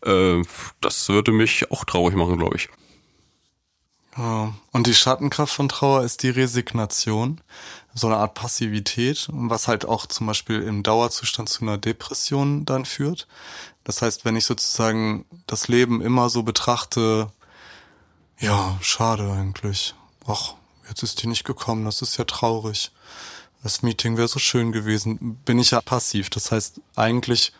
Äh, 0.06 0.42
das 0.82 1.10
würde 1.10 1.32
mich 1.32 1.72
auch 1.72 1.86
traurig 1.86 2.16
machen, 2.16 2.38
glaube 2.38 2.56
ich. 2.56 2.70
Und 4.18 4.88
die 4.88 4.96
Schattenkraft 4.96 5.54
von 5.54 5.70
Trauer 5.70 6.04
ist 6.04 6.24
die 6.24 6.32
Resignation, 6.32 7.40
so 7.94 8.08
eine 8.08 8.18
Art 8.18 8.34
Passivität, 8.34 9.28
was 9.32 9.68
halt 9.68 9.86
auch 9.86 10.08
zum 10.08 10.28
Beispiel 10.28 10.62
im 10.64 10.82
Dauerzustand 10.82 11.50
zu 11.50 11.62
einer 11.62 11.78
Depression 11.78 12.66
dann 12.66 12.86
führt. 12.86 13.28
Das 13.88 14.02
heißt, 14.02 14.26
wenn 14.26 14.36
ich 14.36 14.44
sozusagen 14.44 15.24
das 15.48 15.70
Leben 15.70 16.02
immer 16.02 16.30
so 16.30 16.44
betrachte, 16.44 17.32
ja, 18.38 18.78
schade 18.82 19.32
eigentlich. 19.32 19.96
Ach, 20.28 20.56
jetzt 20.90 21.04
ist 21.04 21.24
die 21.24 21.28
nicht 21.28 21.46
gekommen, 21.46 21.86
das 21.86 22.02
ist 22.02 22.18
ja 22.18 22.26
traurig. 22.26 22.92
das 23.64 23.84
Meeting 23.84 24.18
wäre 24.18 24.28
so 24.28 24.40
schön 24.40 24.74
gewesen, 24.74 25.40
bin 25.46 25.58
ich 25.58 25.72
ja 25.72 25.80
passiv. 25.80 26.30
Das 26.30 26.52
heißt, 26.52 26.82
eigentlich 26.98 27.54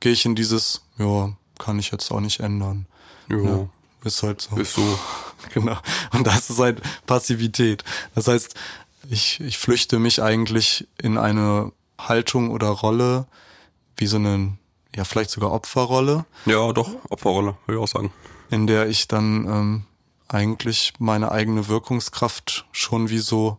gehe 0.00 0.12
ich 0.12 0.26
in 0.26 0.34
dieses, 0.34 0.82
ja, 0.98 1.32
kann 1.58 1.78
ich 1.78 1.92
jetzt 1.92 2.10
auch 2.10 2.20
nicht 2.20 2.40
ändern. 2.40 2.84
Jo. 3.30 3.46
Ja, 3.46 3.68
ist 4.06 4.22
halt 4.22 4.42
so. 4.42 4.56
Ist 4.56 4.74
so. 4.74 4.98
Genau. 5.54 5.78
Und 6.12 6.26
das 6.26 6.50
ist 6.50 6.58
halt 6.58 6.82
Passivität. 7.06 7.84
Das 8.14 8.28
heißt, 8.28 8.54
ich, 9.08 9.40
ich 9.40 9.56
flüchte 9.56 9.98
mich 9.98 10.22
eigentlich 10.22 10.86
in 10.98 11.16
eine 11.16 11.72
Haltung 11.98 12.50
oder 12.50 12.68
Rolle, 12.68 13.26
wie 13.96 14.06
so 14.06 14.16
eine, 14.16 14.58
ja, 14.96 15.04
vielleicht 15.04 15.30
sogar 15.30 15.52
Opferrolle, 15.52 16.24
Ja, 16.46 16.72
doch, 16.72 16.90
Opferrolle, 17.08 17.56
würde 17.66 17.78
ich 17.78 17.82
auch 17.84 17.88
sagen. 17.88 18.12
in 18.50 18.66
der 18.66 18.88
ich 18.88 19.08
dann 19.08 19.46
ähm, 19.46 19.84
eigentlich 20.28 20.92
meine 20.98 21.30
eigene 21.32 21.68
Wirkungskraft 21.68 22.66
schon 22.72 23.08
wie 23.10 23.18
so 23.18 23.58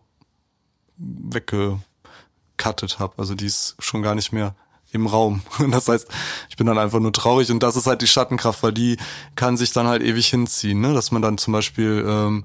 weggekattet 0.98 2.98
habe. 2.98 3.14
Also 3.18 3.34
die 3.34 3.46
ist 3.46 3.76
schon 3.78 4.02
gar 4.02 4.14
nicht 4.14 4.32
mehr 4.32 4.54
im 4.92 5.06
Raum. 5.06 5.42
Und 5.58 5.70
das 5.72 5.88
heißt, 5.88 6.06
ich 6.50 6.56
bin 6.56 6.66
dann 6.66 6.78
einfach 6.78 7.00
nur 7.00 7.12
traurig 7.12 7.50
und 7.50 7.62
das 7.62 7.76
ist 7.76 7.86
halt 7.86 8.02
die 8.02 8.06
Schattenkraft, 8.06 8.62
weil 8.62 8.72
die 8.72 8.98
kann 9.36 9.56
sich 9.56 9.72
dann 9.72 9.86
halt 9.86 10.02
ewig 10.02 10.28
hinziehen, 10.28 10.80
ne? 10.80 10.92
Dass 10.92 11.10
man 11.10 11.22
dann 11.22 11.38
zum 11.38 11.52
Beispiel 11.54 12.04
ähm, 12.06 12.44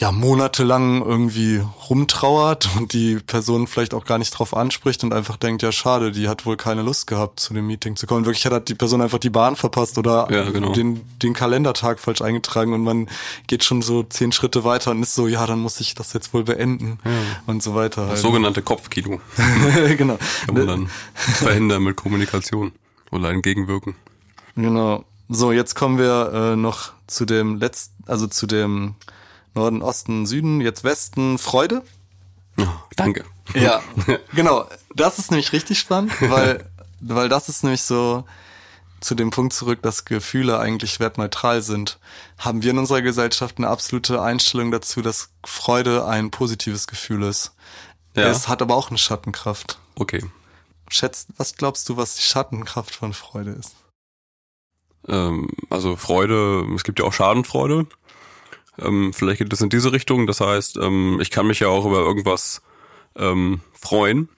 ja 0.00 0.12
monatelang 0.12 1.02
irgendwie 1.04 1.62
rumtrauert 1.90 2.70
und 2.76 2.94
die 2.94 3.16
Person 3.16 3.66
vielleicht 3.66 3.92
auch 3.92 4.06
gar 4.06 4.16
nicht 4.16 4.30
drauf 4.30 4.56
anspricht 4.56 5.04
und 5.04 5.12
einfach 5.12 5.36
denkt, 5.36 5.62
ja 5.62 5.72
schade, 5.72 6.10
die 6.10 6.26
hat 6.26 6.46
wohl 6.46 6.56
keine 6.56 6.80
Lust 6.80 7.06
gehabt, 7.06 7.38
zu 7.38 7.52
dem 7.52 7.66
Meeting 7.66 7.96
zu 7.96 8.06
kommen. 8.06 8.20
In 8.20 8.24
Wirklichkeit 8.24 8.52
hat 8.52 8.68
die 8.70 8.74
Person 8.74 9.02
einfach 9.02 9.18
die 9.18 9.28
Bahn 9.28 9.56
verpasst 9.56 9.98
oder 9.98 10.26
Ja, 10.30 10.48
genau. 10.48 10.72
den, 10.72 11.02
den 11.18 11.34
Kalendertag 11.34 12.00
falsch 12.00 12.22
eingetragen 12.22 12.72
und 12.72 12.82
man 12.82 13.08
geht 13.46 13.62
schon 13.62 13.82
so 13.82 14.02
zehn 14.02 14.32
Schritte 14.32 14.64
weiter 14.64 14.90
und 14.92 15.02
ist 15.02 15.14
so, 15.14 15.26
ja, 15.26 15.46
dann 15.46 15.60
muss 15.60 15.78
ich 15.80 15.94
das 15.94 16.14
jetzt 16.14 16.32
wohl 16.32 16.44
beenden 16.44 16.98
und 17.46 17.62
so 17.62 17.74
weiter. 17.74 18.02
Das 18.02 18.10
halt. 18.10 18.20
sogenannte 18.20 18.62
Kopfkino 18.62 19.20
genau. 19.98 20.18
kann 20.46 20.54
man 20.54 20.66
dann 20.66 20.90
verhindern 21.16 21.82
mit 21.82 21.96
Kommunikation 21.96 22.72
oder 23.10 23.28
entgegenwirken. 23.28 23.96
Genau. 24.56 25.04
So, 25.28 25.52
jetzt 25.52 25.74
kommen 25.74 25.98
wir 25.98 26.32
äh, 26.32 26.56
noch 26.56 26.92
zu 27.06 27.26
dem 27.26 27.56
letzten, 27.56 28.02
also 28.06 28.26
zu 28.26 28.46
dem 28.46 28.94
Norden, 29.54 29.82
Osten, 29.82 30.26
Süden, 30.26 30.60
jetzt 30.60 30.84
Westen, 30.84 31.38
Freude. 31.38 31.82
Ja, 32.56 32.82
danke. 32.96 33.24
Ja, 33.54 33.82
genau. 34.34 34.66
Das 34.94 35.18
ist 35.18 35.30
nämlich 35.30 35.52
richtig 35.52 35.78
spannend, 35.78 36.12
weil, 36.20 36.68
weil 37.00 37.28
das 37.28 37.48
ist 37.48 37.64
nämlich 37.64 37.82
so 37.82 38.24
zu 39.00 39.14
dem 39.14 39.30
Punkt 39.30 39.52
zurück, 39.52 39.80
dass 39.82 40.04
Gefühle 40.04 40.58
eigentlich 40.58 41.00
wertneutral 41.00 41.62
sind. 41.62 41.98
Haben 42.38 42.62
wir 42.62 42.70
in 42.70 42.78
unserer 42.78 43.02
Gesellschaft 43.02 43.58
eine 43.58 43.68
absolute 43.68 44.20
Einstellung 44.20 44.70
dazu, 44.70 45.00
dass 45.00 45.30
Freude 45.44 46.06
ein 46.06 46.30
positives 46.30 46.86
Gefühl 46.86 47.22
ist. 47.22 47.54
Ja. 48.14 48.28
Es 48.28 48.48
hat 48.48 48.60
aber 48.60 48.76
auch 48.76 48.90
eine 48.90 48.98
Schattenkraft. 48.98 49.78
Okay. 49.94 50.24
Schätzt, 50.88 51.28
was 51.36 51.54
glaubst 51.56 51.88
du, 51.88 51.96
was 51.96 52.16
die 52.16 52.22
Schattenkraft 52.22 52.94
von 52.94 53.14
Freude 53.14 53.52
ist? 53.52 53.74
Ähm, 55.08 55.48
also 55.70 55.96
Freude, 55.96 56.66
es 56.74 56.84
gibt 56.84 56.98
ja 56.98 57.04
auch 57.06 57.12
Schadenfreude. 57.12 57.86
Ähm, 58.78 59.12
vielleicht 59.12 59.38
geht 59.38 59.52
es 59.52 59.60
in 59.60 59.68
diese 59.68 59.92
Richtung. 59.92 60.26
Das 60.26 60.40
heißt, 60.40 60.76
ähm, 60.78 61.18
ich 61.20 61.30
kann 61.30 61.46
mich 61.46 61.60
ja 61.60 61.68
auch 61.68 61.86
über 61.86 61.98
irgendwas 61.98 62.62
ähm, 63.16 63.60
freuen, 63.72 64.28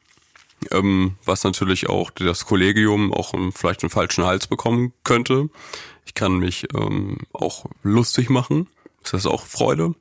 ähm, 0.70 1.16
was 1.24 1.44
natürlich 1.44 1.88
auch 1.88 2.10
das 2.10 2.46
Kollegium 2.46 3.12
auch 3.12 3.34
ähm, 3.34 3.52
vielleicht 3.52 3.82
einen 3.82 3.90
falschen 3.90 4.24
Hals 4.24 4.46
bekommen 4.46 4.92
könnte. 5.04 5.48
Ich 6.06 6.14
kann 6.14 6.38
mich 6.38 6.66
ähm, 6.74 7.18
auch 7.32 7.66
lustig 7.82 8.30
machen. 8.30 8.68
Ist 9.04 9.14
das 9.14 9.26
auch 9.26 9.46
Freude? 9.46 9.94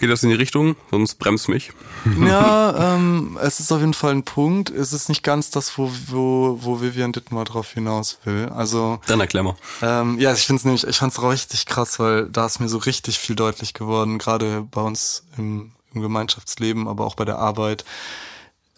Geht 0.00 0.10
das 0.10 0.22
in 0.22 0.28
die 0.30 0.34
Richtung? 0.34 0.76
Sonst 0.90 1.16
bremst 1.16 1.48
mich. 1.48 1.72
Ja, 2.20 2.94
ähm, 2.96 3.38
es 3.40 3.60
ist 3.60 3.72
auf 3.72 3.80
jeden 3.80 3.94
Fall 3.94 4.12
ein 4.12 4.24
Punkt. 4.24 4.68
Es 4.70 4.92
ist 4.92 5.08
nicht 5.08 5.22
ganz 5.22 5.50
das, 5.50 5.78
wo, 5.78 5.90
wo, 6.08 6.58
wo 6.60 6.80
Vivian 6.82 7.12
Dittmar 7.12 7.44
drauf 7.44 7.72
hinaus 7.72 8.18
will. 8.24 8.50
Also, 8.54 9.00
Dann 9.06 9.20
erklär 9.20 9.42
mal. 9.42 9.56
ähm, 9.80 10.18
ja, 10.18 10.32
ich 10.34 10.44
finde 10.46 10.58
es 10.60 10.64
nämlich, 10.64 10.86
ich 10.86 10.96
fand's 10.98 11.22
richtig 11.22 11.64
krass, 11.66 11.98
weil 11.98 12.28
da 12.28 12.44
ist 12.46 12.60
mir 12.60 12.68
so 12.68 12.78
richtig 12.78 13.18
viel 13.18 13.36
deutlich 13.36 13.72
geworden, 13.72 14.18
gerade 14.18 14.66
bei 14.70 14.82
uns 14.82 15.24
im, 15.38 15.72
im 15.94 16.02
Gemeinschaftsleben, 16.02 16.88
aber 16.88 17.06
auch 17.06 17.14
bei 17.14 17.24
der 17.24 17.38
Arbeit. 17.38 17.84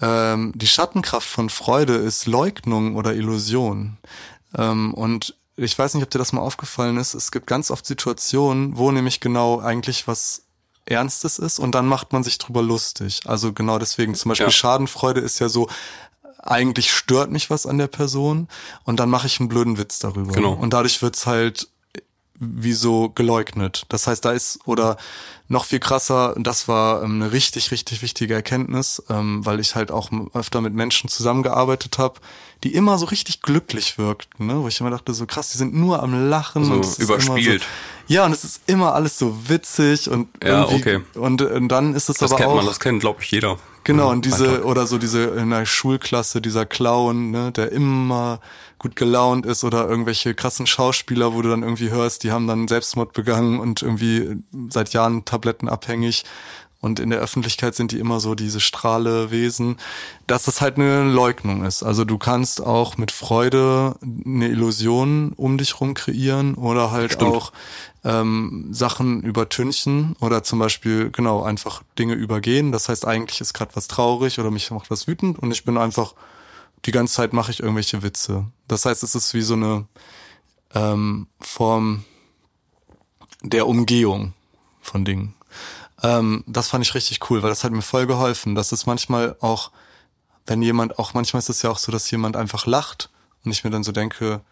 Ähm, 0.01 0.53
die 0.55 0.67
Schattenkraft 0.69 1.29
von 1.29 1.51
Freude 1.51 1.95
ist 1.95 2.27
Leugnung 2.27 2.95
oder 2.97 3.14
Illusion. 3.14 3.97
Ähm, 4.57 4.95
und 4.95 5.35
ich 5.57 5.77
weiß 5.79 5.95
nicht, 5.95 6.05
ob 6.05 6.11
dir 6.11 6.19
das 6.19 6.33
mal 6.33 6.43
aufgefallen 6.43 6.97
ist. 6.99 7.14
Es 7.14 7.31
gibt 7.31 7.47
ganz 7.47 7.71
oft 7.71 7.87
Situationen, 7.87 8.77
wo 8.77 8.91
nämlich 8.93 9.21
genau 9.21 9.59
eigentlich 9.61 10.07
was 10.07 10.43
Ernstes 10.87 11.39
ist 11.39 11.59
und 11.59 11.74
dann 11.74 11.87
macht 11.87 12.12
man 12.12 12.22
sich 12.22 12.39
drüber 12.39 12.62
lustig. 12.62 13.20
Also 13.26 13.53
genau 13.53 13.78
deswegen. 13.78 14.14
Zum 14.14 14.30
Beispiel 14.30 14.47
Ja. 14.47 14.53
Schadenfreude 14.53 15.20
ist 15.20 15.39
ja 15.41 15.49
so, 15.49 15.68
eigentlich 16.39 16.93
stört 16.93 17.30
mich 17.30 17.51
was 17.51 17.66
an 17.66 17.78
der 17.78 17.89
Person 17.89 18.49
und 18.84 19.01
dann 19.01 19.11
mache 19.11 19.26
ich 19.26 19.41
einen 19.41 19.49
blöden 19.49 19.78
Witz 19.78 19.99
darüber. 19.99 20.32
Genau. 20.32 20.53
Und 20.53 20.72
dadurch 20.72 21.03
wird's 21.03 21.26
halt 21.26 21.68
wie 22.39 22.72
so 22.72 23.11
geleugnet. 23.11 23.84
Das 23.89 24.07
heißt, 24.07 24.24
da 24.24 24.32
ist, 24.32 24.61
oder 24.64 24.97
noch 25.49 25.64
viel 25.64 25.78
krasser, 25.78 26.34
das 26.39 26.66
war 26.68 27.03
ähm, 27.03 27.22
eine 27.22 27.32
richtig, 27.32 27.70
richtig 27.70 28.03
wichtige 28.03 28.34
Erkenntnis, 28.34 29.03
ähm, 29.09 29.47
weil 29.47 29.61
ich 29.61 29.74
halt 29.74 29.91
auch 29.91 30.11
öfter 30.34 30.61
mit 30.61 30.74
Menschen 30.74 31.09
zusammengearbeitet 31.09 31.99
habe, 31.99 32.20
die 32.64 32.74
immer 32.74 32.99
so 32.99 33.07
richtig 33.07 33.43
glücklich 33.43 33.99
wirkten, 33.99 34.47
ne? 34.47 34.62
wo 34.62 34.68
ich 34.68 34.80
immer 34.80 34.91
dachte, 34.91 35.14
so 35.14 35.26
krass, 35.26 35.51
die 35.51 35.59
sind 35.59 35.74
nur 35.74 36.03
am 36.03 36.28
Lachen 36.28 36.64
So 36.64 36.72
und 36.74 36.99
überspielt. 36.99 37.62
So, 37.62 38.14
ja, 38.14 38.24
und 38.24 38.32
es 38.32 38.45
ist 38.45 38.62
immer 38.66 38.95
alles 38.95 39.18
so 39.18 39.49
witzig 39.49 40.11
und 40.11 40.28
Ja, 40.43 40.64
okay. 40.64 41.01
und, 41.14 41.43
und 41.43 41.68
dann 41.68 41.95
ist 41.95 42.09
es 42.09 42.18
Das 42.18 42.32
aber 42.32 42.39
kennt 42.39 42.51
auch 42.51 42.57
man, 42.57 42.66
das 42.66 42.80
kennt, 42.80 43.01
glaube 43.01 43.22
ich, 43.22 43.30
jeder. 43.30 43.59
Genau, 43.87 44.11
und 44.11 44.24
diese, 44.24 44.49
Alltag. 44.49 44.64
oder 44.64 44.87
so 44.89 44.99
diese 44.99 45.26
in 45.26 45.51
der 45.51 45.64
Schulklasse, 45.64 46.41
dieser 46.41 46.66
Clown, 46.66 47.30
ne, 47.30 47.53
der 47.53 47.70
immer 47.70 48.41
gut 48.78 48.97
gelaunt 48.97 49.47
ist 49.47 49.62
oder 49.62 49.89
irgendwelche 49.89 50.34
krassen 50.34 50.66
Schauspieler, 50.66 51.34
wo 51.34 51.41
du 51.41 51.51
dann 51.51 51.62
irgendwie 51.62 51.91
hörst, 51.91 52.24
die 52.24 52.32
haben 52.32 52.49
dann 52.49 52.66
Selbstmord 52.66 53.12
begangen 53.12 53.61
und 53.61 53.82
irgendwie 53.82 54.43
seit 54.70 54.93
Jahren 54.93 55.24
Tabletten 55.24 55.68
abhängig 55.68 56.24
und 56.87 57.01
in 57.01 57.11
der 57.11 57.18
Öffentlichkeit 57.18 57.74
sind 57.74 57.91
die 57.91 57.99
immer 57.99 58.20
so 58.20 58.37
diese 58.37 58.61
Strahlewesen, 58.61 59.76
dass 60.28 60.45
das 60.45 60.61
halt 60.61 60.76
eine 60.76 61.03
Leugnung 61.03 61.64
ist. 61.64 61.82
Also 61.82 62.05
du 62.05 62.16
kannst 62.16 62.64
auch 62.64 62.97
mit 62.97 63.11
Freude 63.11 63.97
eine 64.24 64.49
Illusion 64.49 65.32
um 65.37 65.59
dich 65.59 65.80
rum 65.80 65.95
kreieren 65.95 66.55
oder 66.55 66.93
halt 66.93 67.14
Stimmt. 67.14 67.34
auch 67.34 67.53
ähm, 68.05 68.68
Sachen 68.70 69.22
übertünchen 69.22 70.14
oder 70.20 70.45
zum 70.45 70.61
Beispiel 70.61 71.11
genau 71.11 71.43
einfach 71.43 71.82
Dinge 71.99 72.14
übergehen. 72.14 72.70
Das 72.70 72.89
heißt, 72.89 73.05
eigentlich 73.05 73.41
ist 73.41 73.53
gerade 73.53 73.74
was 73.74 73.89
traurig 73.89 74.39
oder 74.39 74.53
mich 74.53 74.70
macht 74.70 74.89
was 74.89 75.09
wütend 75.09 75.41
und 75.41 75.51
ich 75.51 75.64
bin 75.64 75.76
einfach 75.76 76.14
die 76.84 76.93
ganze 76.93 77.14
Zeit 77.14 77.32
mache 77.32 77.51
ich 77.51 77.61
irgendwelche 77.61 78.05
Witze. 78.05 78.47
Das 78.68 78.84
heißt, 78.84 79.03
es 79.03 79.16
ist 79.16 79.34
wie 79.34 79.43
so 79.43 79.55
eine 79.55 79.87
ähm, 80.72 81.26
Form 81.41 82.05
der 83.43 83.66
Umgehung 83.66 84.34
von 84.80 85.05
Dingen. 85.05 85.36
Ähm, 86.03 86.44
das 86.47 86.68
fand 86.68 86.84
ich 86.84 86.94
richtig 86.94 87.30
cool, 87.30 87.42
weil 87.42 87.51
das 87.51 87.64
hat 87.64 87.72
mir 87.72 87.82
voll 87.82 88.07
geholfen. 88.07 88.55
Das 88.55 88.72
ist 88.72 88.86
manchmal 88.86 89.36
auch, 89.40 89.70
wenn 90.47 90.62
jemand, 90.62 90.99
auch 90.99 91.14
manchmal 91.14 91.38
ist 91.38 91.49
es 91.49 91.62
ja 91.62 91.70
auch 91.70 91.78
so, 91.78 91.90
dass 91.92 92.11
jemand 92.11 92.36
einfach 92.36 92.66
lacht 92.66 93.11
und 93.44 93.51
ich 93.51 93.64
mir 93.64 93.70
dann 93.70 93.84
so 93.84 93.92
denke, 93.92 94.42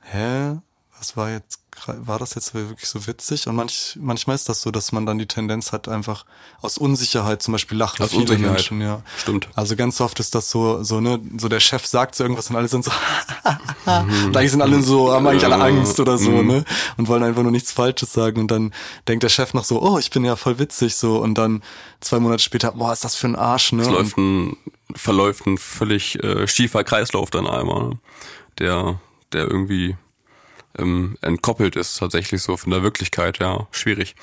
hä, 0.00 0.58
was 1.02 1.16
war 1.16 1.30
jetzt, 1.30 1.58
war 1.86 2.20
das 2.20 2.36
jetzt 2.36 2.54
wirklich 2.54 2.88
so 2.88 3.08
witzig? 3.08 3.48
Und 3.48 3.56
manch, 3.56 3.98
manchmal 4.00 4.36
ist 4.36 4.48
das 4.48 4.60
so, 4.60 4.70
dass 4.70 4.92
man 4.92 5.04
dann 5.04 5.18
die 5.18 5.26
Tendenz 5.26 5.72
hat, 5.72 5.88
einfach 5.88 6.24
aus 6.60 6.78
Unsicherheit 6.78 7.42
zum 7.42 7.50
Beispiel 7.50 7.76
lachen 7.76 8.04
Aus 8.04 8.10
viele 8.10 8.22
Unsicherheit. 8.22 8.52
Menschen, 8.52 8.80
ja. 8.80 9.02
Stimmt. 9.16 9.48
Also 9.56 9.74
ganz 9.74 10.00
oft 10.00 10.20
ist 10.20 10.36
das 10.36 10.48
so, 10.48 10.84
so, 10.84 11.00
ne, 11.00 11.20
so 11.38 11.48
der 11.48 11.58
Chef 11.58 11.86
sagt 11.86 12.14
so 12.14 12.22
irgendwas 12.22 12.50
und 12.50 12.56
alle 12.56 12.68
sind 12.68 12.84
so, 12.84 12.92
und 13.86 14.36
eigentlich 14.36 14.52
sind 14.52 14.62
alle 14.62 14.80
so, 14.80 15.12
haben 15.12 15.26
eigentlich 15.26 15.44
alle 15.44 15.60
Angst 15.60 15.98
oder 15.98 16.18
so, 16.18 16.30
ne, 16.42 16.64
und 16.96 17.08
wollen 17.08 17.24
einfach 17.24 17.42
nur 17.42 17.50
nichts 17.50 17.72
Falsches 17.72 18.12
sagen 18.12 18.40
und 18.40 18.52
dann 18.52 18.72
denkt 19.08 19.24
der 19.24 19.28
Chef 19.28 19.52
noch 19.52 19.64
so, 19.64 19.82
oh, 19.82 19.98
ich 19.98 20.10
bin 20.10 20.24
ja 20.24 20.36
voll 20.36 20.60
witzig, 20.60 20.94
so, 20.94 21.18
und 21.18 21.34
dann 21.34 21.64
zwei 21.98 22.20
Monate 22.20 22.44
später, 22.44 22.70
boah, 22.72 22.92
ist 22.92 23.02
das 23.02 23.16
für 23.16 23.26
ein 23.26 23.34
Arsch, 23.34 23.72
ne, 23.72 23.82
Es 23.82 23.88
läuft 23.88 24.16
ein, 24.18 24.56
verläuft 24.94 25.46
ein 25.46 25.58
völlig 25.58 26.22
äh, 26.22 26.46
schiefer 26.46 26.84
Kreislauf 26.84 27.30
dann 27.30 27.48
einmal, 27.48 27.88
ne? 27.88 27.98
der, 28.58 29.00
der 29.32 29.48
irgendwie 29.50 29.96
ähm, 30.78 31.16
entkoppelt 31.20 31.76
ist 31.76 31.98
tatsächlich 31.98 32.42
so 32.42 32.56
von 32.56 32.70
der 32.70 32.82
Wirklichkeit, 32.82 33.38
ja, 33.38 33.66
schwierig. 33.70 34.14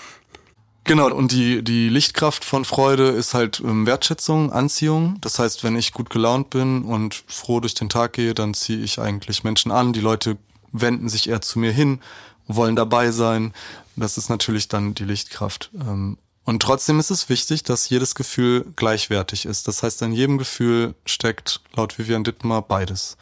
Genau, 0.85 1.13
und 1.13 1.31
die, 1.31 1.63
die 1.63 1.89
Lichtkraft 1.89 2.43
von 2.43 2.65
Freude 2.65 3.09
ist 3.09 3.33
halt 3.33 3.59
ähm, 3.59 3.85
Wertschätzung, 3.85 4.51
Anziehung. 4.51 5.17
Das 5.21 5.37
heißt, 5.37 5.63
wenn 5.63 5.75
ich 5.75 5.91
gut 5.93 6.09
gelaunt 6.09 6.49
bin 6.49 6.83
und 6.83 7.23
froh 7.27 7.59
durch 7.59 7.75
den 7.75 7.89
Tag 7.89 8.13
gehe, 8.13 8.33
dann 8.33 8.53
ziehe 8.53 8.79
ich 8.79 8.99
eigentlich 8.99 9.43
Menschen 9.43 9.71
an. 9.71 9.93
Die 9.93 9.99
Leute 9.99 10.37
wenden 10.71 11.09
sich 11.09 11.29
eher 11.29 11.41
zu 11.41 11.59
mir 11.59 11.71
hin, 11.71 11.99
wollen 12.47 12.75
dabei 12.75 13.11
sein. 13.11 13.53
Das 13.95 14.17
ist 14.17 14.29
natürlich 14.29 14.67
dann 14.67 14.95
die 14.95 15.03
Lichtkraft. 15.03 15.69
Ähm, 15.75 16.17
Und 16.45 16.63
trotzdem 16.63 16.99
ist 16.99 17.11
es 17.11 17.29
wichtig, 17.29 17.61
dass 17.61 17.89
jedes 17.89 18.15
Gefühl 18.15 18.65
gleichwertig 18.75 19.45
ist. 19.45 19.67
Das 19.67 19.83
heißt, 19.83 20.01
in 20.01 20.13
jedem 20.13 20.39
Gefühl 20.39 20.95
steckt 21.05 21.61
laut 21.75 21.99
Vivian 21.99 22.23
Dittmar 22.23 22.63
beides. 22.63 23.17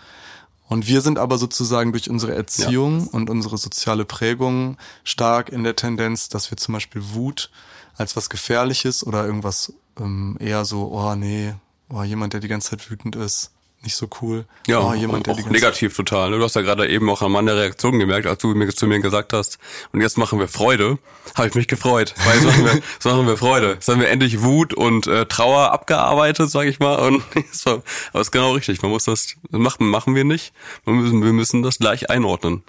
Und 0.68 0.88
wir 0.88 1.01
sind 1.01 1.18
aber 1.18 1.38
sozusagen 1.38 1.93
durch 1.93 2.09
unsere 2.09 2.36
Erziehung 2.36 3.07
und 3.07 3.30
unsere 3.30 3.57
soziale 3.57 4.05
Prägung 4.05 4.78
stark 5.03 5.49
in 5.49 5.63
der 5.63 5.76
Tendenz, 5.76 6.28
dass 6.30 6.51
wir 6.51 6.57
zum 6.57 6.74
Beispiel 6.74 7.01
Wut 7.13 7.49
als 7.95 8.15
was 8.15 8.30
Gefährliches 8.30 9.05
oder 9.05 9.26
irgendwas 9.26 9.74
ähm, 9.99 10.38
eher 10.39 10.65
so, 10.65 10.91
oh 10.91 11.15
nee, 11.15 11.53
oh, 11.89 12.03
jemand, 12.03 12.34
der 12.34 12.41
die 12.41 12.47
ganze 12.47 12.72
Zeit 12.72 12.91
wütend 12.91 13.15
ist, 13.15 13.51
nicht 13.84 13.95
so 13.95 14.07
cool. 14.21 14.45
Ja, 14.65 14.82
oh, 14.82 14.93
jemand, 14.93 15.28
der 15.28 15.34
auch 15.34 15.49
negativ 15.49 15.95
total. 15.95 16.32
Ne? 16.32 16.38
Du 16.38 16.43
hast 16.43 16.55
ja 16.55 16.61
gerade 16.61 16.88
eben 16.89 17.09
auch 17.09 17.21
an 17.21 17.32
meiner 17.32 17.55
Reaktion 17.55 17.99
gemerkt, 17.99 18.25
als 18.25 18.41
du 18.41 18.49
mir 18.49 18.67
zu 18.69 18.88
mir 18.88 18.99
gesagt 18.99 19.34
hast, 19.34 19.59
und 19.93 20.01
jetzt 20.01 20.17
machen 20.17 20.39
wir 20.39 20.47
Freude, 20.47 20.97
habe 21.36 21.47
ich 21.47 21.55
mich 21.55 21.67
gefreut. 21.67 22.13
Weil 22.25 22.39
so 22.39 22.47
machen 22.47 22.65
wir, 22.65 22.82
so 22.99 23.09
machen 23.09 23.28
wir 23.28 23.38
Freude. 23.38 23.73
Jetzt 23.73 23.88
haben 23.88 24.01
wir 24.01 24.09
endlich 24.09 24.41
Wut 24.41 24.73
und 24.73 25.07
äh, 25.07 25.25
Trauer 25.25 25.71
abgearbeitet, 25.71 26.49
sag 26.49 26.65
ich 26.65 26.80
mal. 26.80 26.95
Und 26.95 27.23
so, 27.51 27.84
aber 28.11 28.21
ist 28.21 28.32
genau 28.32 28.53
richtig. 28.53 28.82
Man 28.82 28.91
muss 28.91 29.05
das, 29.05 29.36
das 29.49 29.59
machen, 29.59 29.88
machen 29.88 30.15
wir 30.15 30.23
nicht. 30.23 30.53
Wir 30.84 30.93
müssen, 30.93 31.23
wir 31.23 31.34
müssen 31.34 31.63
das 31.63 31.78
gleich 31.78 32.09
einordnen. 32.09 32.63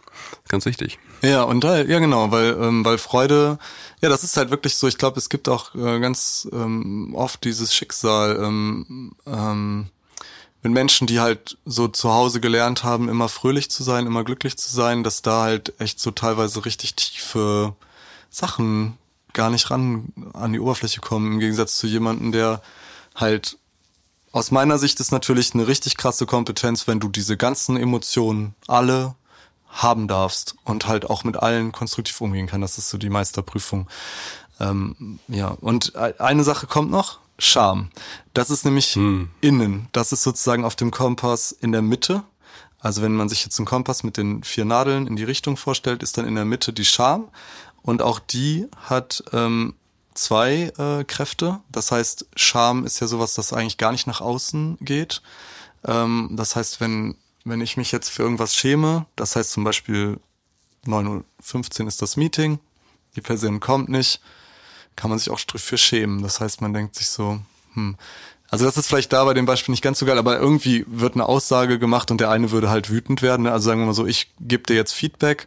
Ganz 0.48 0.66
wichtig. 0.66 0.98
Ja, 1.22 1.42
und 1.42 1.64
da, 1.64 1.82
ja 1.82 1.98
genau, 1.98 2.30
weil, 2.30 2.56
ähm, 2.61 2.84
weil 2.84 2.98
Freude, 2.98 3.59
ja, 4.00 4.09
das 4.09 4.22
ist 4.22 4.36
halt 4.36 4.50
wirklich 4.50 4.76
so, 4.76 4.86
ich 4.86 4.98
glaube, 4.98 5.18
es 5.18 5.28
gibt 5.28 5.48
auch 5.48 5.74
äh, 5.74 5.98
ganz 6.00 6.48
ähm, 6.52 7.12
oft 7.14 7.44
dieses 7.44 7.74
Schicksal, 7.74 8.38
ähm, 8.42 9.12
ähm, 9.26 9.88
mit 10.69 10.75
Menschen, 10.75 11.07
die 11.07 11.21
halt 11.21 11.57
so 11.64 11.89
zu 11.89 12.12
Hause 12.12 12.41
gelernt 12.41 12.85
haben, 12.85 13.09
immer 13.09 13.29
fröhlich 13.29 13.71
zu 13.71 13.83
sein, 13.83 14.07
immer 14.07 14.25
glücklich 14.25 14.57
zu 14.57 14.71
sein, 14.71 15.03
dass 15.03 15.23
da 15.23 15.43
halt 15.43 15.73
echt 15.81 15.99
so 15.99 16.11
teilweise 16.11 16.64
richtig 16.64 16.95
tiefe 16.95 17.75
Sachen 18.31 18.99
gar 19.33 19.51
nicht 19.51 19.71
ran 19.71 20.12
an 20.35 20.53
die 20.53 20.61
Oberfläche 20.61 21.01
kommen, 21.01 21.33
im 21.33 21.39
Gegensatz 21.41 21.77
zu 21.77 21.87
jemandem, 21.87 22.33
der 22.33 22.62
halt 23.14 23.59
aus 24.33 24.51
meiner 24.51 24.79
Sicht 24.79 25.01
ist 25.01 25.11
natürlich 25.11 25.55
eine 25.55 25.66
richtig 25.66 25.97
krasse 25.97 26.27
Kompetenz, 26.27 26.87
wenn 26.87 27.01
du 27.01 27.09
diese 27.09 27.37
ganzen 27.37 27.77
Emotionen 27.77 28.55
alle 28.66 29.14
haben 29.71 30.07
darfst 30.09 30.55
und 30.64 30.87
halt 30.87 31.09
auch 31.09 31.25
mit 31.25 31.37
allen 31.37 31.73
konstruktiv 31.73 32.21
umgehen 32.21 32.47
kann. 32.47 32.61
Das 32.61 32.79
ist 32.79 32.91
so 32.91 32.99
die 32.99 33.11
Meisterprüfung. 33.11 33.89
Ähm, 34.61 35.19
ja, 35.29 35.49
und 35.49 35.97
eine 35.97 36.45
Sache 36.45 36.66
kommt 36.66 36.91
noch, 36.91 37.21
Scham. 37.39 37.91
Das 38.34 38.51
ist 38.51 38.64
nämlich 38.64 38.95
hm. 38.95 39.30
innen. 39.41 39.89
Das 39.93 40.12
ist 40.12 40.22
sozusagen 40.22 40.64
auf 40.64 40.76
dem 40.76 40.91
Kompass 40.91 41.53
in 41.53 41.72
der 41.72 41.82
Mitte. 41.82 42.22
Also 42.80 43.03
wenn 43.03 43.14
man 43.14 43.28
sich 43.28 43.45
jetzt 43.45 43.59
einen 43.59 43.66
Kompass 43.66 44.03
mit 44.03 44.16
den 44.16 44.43
vier 44.45 44.64
Nadeln 44.64 45.07
in 45.07 45.16
die 45.16 45.24
Richtung 45.24 45.57
vorstellt, 45.57 46.03
ist 46.03 46.18
dann 46.18 46.26
in 46.26 46.34
der 46.34 46.45
Mitte 46.45 46.72
die 46.72 46.84
Scham. 46.84 47.28
Und 47.82 48.03
auch 48.03 48.18
die 48.18 48.66
hat 48.76 49.22
ähm, 49.32 49.74
zwei 50.14 50.72
äh, 50.76 51.05
Kräfte. 51.05 51.61
Das 51.70 51.91
heißt, 51.91 52.26
Scham 52.36 52.84
ist 52.84 53.01
ja 53.01 53.07
sowas, 53.07 53.34
das 53.34 53.53
eigentlich 53.53 53.78
gar 53.78 53.93
nicht 53.93 54.07
nach 54.07 54.20
außen 54.20 54.78
geht. 54.80 55.22
Ähm, 55.84 56.30
das 56.32 56.57
heißt, 56.57 56.80
wenn, 56.80 57.16
wenn 57.45 57.61
ich 57.61 57.76
mich 57.76 57.93
jetzt 57.93 58.11
für 58.11 58.22
irgendwas 58.22 58.55
schäme, 58.55 59.07
das 59.16 59.36
heißt 59.36 59.53
zum 59.53 59.64
Beispiel 59.64 60.18
9.15 60.86 61.82
Uhr 61.82 61.89
ist 61.89 62.03
das 62.03 62.16
Meeting, 62.16 62.59
die 63.16 63.20
Person 63.20 63.61
kommt 63.61 63.89
nicht, 63.89 64.20
kann 64.99 65.11
man 65.11 65.18
sich 65.18 65.30
auch 65.30 65.38
für 65.38 65.78
schämen. 65.78 66.22
Das 66.22 66.40
heißt, 66.40 66.61
man 66.61 66.74
denkt 66.74 66.96
sich 66.96 67.09
so, 67.09 67.38
hm, 67.74 67.96
also 68.51 68.64
das 68.64 68.76
ist 68.76 68.88
vielleicht 68.88 69.12
da 69.12 69.24
bei 69.24 69.34
dem 69.34 69.46
Beispiel 69.46 69.72
nicht 69.72 69.82
ganz 69.82 69.99
so 69.99 70.07
geil, 70.07 70.18
aber 70.18 70.38
irgendwie 70.38 70.84
wird 70.88 71.14
eine 71.14 71.26
Aussage 71.26 71.78
gemacht 71.78 72.11
und 72.11 72.20
der 72.20 72.30
eine 72.30 72.51
würde 72.51 72.68
halt 72.68 72.90
wütend 72.90 73.22
werden. 73.22 73.44
Ne? 73.44 73.53
Also 73.53 73.66
sagen 73.66 73.80
wir 73.80 73.86
mal 73.86 73.94
so, 73.94 74.07
ich 74.07 74.32
gebe 74.40 74.64
dir 74.64 74.74
jetzt 74.74 74.92
Feedback 74.92 75.46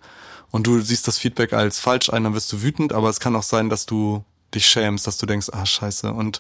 und 0.52 0.68
du 0.68 0.80
siehst 0.80 1.08
das 1.08 1.18
Feedback 1.18 1.54
als 1.54 1.80
falsch 1.80 2.10
ein, 2.12 2.24
dann 2.24 2.34
wirst 2.34 2.52
du 2.54 2.62
wütend, 2.62 2.93
aber 2.93 3.10
es 3.10 3.20
kann 3.20 3.36
auch 3.36 3.43
sein, 3.43 3.70
dass 3.70 3.86
du 3.86 4.24
dich 4.54 4.68
schämst, 4.68 5.08
dass 5.08 5.18
du 5.18 5.26
denkst, 5.26 5.49
ah 5.52 5.66
scheiße. 5.66 6.14
Und 6.14 6.39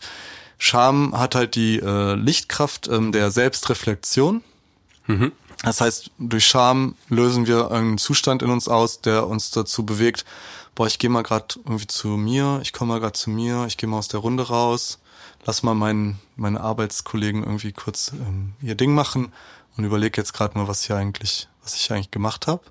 Scham 0.57 1.17
hat 1.17 1.35
halt 1.35 1.55
die 1.55 1.79
äh, 1.79 2.13
Lichtkraft 2.13 2.87
ähm, 2.87 3.11
der 3.11 3.31
Selbstreflexion. 3.31 4.43
Mhm. 5.07 5.31
Das 5.63 5.81
heißt, 5.81 6.11
durch 6.19 6.45
Scham 6.45 6.95
lösen 7.09 7.47
wir 7.47 7.71
einen 7.71 7.97
Zustand 7.97 8.43
in 8.43 8.49
uns 8.49 8.67
aus, 8.67 9.01
der 9.01 9.27
uns 9.27 9.51
dazu 9.51 9.85
bewegt, 9.85 10.25
boah, 10.75 10.87
ich 10.87 10.99
gehe 10.99 11.09
mal 11.09 11.23
gerade 11.23 11.55
irgendwie 11.65 11.87
zu 11.87 12.09
mir, 12.09 12.59
ich 12.61 12.73
komme 12.73 12.93
mal 12.93 12.99
gerade 12.99 13.13
zu 13.13 13.29
mir, 13.29 13.65
ich 13.67 13.77
gehe 13.77 13.89
mal 13.89 13.97
aus 13.97 14.07
der 14.07 14.19
Runde 14.19 14.47
raus, 14.47 14.99
lass 15.45 15.63
mal 15.63 15.75
meinen 15.75 16.19
meine 16.35 16.61
Arbeitskollegen 16.61 17.43
irgendwie 17.43 17.71
kurz 17.71 18.11
ähm, 18.13 18.53
ihr 18.61 18.75
Ding 18.75 18.93
machen 18.93 19.31
und 19.77 19.83
überlege 19.83 20.19
jetzt 20.19 20.33
gerade 20.33 20.57
mal, 20.57 20.67
was 20.67 20.83
ich 20.83 20.91
eigentlich, 20.91 21.47
was 21.63 21.75
ich 21.75 21.91
eigentlich 21.91 22.11
gemacht 22.11 22.47
habe. 22.47 22.63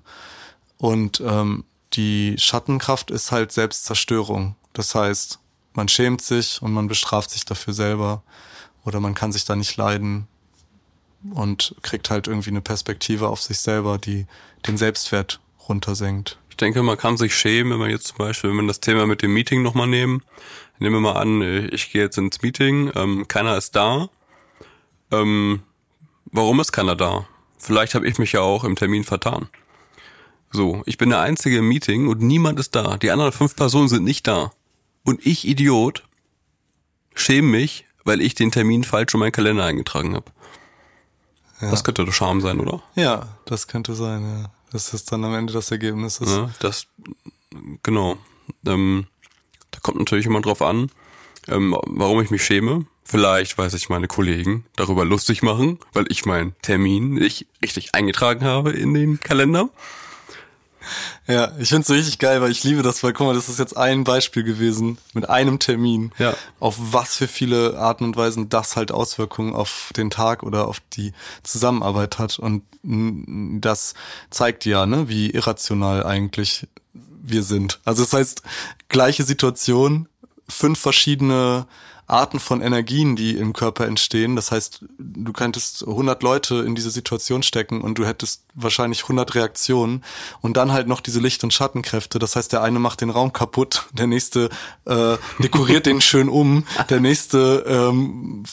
Und 0.77 1.21
ähm, 1.21 1.63
die 1.93 2.35
Schattenkraft 2.37 3.11
ist 3.11 3.31
halt 3.31 3.51
Selbstzerstörung. 3.51 4.55
Das 4.73 4.95
heißt, 4.95 5.39
man 5.73 5.87
schämt 5.87 6.21
sich 6.21 6.61
und 6.61 6.73
man 6.73 6.87
bestraft 6.87 7.31
sich 7.31 7.45
dafür 7.45 7.73
selber 7.73 8.23
oder 8.83 8.99
man 8.99 9.13
kann 9.13 9.31
sich 9.31 9.45
da 9.45 9.55
nicht 9.55 9.77
leiden 9.77 10.27
und 11.33 11.75
kriegt 11.81 12.09
halt 12.09 12.27
irgendwie 12.27 12.49
eine 12.49 12.61
Perspektive 12.61 13.27
auf 13.27 13.41
sich 13.41 13.59
selber, 13.59 13.97
die 13.97 14.25
den 14.67 14.77
Selbstwert 14.77 15.39
runtersenkt. 15.67 16.37
Ich 16.51 16.57
denke, 16.57 16.83
man 16.83 16.97
kann 16.97 17.17
sich 17.17 17.33
schämen, 17.33 17.71
wenn 17.71 17.79
man 17.79 17.89
jetzt 17.89 18.07
zum 18.07 18.17
Beispiel, 18.17 18.49
wenn 18.49 18.57
wir 18.57 18.67
das 18.67 18.81
Thema 18.81 19.07
mit 19.07 19.21
dem 19.21 19.33
Meeting 19.33 19.63
nochmal 19.63 19.87
nehmen. 19.87 20.21
Nehmen 20.79 20.95
wir 20.95 21.13
mal 21.13 21.19
an, 21.19 21.41
ich 21.71 21.91
gehe 21.91 22.03
jetzt 22.03 22.17
ins 22.17 22.41
Meeting, 22.41 22.91
ähm, 22.95 23.27
keiner 23.27 23.57
ist 23.57 23.75
da. 23.75 24.09
Ähm, 25.11 25.63
warum 26.25 26.59
ist 26.59 26.71
keiner 26.71 26.95
da? 26.95 27.25
Vielleicht 27.57 27.95
habe 27.95 28.07
ich 28.07 28.17
mich 28.17 28.33
ja 28.33 28.41
auch 28.41 28.63
im 28.63 28.75
Termin 28.75 29.03
vertan. 29.03 29.47
So, 30.51 30.83
ich 30.85 30.97
bin 30.97 31.09
der 31.09 31.21
Einzige 31.21 31.59
im 31.59 31.67
Meeting 31.67 32.07
und 32.07 32.21
niemand 32.21 32.59
ist 32.59 32.75
da. 32.75 32.97
Die 32.97 33.11
anderen 33.11 33.31
fünf 33.31 33.55
Personen 33.55 33.87
sind 33.87 34.03
nicht 34.03 34.27
da. 34.27 34.51
Und 35.03 35.25
ich, 35.25 35.47
Idiot, 35.47 36.03
schäme 37.15 37.47
mich, 37.47 37.85
weil 38.03 38.19
ich 38.19 38.35
den 38.35 38.51
Termin 38.51 38.83
falsch 38.83 39.13
in 39.13 39.21
meinen 39.21 39.31
Kalender 39.31 39.63
eingetragen 39.63 40.15
habe. 40.15 40.25
Ja. 41.61 41.71
Das 41.71 41.83
könnte 41.83 42.03
doch 42.03 42.11
Scham 42.11 42.41
sein, 42.41 42.59
oder? 42.59 42.81
Ja, 42.95 43.37
das 43.45 43.67
könnte 43.67 43.95
sein, 43.95 44.23
ja. 44.23 44.51
Das 44.71 44.93
ist 44.93 45.11
dann 45.11 45.23
am 45.25 45.35
Ende 45.35 45.53
das 45.53 45.69
Ergebnis. 45.71 46.19
Ist. 46.19 46.29
Ja, 46.29 46.49
das, 46.59 46.87
genau. 47.83 48.17
Ähm, 48.65 49.07
da 49.71 49.79
kommt 49.79 49.99
natürlich 49.99 50.25
immer 50.25 50.41
drauf 50.41 50.61
an, 50.61 50.89
ähm, 51.47 51.75
warum 51.85 52.21
ich 52.21 52.29
mich 52.29 52.43
schäme. 52.43 52.85
Vielleicht, 53.03 53.57
weil 53.57 53.69
sich 53.69 53.89
meine 53.89 54.07
Kollegen 54.07 54.65
darüber 54.75 55.03
lustig 55.03 55.41
machen, 55.41 55.79
weil 55.91 56.05
ich 56.09 56.25
meinen 56.25 56.55
Termin 56.61 57.15
nicht 57.15 57.47
richtig 57.61 57.93
eingetragen 57.93 58.45
habe 58.45 58.71
in 58.71 58.93
den 58.93 59.19
Kalender. 59.19 59.69
Ja, 61.27 61.51
ich 61.59 61.69
find's 61.69 61.87
so 61.87 61.93
richtig 61.93 62.19
geil, 62.19 62.41
weil 62.41 62.51
ich 62.51 62.63
liebe 62.63 62.81
das, 62.81 63.03
weil 63.03 63.13
guck 63.13 63.27
mal, 63.27 63.35
das 63.35 63.49
ist 63.49 63.59
jetzt 63.59 63.77
ein 63.77 64.03
Beispiel 64.03 64.43
gewesen 64.43 64.97
mit 65.13 65.29
einem 65.29 65.59
Termin. 65.59 66.11
Ja. 66.17 66.33
Auf 66.59 66.77
was 66.79 67.15
für 67.15 67.27
viele 67.27 67.77
Arten 67.77 68.03
und 68.03 68.15
Weisen 68.15 68.49
das 68.49 68.75
halt 68.75 68.91
Auswirkungen 68.91 69.53
auf 69.53 69.91
den 69.95 70.09
Tag 70.09 70.43
oder 70.43 70.67
auf 70.67 70.81
die 70.93 71.13
Zusammenarbeit 71.43 72.19
hat. 72.19 72.39
Und 72.39 72.63
das 72.83 73.93
zeigt 74.29 74.65
ja, 74.65 74.85
ne, 74.85 75.07
wie 75.07 75.29
irrational 75.29 76.03
eigentlich 76.03 76.67
wir 76.93 77.43
sind. 77.43 77.79
Also 77.85 78.03
das 78.03 78.13
heißt, 78.13 78.41
gleiche 78.89 79.23
Situation, 79.23 80.07
fünf 80.49 80.79
verschiedene 80.79 81.67
Arten 82.11 82.39
von 82.39 82.61
Energien, 82.61 83.15
die 83.15 83.37
im 83.37 83.53
Körper 83.53 83.87
entstehen. 83.87 84.35
Das 84.35 84.51
heißt, 84.51 84.85
du 84.97 85.33
könntest 85.33 85.87
100 85.87 86.21
Leute 86.23 86.55
in 86.55 86.75
diese 86.75 86.91
Situation 86.91 87.43
stecken 87.43 87.81
und 87.81 87.97
du 87.97 88.05
hättest 88.05 88.43
wahrscheinlich 88.53 89.03
100 89.03 89.35
Reaktionen 89.35 90.03
und 90.41 90.57
dann 90.57 90.71
halt 90.73 90.87
noch 90.87 90.99
diese 90.99 91.19
Licht- 91.19 91.43
und 91.43 91.53
Schattenkräfte. 91.53 92.19
Das 92.19 92.35
heißt, 92.35 92.51
der 92.51 92.61
eine 92.61 92.79
macht 92.79 93.01
den 93.01 93.09
Raum 93.09 93.33
kaputt, 93.33 93.85
der 93.93 94.07
nächste 94.07 94.49
äh, 94.85 95.17
dekoriert 95.39 95.85
den 95.85 96.01
schön 96.01 96.27
um, 96.29 96.65
der 96.89 96.99
nächste 96.99 97.63
ähm, 97.67 98.43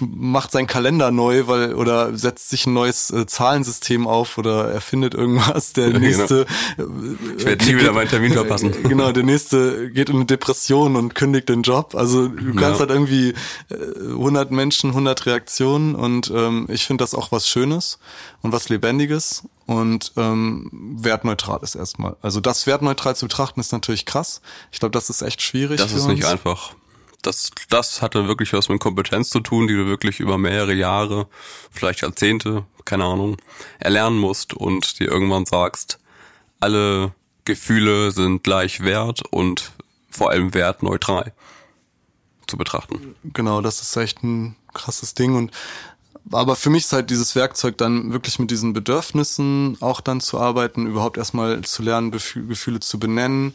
macht 0.00 0.52
seinen 0.52 0.66
Kalender 0.66 1.10
neu, 1.10 1.46
weil 1.46 1.74
oder 1.74 2.16
setzt 2.16 2.50
sich 2.50 2.66
ein 2.66 2.74
neues 2.74 3.10
äh, 3.10 3.26
Zahlensystem 3.26 4.06
auf 4.06 4.38
oder 4.38 4.70
erfindet 4.70 5.14
irgendwas. 5.14 5.72
Der 5.72 5.86
ja, 5.88 5.92
genau. 5.92 6.06
nächste 6.06 6.46
genau. 6.76 6.90
ich 7.38 7.46
werde 7.46 7.64
nie 7.64 7.76
wieder 7.76 7.92
meinen 7.92 8.08
Termin 8.08 8.32
verpassen. 8.32 8.72
Genau, 8.92 9.10
der 9.12 9.22
nächste 9.22 9.90
geht 9.90 10.10
in 10.10 10.16
eine 10.16 10.24
Depression 10.26 10.96
und 10.96 11.14
kündigt 11.14 11.48
den 11.48 11.62
Job. 11.62 11.94
Also 11.94 12.28
du 12.28 12.54
kannst 12.54 12.81
hat 12.82 12.90
irgendwie 12.90 13.34
100 13.70 14.50
äh, 14.50 14.54
Menschen, 14.54 14.90
100 14.90 15.26
Reaktionen 15.26 15.94
und 15.94 16.30
ähm, 16.34 16.66
ich 16.70 16.84
finde 16.86 17.02
das 17.02 17.14
auch 17.14 17.32
was 17.32 17.48
Schönes 17.48 17.98
und 18.42 18.52
was 18.52 18.68
Lebendiges 18.68 19.44
und 19.66 20.12
ähm, 20.16 20.68
wertneutrales 20.72 21.74
erstmal. 21.74 22.16
Also 22.22 22.40
das 22.40 22.66
wertneutral 22.66 23.16
zu 23.16 23.26
betrachten 23.26 23.60
ist 23.60 23.72
natürlich 23.72 24.06
krass. 24.06 24.42
Ich 24.70 24.80
glaube, 24.80 24.92
das 24.92 25.10
ist 25.10 25.22
echt 25.22 25.42
schwierig. 25.42 25.78
Das 25.78 25.92
ist 25.92 26.06
nicht 26.06 26.24
einfach. 26.24 26.74
Das, 27.22 27.52
das 27.68 28.02
hatte 28.02 28.26
wirklich 28.26 28.52
was 28.52 28.68
mit 28.68 28.80
Kompetenz 28.80 29.30
zu 29.30 29.40
tun, 29.40 29.68
die 29.68 29.74
du 29.74 29.86
wirklich 29.86 30.18
über 30.18 30.38
mehrere 30.38 30.74
Jahre, 30.74 31.28
vielleicht 31.70 32.02
Jahrzehnte, 32.02 32.64
keine 32.84 33.04
Ahnung, 33.04 33.36
erlernen 33.78 34.18
musst 34.18 34.54
und 34.54 34.98
dir 34.98 35.08
irgendwann 35.08 35.46
sagst, 35.46 36.00
alle 36.58 37.12
Gefühle 37.44 38.10
sind 38.10 38.42
gleich 38.42 38.80
wert 38.80 39.22
und 39.30 39.72
vor 40.10 40.30
allem 40.30 40.52
wertneutral 40.54 41.32
zu 42.46 42.56
betrachten. 42.56 43.14
Genau, 43.24 43.60
das 43.60 43.80
ist 43.80 43.96
echt 43.96 44.22
ein 44.22 44.56
krasses 44.72 45.14
Ding 45.14 45.36
und 45.36 45.50
aber 46.30 46.54
für 46.54 46.70
mich 46.70 46.84
ist 46.84 46.92
halt 46.92 47.10
dieses 47.10 47.34
Werkzeug 47.34 47.76
dann 47.78 48.12
wirklich 48.12 48.38
mit 48.38 48.50
diesen 48.50 48.72
Bedürfnissen 48.72 49.76
auch 49.80 50.00
dann 50.00 50.20
zu 50.20 50.38
arbeiten, 50.38 50.86
überhaupt 50.86 51.16
erstmal 51.16 51.62
zu 51.62 51.82
lernen, 51.82 52.12
Gefühle 52.12 52.78
zu 52.78 53.00
benennen, 53.00 53.54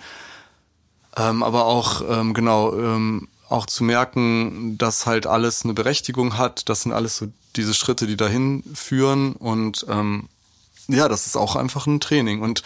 ähm, 1.16 1.44
aber 1.44 1.66
auch 1.66 2.02
ähm, 2.08 2.34
genau 2.34 2.78
ähm, 2.78 3.30
auch 3.50 3.66
zu 3.66 3.86
merken, 3.86 4.78
dass 4.78 5.06
halt 5.06 5.26
alles 5.26 5.64
eine 5.64 5.74
Berechtigung 5.74 6.38
hat. 6.38 6.68
Das 6.68 6.82
sind 6.82 6.92
alles 6.92 7.18
so 7.18 7.28
diese 7.56 7.74
Schritte, 7.74 8.06
die 8.06 8.18
dahin 8.18 8.64
führen 8.74 9.34
und 9.34 9.86
ähm, 9.90 10.28
ja, 10.90 11.08
das 11.08 11.26
ist 11.26 11.36
auch 11.38 11.56
einfach 11.56 11.88
ein 11.88 12.00
Training 12.00 12.42
und 12.42 12.64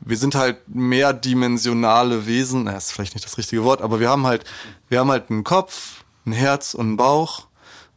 wir 0.00 0.16
sind 0.16 0.34
halt 0.34 0.58
mehrdimensionale 0.68 2.26
Wesen, 2.26 2.66
das 2.66 2.86
ist 2.86 2.92
vielleicht 2.92 3.14
nicht 3.14 3.24
das 3.26 3.38
richtige 3.38 3.64
Wort, 3.64 3.82
aber 3.82 4.00
wir 4.00 4.08
haben 4.08 4.26
halt, 4.26 4.44
wir 4.88 5.00
haben 5.00 5.10
halt 5.10 5.30
einen 5.30 5.44
Kopf, 5.44 6.04
ein 6.26 6.32
Herz 6.32 6.74
und 6.74 6.92
ein 6.92 6.96
Bauch. 6.96 7.46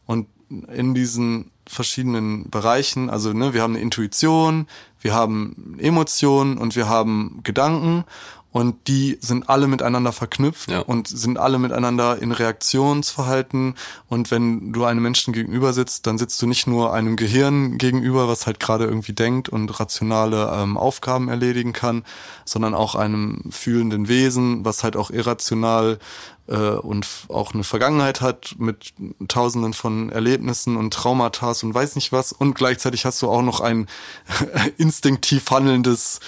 Und 0.06 0.26
in 0.48 0.94
diesen 0.94 1.50
verschiedenen 1.66 2.48
Bereichen, 2.50 3.10
also 3.10 3.32
ne, 3.32 3.52
wir 3.52 3.62
haben 3.62 3.74
eine 3.74 3.82
Intuition, 3.82 4.66
wir 5.00 5.14
haben 5.14 5.76
Emotionen 5.78 6.58
und 6.58 6.74
wir 6.76 6.88
haben 6.88 7.40
Gedanken 7.42 8.04
und 8.50 8.88
die 8.88 9.18
sind 9.20 9.48
alle 9.50 9.66
miteinander 9.66 10.12
verknüpft 10.12 10.70
Ja. 10.70 10.80
und 10.80 11.06
sind 11.06 11.38
alle 11.38 11.58
miteinander 11.58 12.20
in 12.20 12.32
Reaktionsverhalten 12.32 13.74
und 14.08 14.30
wenn 14.30 14.72
du 14.72 14.84
einem 14.84 15.02
Menschen 15.02 15.32
gegenüber 15.34 15.72
sitzt, 15.72 16.06
dann 16.06 16.18
sitzt 16.18 16.40
du 16.40 16.46
nicht 16.46 16.66
nur 16.66 16.92
einem 16.94 17.16
Gehirn 17.16 17.76
gegenüber, 17.78 18.26
was 18.28 18.46
halt 18.46 18.58
gerade 18.58 18.84
irgendwie 18.84 19.12
denkt 19.12 19.48
und 19.48 19.78
rationale 19.78 20.50
ähm, 20.54 20.76
Aufgaben 20.76 21.28
erledigen 21.28 21.72
kann, 21.72 22.04
sondern 22.44 22.74
auch 22.74 22.94
einem 22.94 23.42
fühlenden 23.50 24.08
Wesen, 24.08 24.64
was 24.64 24.82
halt 24.82 24.96
auch 24.96 25.10
irrational 25.10 25.98
äh, 26.46 26.56
und 26.56 27.06
auch 27.28 27.52
eine 27.52 27.64
Vergangenheit 27.64 28.20
hat 28.22 28.54
mit 28.58 28.94
tausenden 29.28 29.74
von 29.74 30.10
Erlebnissen 30.10 30.76
und 30.76 30.94
Traumata 30.94 31.52
und 31.62 31.74
weiß 31.74 31.94
nicht 31.96 32.12
was 32.12 32.32
und 32.32 32.54
gleichzeitig 32.54 33.04
hast 33.04 33.20
du 33.22 33.28
auch 33.28 33.42
noch 33.42 33.60
ein 33.60 33.86
instinktiv 34.78 35.50
handelndes 35.50 36.20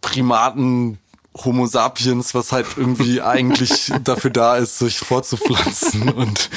Primaten 0.00 0.98
Homo 1.44 1.66
sapiens, 1.66 2.34
was 2.34 2.50
halt 2.52 2.66
irgendwie 2.76 3.20
eigentlich 3.22 3.92
dafür 4.02 4.30
da 4.30 4.56
ist, 4.56 4.78
sich 4.78 4.98
fortzupflanzen 4.98 6.08
und 6.12 6.50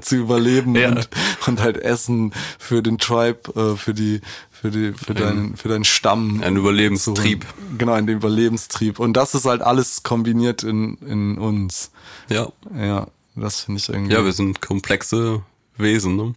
zu 0.00 0.16
überleben 0.16 0.74
Ja. 0.74 0.88
und, 0.90 1.08
und 1.46 1.60
halt 1.60 1.76
Essen 1.76 2.32
für 2.58 2.82
den 2.82 2.98
Tribe, 2.98 3.38
äh, 3.54 3.76
für 3.76 3.92
die, 3.94 4.20
für 4.50 4.70
die, 4.70 4.92
für 4.94 5.14
deinen, 5.14 5.56
für 5.56 5.68
deinen 5.68 5.84
Stamm. 5.84 6.42
Ein 6.42 6.56
Überlebenstrieb. 6.56 7.44
So, 7.44 7.76
genau, 7.78 7.94
in 7.96 8.06
den 8.06 8.16
Überlebenstrieb. 8.16 8.98
Und 8.98 9.12
das 9.14 9.34
ist 9.34 9.44
halt 9.44 9.60
alles 9.62 10.02
kombiniert 10.02 10.62
in, 10.62 10.96
in 11.06 11.36
uns. 11.38 11.90
Ja. 12.28 12.48
Ja, 12.74 13.08
das 13.34 13.60
finde 13.62 13.80
ich 13.80 13.88
irgendwie. 13.88 14.14
Ja, 14.14 14.24
wir 14.24 14.32
sind 14.32 14.62
komplexe 14.62 15.42
Wesen. 15.76 16.16
Ne? 16.16 16.34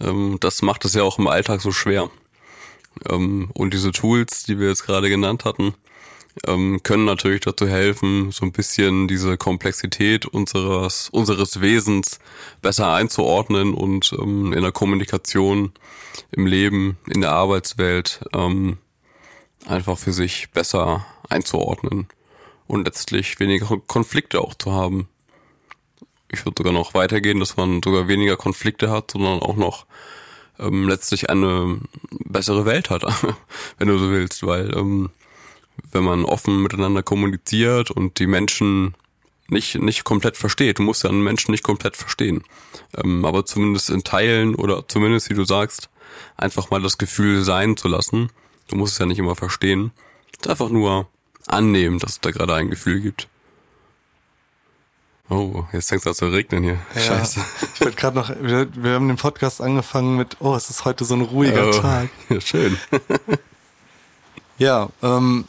Ähm, 0.00 0.38
das 0.40 0.60
macht 0.62 0.84
es 0.84 0.94
ja 0.94 1.04
auch 1.04 1.18
im 1.20 1.28
Alltag 1.28 1.60
so 1.60 1.70
schwer. 1.70 2.10
Ähm, 3.08 3.50
und 3.54 3.72
diese 3.74 3.92
Tools, 3.92 4.42
die 4.42 4.58
wir 4.58 4.68
jetzt 4.68 4.84
gerade 4.84 5.08
genannt 5.08 5.44
hatten, 5.44 5.74
ähm, 6.46 6.82
können 6.82 7.04
natürlich 7.04 7.40
dazu 7.40 7.66
helfen, 7.66 8.30
so 8.30 8.44
ein 8.44 8.52
bisschen 8.52 9.08
diese 9.08 9.36
Komplexität 9.36 10.26
unseres, 10.26 11.08
unseres 11.10 11.60
Wesens 11.60 12.18
besser 12.62 12.92
einzuordnen 12.92 13.74
und 13.74 14.12
ähm, 14.20 14.52
in 14.52 14.62
der 14.62 14.72
Kommunikation, 14.72 15.72
im 16.32 16.46
Leben, 16.46 16.98
in 17.06 17.20
der 17.20 17.32
Arbeitswelt 17.32 18.20
ähm, 18.34 18.78
einfach 19.66 19.98
für 19.98 20.12
sich 20.12 20.50
besser 20.50 21.06
einzuordnen 21.28 22.08
und 22.66 22.86
letztlich 22.86 23.38
weniger 23.40 23.78
Konflikte 23.86 24.40
auch 24.40 24.54
zu 24.54 24.72
haben. 24.72 25.08
Ich 26.30 26.44
würde 26.44 26.56
sogar 26.58 26.72
noch 26.72 26.94
weitergehen, 26.94 27.40
dass 27.40 27.56
man 27.56 27.80
sogar 27.82 28.08
weniger 28.08 28.36
Konflikte 28.36 28.90
hat, 28.90 29.12
sondern 29.12 29.40
auch 29.40 29.56
noch 29.56 29.86
ähm, 30.58 30.88
letztlich 30.88 31.30
eine 31.30 31.80
bessere 32.10 32.64
Welt 32.64 32.90
hat, 32.90 33.04
wenn 33.78 33.88
du 33.88 33.98
so 33.98 34.10
willst, 34.10 34.44
weil 34.44 34.74
ähm, 34.76 35.10
wenn 35.92 36.04
man 36.04 36.24
offen 36.24 36.62
miteinander 36.62 37.02
kommuniziert 37.02 37.90
und 37.90 38.18
die 38.18 38.26
Menschen 38.26 38.94
nicht 39.48 39.76
nicht 39.76 40.04
komplett 40.04 40.36
versteht, 40.36 40.78
du 40.78 40.82
musst 40.82 41.04
ja 41.04 41.10
einen 41.10 41.22
Menschen 41.22 41.52
nicht 41.52 41.62
komplett 41.62 41.96
verstehen, 41.96 42.42
ähm, 42.96 43.24
aber 43.24 43.46
zumindest 43.46 43.90
in 43.90 44.02
Teilen 44.02 44.54
oder 44.54 44.86
zumindest, 44.88 45.30
wie 45.30 45.34
du 45.34 45.44
sagst, 45.44 45.88
einfach 46.36 46.70
mal 46.70 46.82
das 46.82 46.98
Gefühl 46.98 47.44
sein 47.44 47.76
zu 47.76 47.88
lassen. 47.88 48.30
Du 48.68 48.76
musst 48.76 48.94
es 48.94 48.98
ja 48.98 49.06
nicht 49.06 49.18
immer 49.18 49.36
verstehen, 49.36 49.92
einfach 50.46 50.68
nur 50.68 51.06
annehmen, 51.46 51.98
dass 52.00 52.12
es 52.12 52.20
da 52.20 52.30
gerade 52.32 52.54
ein 52.54 52.70
Gefühl 52.70 53.00
gibt. 53.00 53.28
Oh, 55.28 55.64
jetzt 55.72 55.88
fängt 55.88 56.02
es 56.02 56.06
an 56.06 56.14
zu 56.14 56.28
regnen 56.28 56.62
hier. 56.62 56.78
Ja, 56.94 57.00
Scheiße. 57.00 57.40
Ich 57.74 57.80
wollte 57.80 57.96
gerade 57.96 58.16
noch, 58.16 58.30
wir, 58.40 58.68
wir 58.76 58.92
haben 58.92 59.08
den 59.08 59.16
Podcast 59.16 59.60
angefangen 59.60 60.16
mit, 60.16 60.36
oh, 60.40 60.54
es 60.54 60.70
ist 60.70 60.84
heute 60.84 61.04
so 61.04 61.14
ein 61.14 61.22
ruhiger 61.22 61.68
Oh, 61.68 61.80
Tag. 61.80 62.10
Ja, 62.28 62.40
schön. 62.40 62.76
Ja, 64.58 64.88
ähm, 65.02 65.44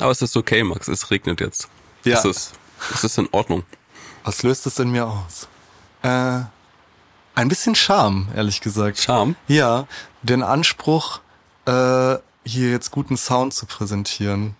Aber 0.00 0.10
es 0.10 0.22
ist 0.22 0.36
okay, 0.36 0.62
Max. 0.64 0.88
Es 0.88 1.10
regnet 1.10 1.40
jetzt. 1.40 1.68
Ja. 2.04 2.18
Es 2.18 2.24
ist, 2.24 2.52
es 2.92 3.04
ist 3.04 3.18
in 3.18 3.28
Ordnung. 3.32 3.64
was 4.24 4.42
löst 4.42 4.66
es 4.66 4.78
in 4.78 4.90
mir 4.90 5.06
aus? 5.06 5.48
Äh, 6.02 6.40
ein 7.34 7.48
bisschen 7.48 7.74
Charme, 7.74 8.28
ehrlich 8.34 8.60
gesagt. 8.60 8.98
Charme? 8.98 9.36
Ja, 9.48 9.86
den 10.22 10.42
Anspruch, 10.42 11.20
äh, 11.66 12.16
hier 12.46 12.70
jetzt 12.70 12.90
guten 12.90 13.16
Sound 13.16 13.54
zu 13.54 13.66
präsentieren. 13.66 14.54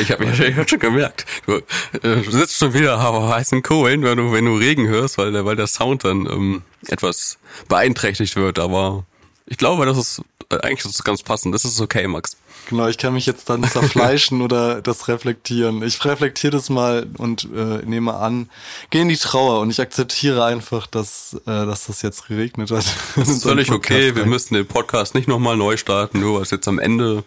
Ich 0.00 0.12
habe 0.12 0.24
ich 0.24 0.56
hab 0.56 0.70
schon 0.70 0.78
gemerkt. 0.78 1.26
Du, 1.46 1.56
äh, 1.56 1.62
du 2.00 2.30
sitzt 2.30 2.56
schon 2.56 2.74
wieder 2.74 3.04
auf 3.04 3.32
heißen 3.32 3.62
Kohlen, 3.62 4.02
wenn 4.02 4.18
du, 4.18 4.32
wenn 4.32 4.44
du 4.44 4.54
Regen 4.56 4.86
hörst, 4.86 5.18
weil 5.18 5.32
der, 5.32 5.44
weil 5.44 5.56
der 5.56 5.66
Sound 5.66 6.04
dann 6.04 6.26
ähm, 6.26 6.62
etwas 6.86 7.38
beeinträchtigt 7.68 8.36
wird. 8.36 8.58
Aber 8.58 9.04
ich 9.46 9.58
glaube, 9.58 9.84
das 9.84 9.98
ist 9.98 10.22
äh, 10.52 10.58
eigentlich 10.62 10.84
ist 10.84 10.98
das 10.98 11.04
ganz 11.04 11.22
passend. 11.22 11.54
Das 11.54 11.64
ist 11.64 11.80
okay, 11.80 12.06
Max. 12.06 12.36
Genau, 12.72 12.88
ich 12.88 12.96
kann 12.96 13.12
mich 13.12 13.26
jetzt 13.26 13.50
dann 13.50 13.62
zerfleischen 13.64 14.40
oder 14.40 14.80
das 14.80 15.06
reflektieren. 15.06 15.82
Ich 15.82 16.02
reflektiere 16.06 16.52
das 16.52 16.70
mal 16.70 17.06
und 17.18 17.46
äh, 17.54 17.84
nehme 17.84 18.14
an, 18.14 18.48
gehe 18.88 19.02
in 19.02 19.10
die 19.10 19.18
Trauer 19.18 19.60
und 19.60 19.68
ich 19.68 19.78
akzeptiere 19.78 20.42
einfach, 20.42 20.86
dass, 20.86 21.34
äh, 21.46 21.66
dass 21.66 21.88
das 21.88 22.00
jetzt 22.00 22.28
geregnet 22.28 22.70
hat. 22.70 22.86
Das 23.14 23.28
ist 23.28 23.42
völlig 23.42 23.70
okay. 23.70 24.16
Wir 24.16 24.24
müssen 24.24 24.54
den 24.54 24.66
Podcast 24.66 25.14
nicht 25.14 25.28
nochmal 25.28 25.58
neu 25.58 25.76
starten, 25.76 26.20
nur 26.20 26.36
weil 26.36 26.44
es 26.44 26.50
jetzt 26.50 26.66
am 26.66 26.78
Ende 26.78 27.24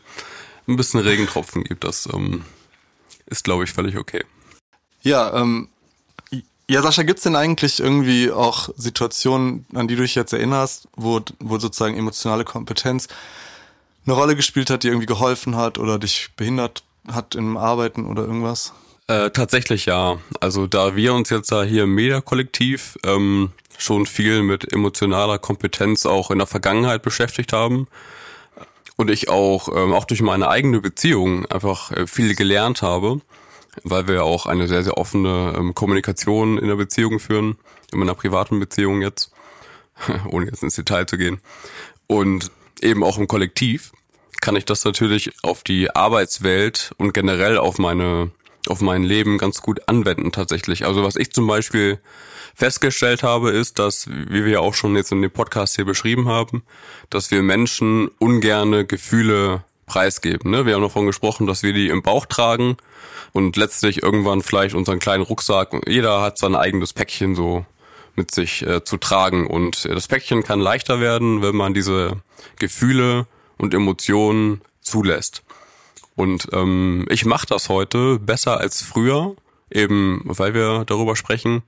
ein 0.67 0.77
bisschen 0.77 0.99
Regentropfen 0.99 1.63
gibt. 1.63 1.83
Das 1.83 2.09
ähm, 2.11 2.43
ist, 3.27 3.43
glaube 3.43 3.65
ich, 3.65 3.71
völlig 3.71 3.95
okay. 3.97 4.23
Ja, 5.03 5.31
ähm, 5.39 5.69
ja, 6.67 6.81
Sascha, 6.81 7.03
gibt's 7.03 7.21
denn 7.21 7.35
eigentlich 7.35 7.79
irgendwie 7.79 8.31
auch 8.31 8.69
Situationen, 8.77 9.67
an 9.75 9.87
die 9.87 9.95
du 9.95 10.01
dich 10.01 10.15
jetzt 10.15 10.33
erinnerst, 10.33 10.87
wo, 10.95 11.21
wo 11.39 11.59
sozusagen 11.59 11.95
emotionale 11.95 12.45
Kompetenz 12.45 13.07
eine 14.05 14.15
Rolle 14.15 14.35
gespielt 14.35 14.69
hat, 14.69 14.83
die 14.83 14.87
irgendwie 14.87 15.07
geholfen 15.07 15.55
hat 15.55 15.77
oder 15.77 15.99
dich 15.99 16.29
behindert 16.35 16.83
hat 17.07 17.35
im 17.35 17.57
Arbeiten 17.57 18.05
oder 18.05 18.23
irgendwas? 18.23 18.73
Äh, 19.07 19.29
tatsächlich 19.31 19.85
ja. 19.85 20.17
Also 20.39 20.67
da 20.67 20.95
wir 20.95 21.13
uns 21.13 21.29
jetzt 21.29 21.51
da 21.51 21.63
hier 21.63 21.83
im 21.83 21.93
Media-Kollektiv 21.93 22.97
ähm, 23.03 23.51
schon 23.77 24.05
viel 24.05 24.41
mit 24.41 24.71
emotionaler 24.71 25.37
Kompetenz 25.37 26.05
auch 26.05 26.31
in 26.31 26.39
der 26.39 26.47
Vergangenheit 26.47 27.03
beschäftigt 27.03 27.53
haben 27.53 27.87
und 28.95 29.11
ich 29.11 29.29
auch 29.29 29.69
ähm, 29.75 29.93
auch 29.93 30.05
durch 30.05 30.21
meine 30.21 30.49
eigene 30.49 30.81
Beziehung 30.81 31.45
einfach 31.47 31.91
äh, 31.91 32.07
viel 32.07 32.35
gelernt 32.35 32.81
habe, 32.81 33.21
weil 33.83 34.07
wir 34.07 34.23
auch 34.23 34.45
eine 34.45 34.67
sehr 34.67 34.83
sehr 34.83 34.97
offene 34.97 35.53
ähm, 35.55 35.75
Kommunikation 35.75 36.57
in 36.57 36.67
der 36.67 36.75
Beziehung 36.75 37.19
führen, 37.19 37.57
in 37.91 37.99
meiner 37.99 38.15
privaten 38.15 38.59
Beziehung 38.59 39.01
jetzt, 39.01 39.31
ohne 40.29 40.47
jetzt 40.47 40.63
ins 40.63 40.75
Detail 40.75 41.05
zu 41.05 41.17
gehen 41.17 41.41
und 42.07 42.51
eben 42.81 43.03
auch 43.03 43.17
im 43.17 43.27
Kollektiv 43.27 43.91
kann 44.45 44.55
ich 44.55 44.65
das 44.65 44.85
natürlich 44.85 45.31
auf 45.41 45.63
die 45.63 45.89
Arbeitswelt 45.95 46.91
und 46.99 47.15
generell 47.15 47.57
auf 47.57 47.79
meine 47.79 48.29
auf 48.67 48.79
mein 48.79 49.01
Leben 49.01 49.39
ganz 49.39 49.63
gut 49.63 49.87
anwenden 49.87 50.31
tatsächlich. 50.31 50.85
Also 50.85 51.03
was 51.03 51.15
ich 51.15 51.31
zum 51.31 51.47
Beispiel 51.47 51.99
festgestellt 52.53 53.23
habe, 53.23 53.49
ist, 53.49 53.79
dass, 53.79 54.07
wie 54.07 54.45
wir 54.45 54.61
auch 54.61 54.75
schon 54.75 54.95
jetzt 54.95 55.11
in 55.11 55.23
dem 55.23 55.31
Podcast 55.31 55.75
hier 55.75 55.85
beschrieben 55.85 56.27
haben, 56.27 56.63
dass 57.09 57.31
wir 57.31 57.41
Menschen 57.41 58.09
ungerne 58.19 58.85
Gefühle 58.85 59.63
preisgeben. 59.87 60.51
Ne? 60.51 60.67
Wir 60.67 60.75
haben 60.75 60.83
davon 60.83 61.07
gesprochen, 61.07 61.47
dass 61.47 61.63
wir 61.63 61.73
die 61.73 61.89
im 61.89 62.03
Bauch 62.03 62.27
tragen 62.27 62.77
und 63.33 63.55
letztlich 63.55 64.03
irgendwann 64.03 64.43
vielleicht 64.43 64.75
unseren 64.75 64.99
kleinen 64.99 65.23
Rucksack, 65.23 65.73
jeder 65.87 66.21
hat 66.21 66.37
sein 66.37 66.55
eigenes 66.55 66.93
Päckchen 66.93 67.33
so 67.33 67.65
mit 68.15 68.29
sich 68.29 68.61
äh, 68.65 68.83
zu 68.83 68.97
tragen. 68.97 69.47
Und 69.47 69.85
das 69.85 70.07
Päckchen 70.07 70.43
kann 70.43 70.59
leichter 70.59 70.99
werden, 70.99 71.41
wenn 71.41 71.55
man 71.55 71.73
diese 71.73 72.21
Gefühle 72.57 73.25
und 73.57 73.73
Emotionen 73.73 74.61
zulässt. 74.81 75.43
Und 76.15 76.47
ähm, 76.53 77.05
ich 77.09 77.25
mache 77.25 77.47
das 77.47 77.69
heute 77.69 78.19
besser 78.19 78.59
als 78.59 78.81
früher, 78.81 79.35
eben 79.69 80.21
weil 80.25 80.53
wir 80.53 80.85
darüber 80.85 81.15
sprechen, 81.15 81.63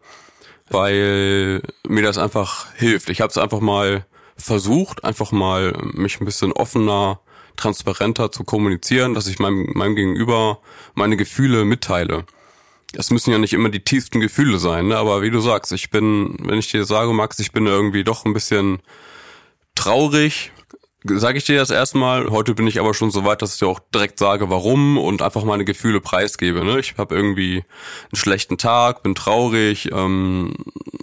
weil 0.69 1.61
mir 1.87 2.03
das 2.03 2.17
einfach 2.17 2.73
hilft. 2.75 3.09
Ich 3.09 3.21
habe 3.21 3.29
es 3.29 3.37
einfach 3.37 3.59
mal 3.59 4.05
versucht, 4.37 5.03
einfach 5.03 5.31
mal 5.31 5.73
mich 5.93 6.21
ein 6.21 6.25
bisschen 6.25 6.53
offener, 6.53 7.19
transparenter 7.55 8.31
zu 8.31 8.43
kommunizieren, 8.43 9.13
dass 9.13 9.27
ich 9.27 9.39
meinem, 9.39 9.71
meinem 9.73 9.95
Gegenüber 9.95 10.59
meine 10.93 11.17
Gefühle 11.17 11.65
mitteile. 11.65 12.25
Es 12.93 13.09
müssen 13.09 13.31
ja 13.31 13.39
nicht 13.39 13.53
immer 13.53 13.69
die 13.69 13.83
tiefsten 13.83 14.21
Gefühle 14.21 14.59
sein, 14.59 14.87
ne? 14.87 14.97
aber 14.97 15.21
wie 15.21 15.31
du 15.31 15.41
sagst, 15.41 15.71
ich 15.73 15.89
bin, 15.89 16.37
wenn 16.43 16.59
ich 16.59 16.71
dir 16.71 16.85
sage, 16.85 17.11
Max, 17.11 17.39
ich 17.39 17.51
bin 17.51 17.65
irgendwie 17.65 18.03
doch 18.03 18.25
ein 18.25 18.33
bisschen 18.33 18.79
traurig, 19.75 20.51
sage 21.03 21.37
ich 21.37 21.45
dir 21.45 21.57
das 21.57 21.69
erstmal. 21.69 22.29
Heute 22.29 22.55
bin 22.55 22.67
ich 22.67 22.79
aber 22.79 22.93
schon 22.93 23.11
so 23.11 23.23
weit, 23.23 23.41
dass 23.41 23.53
ich 23.53 23.59
dir 23.59 23.67
auch 23.67 23.79
direkt 23.93 24.19
sage, 24.19 24.49
warum 24.49 24.97
und 24.97 25.21
einfach 25.21 25.43
meine 25.43 25.65
Gefühle 25.65 26.01
preisgebe. 26.01 26.63
Ne? 26.63 26.79
Ich 26.79 26.95
habe 26.97 27.15
irgendwie 27.15 27.63
einen 28.11 28.15
schlechten 28.15 28.57
Tag, 28.57 29.03
bin 29.03 29.15
traurig, 29.15 29.91
ähm, 29.91 30.55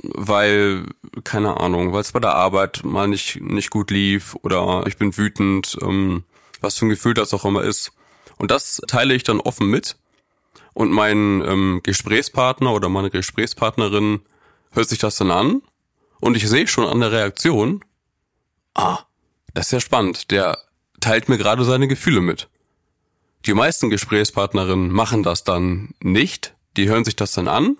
weil 0.03 0.87
keine 1.23 1.61
Ahnung, 1.61 1.93
weil 1.93 2.01
es 2.01 2.13
bei 2.13 2.21
der 2.21 2.35
Arbeit 2.35 2.83
mal 2.85 3.09
nicht 3.09 3.41
nicht 3.41 3.71
gut 3.71 3.91
lief 3.91 4.37
oder 4.43 4.85
ich 4.87 4.97
bin 4.97 5.17
wütend, 5.17 5.77
ähm, 5.83 6.25
was 6.61 6.79
für 6.79 6.87
ein 6.87 6.91
Gefühl 6.91 7.15
das 7.15 7.35
auch 7.35 7.45
immer 7.45 7.63
ist. 7.63 7.93
Und 8.37 8.51
das 8.51 8.81
teile 8.89 9.15
ich 9.15 9.23
dann 9.23 9.41
offen 9.41 9.69
mit 9.69 9.97
und 10.73 10.91
mein 10.91 11.43
ähm, 11.47 11.81
Gesprächspartner 11.83 12.73
oder 12.73 12.89
meine 12.89 13.11
Gesprächspartnerin 13.11 14.23
hört 14.73 14.89
sich 14.89 14.99
das 14.99 15.17
dann 15.17 15.31
an 15.31 15.63
und 16.21 16.37
ich 16.37 16.49
sehe 16.49 16.67
schon 16.67 16.85
an 16.85 17.01
der 17.01 17.13
Reaktion, 17.13 17.85
ah, 18.75 19.05
das 19.55 19.67
ist 19.67 19.73
ja 19.73 19.81
spannend, 19.81 20.31
der 20.31 20.59
teilt 21.01 21.29
mir 21.29 21.39
gerade 21.39 21.65
seine 21.65 21.89
Gefühle 21.89 22.21
mit. 22.21 22.49
Die 23.47 23.55
meisten 23.55 23.91
Gesprächspartnerinnen 23.91 24.91
machen 24.91 25.23
das 25.23 25.45
dann 25.45 25.95
nicht, 26.03 26.55
die 26.77 26.89
hören 26.89 27.05
sich 27.05 27.17
das 27.17 27.33
dann 27.33 27.49
an 27.49 27.77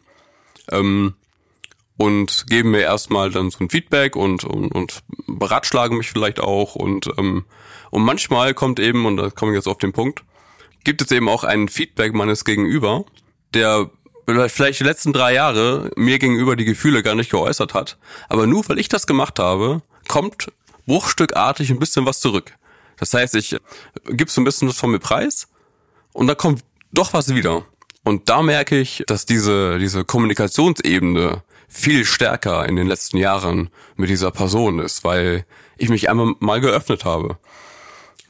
ähm, 0.71 1.15
und 1.97 2.47
geben 2.49 2.73
mir 2.73 2.81
erstmal 2.81 3.31
dann 3.31 3.51
so 3.51 3.65
ein 3.65 3.71
Feedback 3.71 4.15
und, 4.15 4.45
und, 4.45 4.69
und 4.69 5.03
beratschlagen 5.27 5.99
mich 5.99 6.11
vielleicht 6.11 6.41
auch 6.41 6.75
und, 6.75 7.09
ähm, 7.19 7.45
und 7.91 8.03
manchmal 8.03 8.55
kommt 8.55 8.79
eben, 8.79 9.07
und 9.07 9.17
da 9.17 9.31
komme 9.31 9.53
ich 9.53 9.57
jetzt 9.57 9.69
auf 9.69 9.79
den 9.79 9.93
Punkt, 9.93 10.23
gibt 10.85 11.01
es 11.01 11.11
eben 11.11 11.29
auch 11.29 11.45
ein 11.45 11.69
Feedback 11.69 12.13
meines 12.13 12.45
Gegenüber, 12.45 13.05
der 13.55 13.91
vielleicht 14.49 14.81
die 14.81 14.85
letzten 14.85 15.13
drei 15.13 15.35
Jahre 15.35 15.91
mir 15.97 16.19
gegenüber 16.19 16.57
die 16.57 16.65
Gefühle 16.65 17.03
gar 17.03 17.15
nicht 17.15 17.31
geäußert 17.31 17.75
hat. 17.75 17.99
Aber 18.29 18.47
nur 18.47 18.69
weil 18.69 18.79
ich 18.79 18.89
das 18.89 19.07
gemacht 19.07 19.39
habe, 19.39 19.83
kommt 20.09 20.49
bruchstückartig 20.87 21.71
ein 21.71 21.79
bisschen 21.79 22.07
was 22.07 22.21
zurück. 22.21 22.53
Das 22.99 23.13
heißt, 23.13 23.35
ich 23.35 23.57
gebe 24.05 24.31
so 24.31 24.41
ein 24.41 24.45
bisschen 24.45 24.69
was 24.69 24.77
von 24.77 24.91
mir 24.91 24.99
preis 24.99 25.49
und 26.13 26.27
da 26.27 26.35
kommt 26.35 26.63
doch 26.93 27.13
was 27.13 27.35
wieder. 27.35 27.65
Und 28.05 28.29
da 28.29 28.43
merke 28.43 28.79
ich, 28.79 29.03
dass 29.07 29.27
diese, 29.27 29.79
diese 29.79 30.05
Kommunikationsebene 30.05 31.43
viel 31.69 32.05
stärker 32.05 32.67
in 32.69 32.77
den 32.77 32.87
letzten 32.87 33.17
Jahren 33.17 33.71
mit 33.97 34.11
dieser 34.11 34.31
Person 34.31 34.79
ist, 34.79 35.03
weil 35.05 35.45
ich 35.77 35.89
mich 35.89 36.09
einmal 36.09 36.35
mal 36.39 36.61
geöffnet 36.61 37.05
habe. 37.05 37.39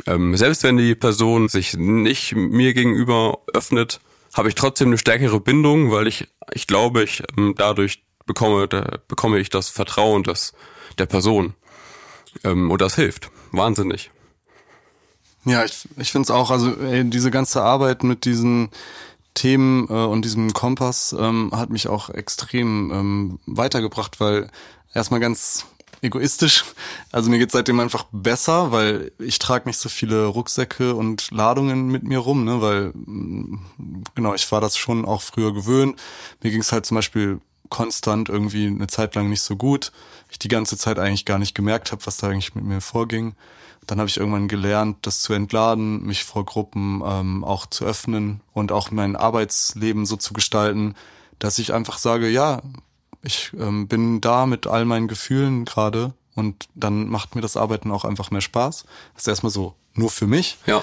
Ähm, 0.07 0.37
selbst 0.37 0.63
wenn 0.63 0.77
die 0.77 0.95
Person 0.95 1.49
sich 1.49 1.75
nicht 1.75 2.35
mir 2.35 2.73
gegenüber 2.73 3.39
öffnet, 3.53 4.01
habe 4.33 4.49
ich 4.49 4.55
trotzdem 4.55 4.89
eine 4.89 4.99
stärkere 4.99 5.41
Bindung, 5.41 5.91
weil 5.91 6.07
ich, 6.07 6.29
ich 6.53 6.67
glaube, 6.67 7.05
ich 7.05 7.23
ähm, 7.37 7.55
dadurch 7.57 8.03
bekomme, 8.27 8.67
da 8.69 8.99
bekomme 9.09 9.39
ich 9.39 9.51
das 9.51 9.69
Vertrauen 9.69 10.23
des, 10.23 10.55
der 10.99 11.07
Person. 11.07 11.55
Ähm, 12.43 12.71
und 12.71 12.81
das 12.81 12.97
hilft. 12.97 13.31
Wahnsinnig. 13.53 14.11
Ja, 15.45 15.65
ich, 15.65 15.89
ich 15.97 16.11
finde 16.11 16.25
es 16.25 16.31
auch, 16.31 16.51
also 16.51 16.75
ey, 16.81 17.05
diese 17.05 17.31
ganze 17.31 17.63
Arbeit 17.63 18.03
mit 18.03 18.25
diesen 18.25 18.71
Themen 19.35 19.89
äh, 19.89 19.93
und 19.93 20.25
diesem 20.25 20.53
Kompass 20.53 21.15
ähm, 21.19 21.51
hat 21.55 21.71
mich 21.71 21.89
auch 21.89 22.09
extrem 22.09 22.91
ähm, 22.91 23.39
weitergebracht, 23.47 24.21
weil 24.21 24.51
erstmal 24.95 25.21
ganz 25.21 25.67
egoistisch. 26.05 26.65
Also 27.11 27.31
mir 27.31 27.39
geht 27.39 27.51
seitdem 27.51 27.81
einfach 27.81 28.07
besser, 28.13 28.71
weil 28.71 29.13
ich 29.19 29.39
trage 29.39 29.69
nicht 29.69 29.79
so 29.79 29.89
viele 29.89 30.27
Rucksäcke 30.27 30.95
und 30.95 31.31
Ladungen 31.31 31.89
mit 31.89 32.05
mir 32.05 32.19
rum, 32.19 32.45
ne? 32.45 32.61
Weil 32.61 32.93
mm, 32.95 33.59
genau, 34.15 34.35
ich 34.35 34.51
war 34.53 34.61
das 34.61 34.77
schon 34.77 35.05
auch 35.05 35.23
früher 35.23 35.53
gewöhnt. 35.53 36.01
Mir 36.43 36.51
ging 36.51 36.61
es 36.61 36.73
halt 36.73 36.87
zum 36.87 36.97
Beispiel 36.97 37.41
konstant 37.75 38.29
irgendwie 38.29 38.69
eine 38.69 38.87
Zeit 38.87 39.17
lang 39.17 39.29
nicht 39.29 39.43
so 39.43 39.57
gut. 39.57 39.91
Ich 40.31 40.39
die 40.39 40.47
ganze 40.47 40.79
Zeit 40.79 41.01
eigentlich 41.01 41.25
gar 41.25 41.41
nicht 41.41 41.57
gemerkt 41.57 41.91
habe, 41.91 42.07
was 42.07 42.19
da 42.19 42.29
eigentlich 42.29 42.55
mit 42.55 42.63
mir 42.65 42.81
vorging. 42.81 43.35
Dann 43.89 43.99
habe 43.99 44.09
ich 44.09 44.17
irgendwann 44.17 44.47
gelernt, 44.47 44.99
das 45.03 45.19
zu 45.21 45.33
entladen, 45.33 46.05
mich 46.05 46.23
vor 46.23 46.45
Gruppen 46.45 47.03
ähm, 47.05 47.43
auch 47.43 47.67
zu 47.67 47.85
öffnen 47.85 48.43
und 48.53 48.71
auch 48.71 48.93
mein 48.93 49.17
Arbeitsleben 49.17 50.07
so 50.07 50.15
zu 50.15 50.35
gestalten, 50.35 50.95
dass 51.41 51.59
ich 51.59 51.75
einfach 51.75 51.99
sage, 51.99 52.29
ja, 52.29 52.63
ich 53.23 53.51
ähm, 53.59 53.89
bin 53.89 54.21
da 54.21 54.47
mit 54.47 54.69
all 54.69 54.85
meinen 54.85 55.09
Gefühlen 55.09 55.65
gerade 55.65 56.15
und 56.37 56.69
dann 56.77 57.09
macht 57.09 57.35
mir 57.35 57.41
das 57.41 57.57
Arbeiten 57.57 57.91
auch 57.91 58.05
einfach 58.05 58.31
mehr 58.31 58.41
Spaß. 58.41 58.85
Das 59.15 59.25
ist 59.25 59.29
erstmal 59.29 59.51
so 59.51 59.75
nur 59.95 60.11
für 60.11 60.29
mich. 60.29 60.59
Ja. 60.67 60.81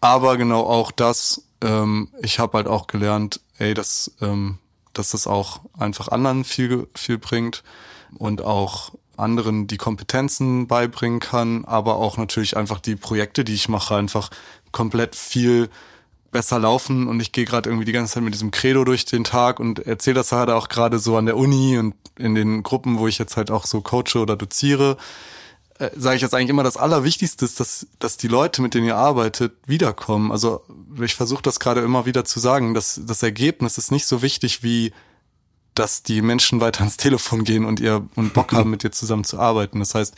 Aber 0.00 0.36
genau 0.36 0.62
auch 0.62 0.92
das, 0.92 1.42
ähm, 1.62 2.12
ich 2.22 2.38
habe 2.38 2.58
halt 2.58 2.68
auch 2.68 2.86
gelernt, 2.86 3.40
ey, 3.58 3.74
dass, 3.74 4.12
ähm, 4.20 4.58
dass 4.92 5.10
das 5.10 5.26
auch 5.26 5.60
einfach 5.78 6.08
anderen 6.08 6.44
viel, 6.44 6.88
viel 6.94 7.18
bringt 7.18 7.62
und 8.18 8.42
auch 8.42 8.92
anderen 9.16 9.66
die 9.66 9.76
Kompetenzen 9.76 10.68
beibringen 10.68 11.20
kann, 11.20 11.64
aber 11.64 11.96
auch 11.96 12.16
natürlich 12.16 12.56
einfach 12.56 12.80
die 12.80 12.96
Projekte, 12.96 13.44
die 13.44 13.54
ich 13.54 13.68
mache, 13.68 13.96
einfach 13.96 14.30
komplett 14.70 15.16
viel 15.16 15.68
besser 16.30 16.58
laufen. 16.58 17.08
Und 17.08 17.20
ich 17.20 17.32
gehe 17.32 17.44
gerade 17.44 17.68
irgendwie 17.68 17.84
die 17.84 17.92
ganze 17.92 18.14
Zeit 18.14 18.22
mit 18.22 18.34
diesem 18.34 18.50
Credo 18.50 18.84
durch 18.84 19.04
den 19.04 19.24
Tag 19.24 19.60
und 19.60 19.80
erzähle 19.80 20.14
das 20.14 20.32
halt 20.32 20.50
auch 20.50 20.68
gerade 20.68 20.98
so 20.98 21.16
an 21.16 21.26
der 21.26 21.36
Uni 21.36 21.78
und 21.78 21.94
in 22.16 22.34
den 22.34 22.62
Gruppen, 22.62 22.98
wo 22.98 23.08
ich 23.08 23.18
jetzt 23.18 23.36
halt 23.36 23.50
auch 23.50 23.66
so 23.66 23.80
coache 23.80 24.20
oder 24.20 24.36
doziere, 24.36 24.96
äh, 25.78 25.90
sage 25.96 26.16
ich 26.16 26.22
jetzt 26.22 26.34
eigentlich 26.34 26.50
immer 26.50 26.62
das 26.62 26.76
Allerwichtigste 26.76 27.44
ist, 27.44 27.60
dass, 27.60 27.86
dass 27.98 28.16
die 28.16 28.28
Leute, 28.28 28.62
mit 28.62 28.74
denen 28.74 28.86
ihr 28.86 28.96
arbeitet, 28.96 29.54
wiederkommen. 29.66 30.32
Also 30.32 30.62
ich 31.00 31.14
versuche 31.14 31.42
das 31.42 31.60
gerade 31.60 31.80
immer 31.80 32.06
wieder 32.06 32.24
zu 32.24 32.40
sagen, 32.40 32.74
dass 32.74 33.00
das 33.04 33.22
Ergebnis 33.22 33.78
ist 33.78 33.90
nicht 33.90 34.06
so 34.06 34.22
wichtig 34.22 34.62
wie 34.62 34.92
dass 35.78 36.02
die 36.02 36.22
Menschen 36.22 36.60
weiter 36.60 36.80
ans 36.80 36.96
Telefon 36.96 37.44
gehen 37.44 37.64
und 37.64 37.78
ihr 37.78 38.06
und 38.16 38.34
Bock 38.34 38.52
haben, 38.52 38.70
mit 38.70 38.82
dir 38.82 38.90
zusammen 38.90 39.24
zu 39.24 39.38
arbeiten. 39.38 39.78
Das 39.78 39.94
heißt, 39.94 40.16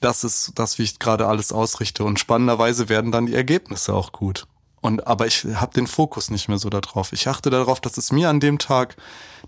das 0.00 0.24
ist 0.24 0.52
das, 0.54 0.78
wie 0.78 0.84
ich 0.84 0.98
gerade 0.98 1.26
alles 1.26 1.52
ausrichte. 1.52 2.04
Und 2.04 2.20
spannenderweise 2.20 2.88
werden 2.88 3.10
dann 3.10 3.26
die 3.26 3.34
Ergebnisse 3.34 3.92
auch 3.92 4.12
gut. 4.12 4.46
Und 4.80 5.08
aber 5.08 5.26
ich 5.26 5.44
habe 5.54 5.74
den 5.74 5.88
Fokus 5.88 6.30
nicht 6.30 6.48
mehr 6.48 6.58
so 6.58 6.70
darauf. 6.70 7.12
Ich 7.12 7.26
achte 7.26 7.50
darauf, 7.50 7.80
dass 7.80 7.96
es 7.96 8.12
mir 8.12 8.28
an 8.28 8.38
dem 8.38 8.60
Tag, 8.60 8.96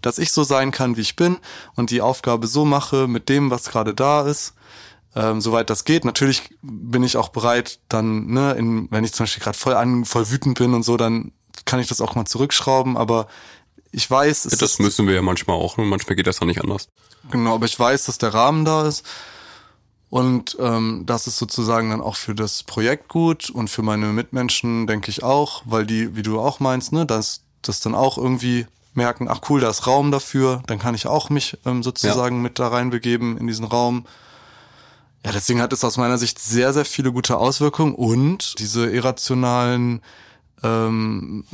dass 0.03 0.19
ich 0.19 0.33
so 0.33 0.43
sein 0.43 0.73
kann, 0.73 0.97
wie 0.97 1.03
ich 1.03 1.15
bin 1.15 1.39
und 1.77 1.91
die 1.91 2.01
Aufgabe 2.01 2.49
so 2.49 2.65
mache 2.65 3.07
mit 3.07 3.29
dem, 3.29 3.51
was 3.51 3.69
gerade 3.69 3.95
da 3.95 4.23
ist, 4.23 4.55
ähm, 5.15 5.41
soweit 5.41 5.71
das 5.71 5.85
geht. 5.85 6.05
Natürlich 6.05 6.51
bin 6.63 7.03
ich 7.03 7.17
auch 7.17 7.29
bereit, 7.29 7.81
dann, 7.89 8.27
ne, 8.27 8.53
in, 8.53 8.91
wenn 8.91 9.05
ich 9.05 9.13
zum 9.13 9.25
Beispiel 9.25 9.43
gerade 9.43 9.59
voll 9.59 9.75
an, 9.75 10.05
voll 10.05 10.31
wütend 10.31 10.59
bin 10.59 10.75
und 10.75 10.83
so, 10.83 10.97
dann 10.97 11.33
kann 11.65 11.81
ich 11.81 11.89
das 11.89 12.01
auch 12.01 12.15
mal 12.15 12.27
zurückschrauben. 12.27 12.97
Aber 12.97 13.27
ich 13.93 14.11
weiß, 14.11 14.45
es 14.45 14.53
ja, 14.53 14.59
das 14.59 14.79
müssen 14.79 15.07
wir 15.07 15.15
ja 15.15 15.23
manchmal 15.23 15.57
auch. 15.57 15.79
Und 15.79 15.89
manchmal 15.89 16.17
geht 16.17 16.27
das 16.27 16.41
auch 16.41 16.47
nicht 16.47 16.63
anders. 16.63 16.89
Genau, 17.31 17.55
aber 17.55 17.67
ich 17.67 17.79
weiß, 17.79 18.07
dass 18.07 18.19
der 18.19 18.33
Rahmen 18.35 18.65
da 18.65 18.87
ist 18.87 19.05
und 20.11 20.57
ähm, 20.59 21.05
das 21.07 21.29
ist 21.29 21.39
sozusagen 21.39 21.91
dann 21.91 22.01
auch 22.01 22.17
für 22.17 22.35
das 22.35 22.65
Projekt 22.65 23.09
gut 23.09 23.49
und 23.49 23.71
für 23.71 23.83
meine 23.83 24.07
Mitmenschen 24.07 24.89
denke 24.89 25.09
ich 25.09 25.23
auch, 25.23 25.63
weil 25.65 25.87
die, 25.87 26.17
wie 26.17 26.23
du 26.23 26.41
auch 26.41 26.59
meinst, 26.59 26.93
ne, 26.93 27.07
dass 27.07 27.45
das 27.63 27.79
dann 27.79 27.95
auch 27.95 28.19
irgendwie 28.19 28.67
merken, 28.93 29.29
ach 29.29 29.41
cool, 29.49 29.61
da 29.61 29.71
ist 29.71 29.87
Raum 29.87 30.11
dafür, 30.11 30.63
dann 30.67 30.81
kann 30.81 30.97
ich 30.97 31.07
auch 31.07 31.31
mich 31.31 31.57
ähm, 31.65 31.85
sozusagen 31.85 32.37
ja. 32.37 32.43
mit 32.43 32.59
da 32.59 32.69
reinbegeben 32.69 33.39
in 33.39 33.47
diesen 33.47 33.65
Raum. 33.65 34.05
Ja, 35.25 35.33
deswegen 35.33 35.61
hat 35.61 35.73
es 35.73 35.85
aus 35.85 35.99
meiner 35.99 36.19
Sicht 36.19 36.39
sehr, 36.39 36.73
sehr 36.73 36.85
viele 36.85 37.13
gute 37.13 37.37
Auswirkungen 37.37 37.95
und 37.95 38.59
diese 38.59 38.91
irrationalen 38.91 40.01
ähm, 40.63 41.45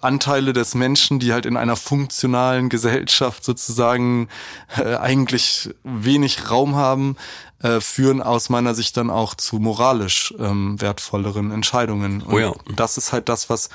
Anteile 0.00 0.52
des 0.52 0.74
Menschen, 0.74 1.18
die 1.18 1.32
halt 1.32 1.46
in 1.46 1.56
einer 1.56 1.76
funktionalen 1.76 2.68
Gesellschaft 2.68 3.44
sozusagen 3.44 4.28
äh, 4.76 4.96
eigentlich 4.96 5.70
wenig 5.82 6.50
Raum 6.50 6.76
haben, 6.76 7.16
äh, 7.62 7.80
führen 7.80 8.22
aus 8.22 8.50
meiner 8.50 8.74
Sicht 8.74 8.96
dann 8.96 9.10
auch 9.10 9.34
zu 9.34 9.58
moralisch 9.58 10.34
ähm, 10.38 10.80
wertvolleren 10.80 11.50
Entscheidungen. 11.50 12.22
Und 12.22 12.34
oh 12.34 12.38
ja. 12.38 12.52
das 12.76 12.98
ist 12.98 13.12
halt 13.12 13.28
das, 13.28 13.48
was 13.48 13.70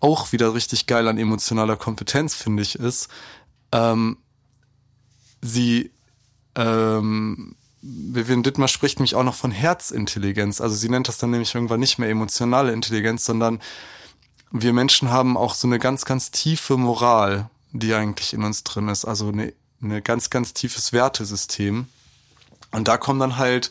auch 0.00 0.32
wieder 0.32 0.54
richtig 0.54 0.86
geil 0.86 1.08
an 1.08 1.18
emotionaler 1.18 1.76
Kompetenz, 1.76 2.34
finde 2.34 2.62
ich, 2.62 2.76
ist. 2.76 3.08
Ähm, 3.72 4.18
sie 5.40 5.90
ähm, 6.54 7.56
Vivian 7.88 8.42
Dittmar 8.42 8.68
spricht 8.68 9.00
mich 9.00 9.14
auch 9.14 9.22
noch 9.22 9.34
von 9.34 9.50
Herzintelligenz. 9.50 10.60
Also 10.60 10.74
sie 10.74 10.88
nennt 10.88 11.08
das 11.08 11.18
dann 11.18 11.30
nämlich 11.30 11.54
irgendwann 11.54 11.80
nicht 11.80 11.98
mehr 11.98 12.08
emotionale 12.08 12.72
Intelligenz, 12.72 13.24
sondern 13.24 13.60
wir 14.50 14.72
Menschen 14.72 15.10
haben 15.10 15.36
auch 15.36 15.54
so 15.54 15.68
eine 15.68 15.78
ganz, 15.78 16.04
ganz 16.04 16.30
tiefe 16.30 16.76
Moral, 16.76 17.50
die 17.72 17.94
eigentlich 17.94 18.32
in 18.32 18.42
uns 18.42 18.64
drin 18.64 18.88
ist. 18.88 19.04
Also 19.04 19.28
eine, 19.28 19.52
eine 19.82 20.02
ganz, 20.02 20.30
ganz 20.30 20.52
tiefes 20.52 20.92
Wertesystem. 20.92 21.86
Und 22.72 22.88
da 22.88 22.96
kommen 22.96 23.20
dann 23.20 23.36
halt 23.36 23.70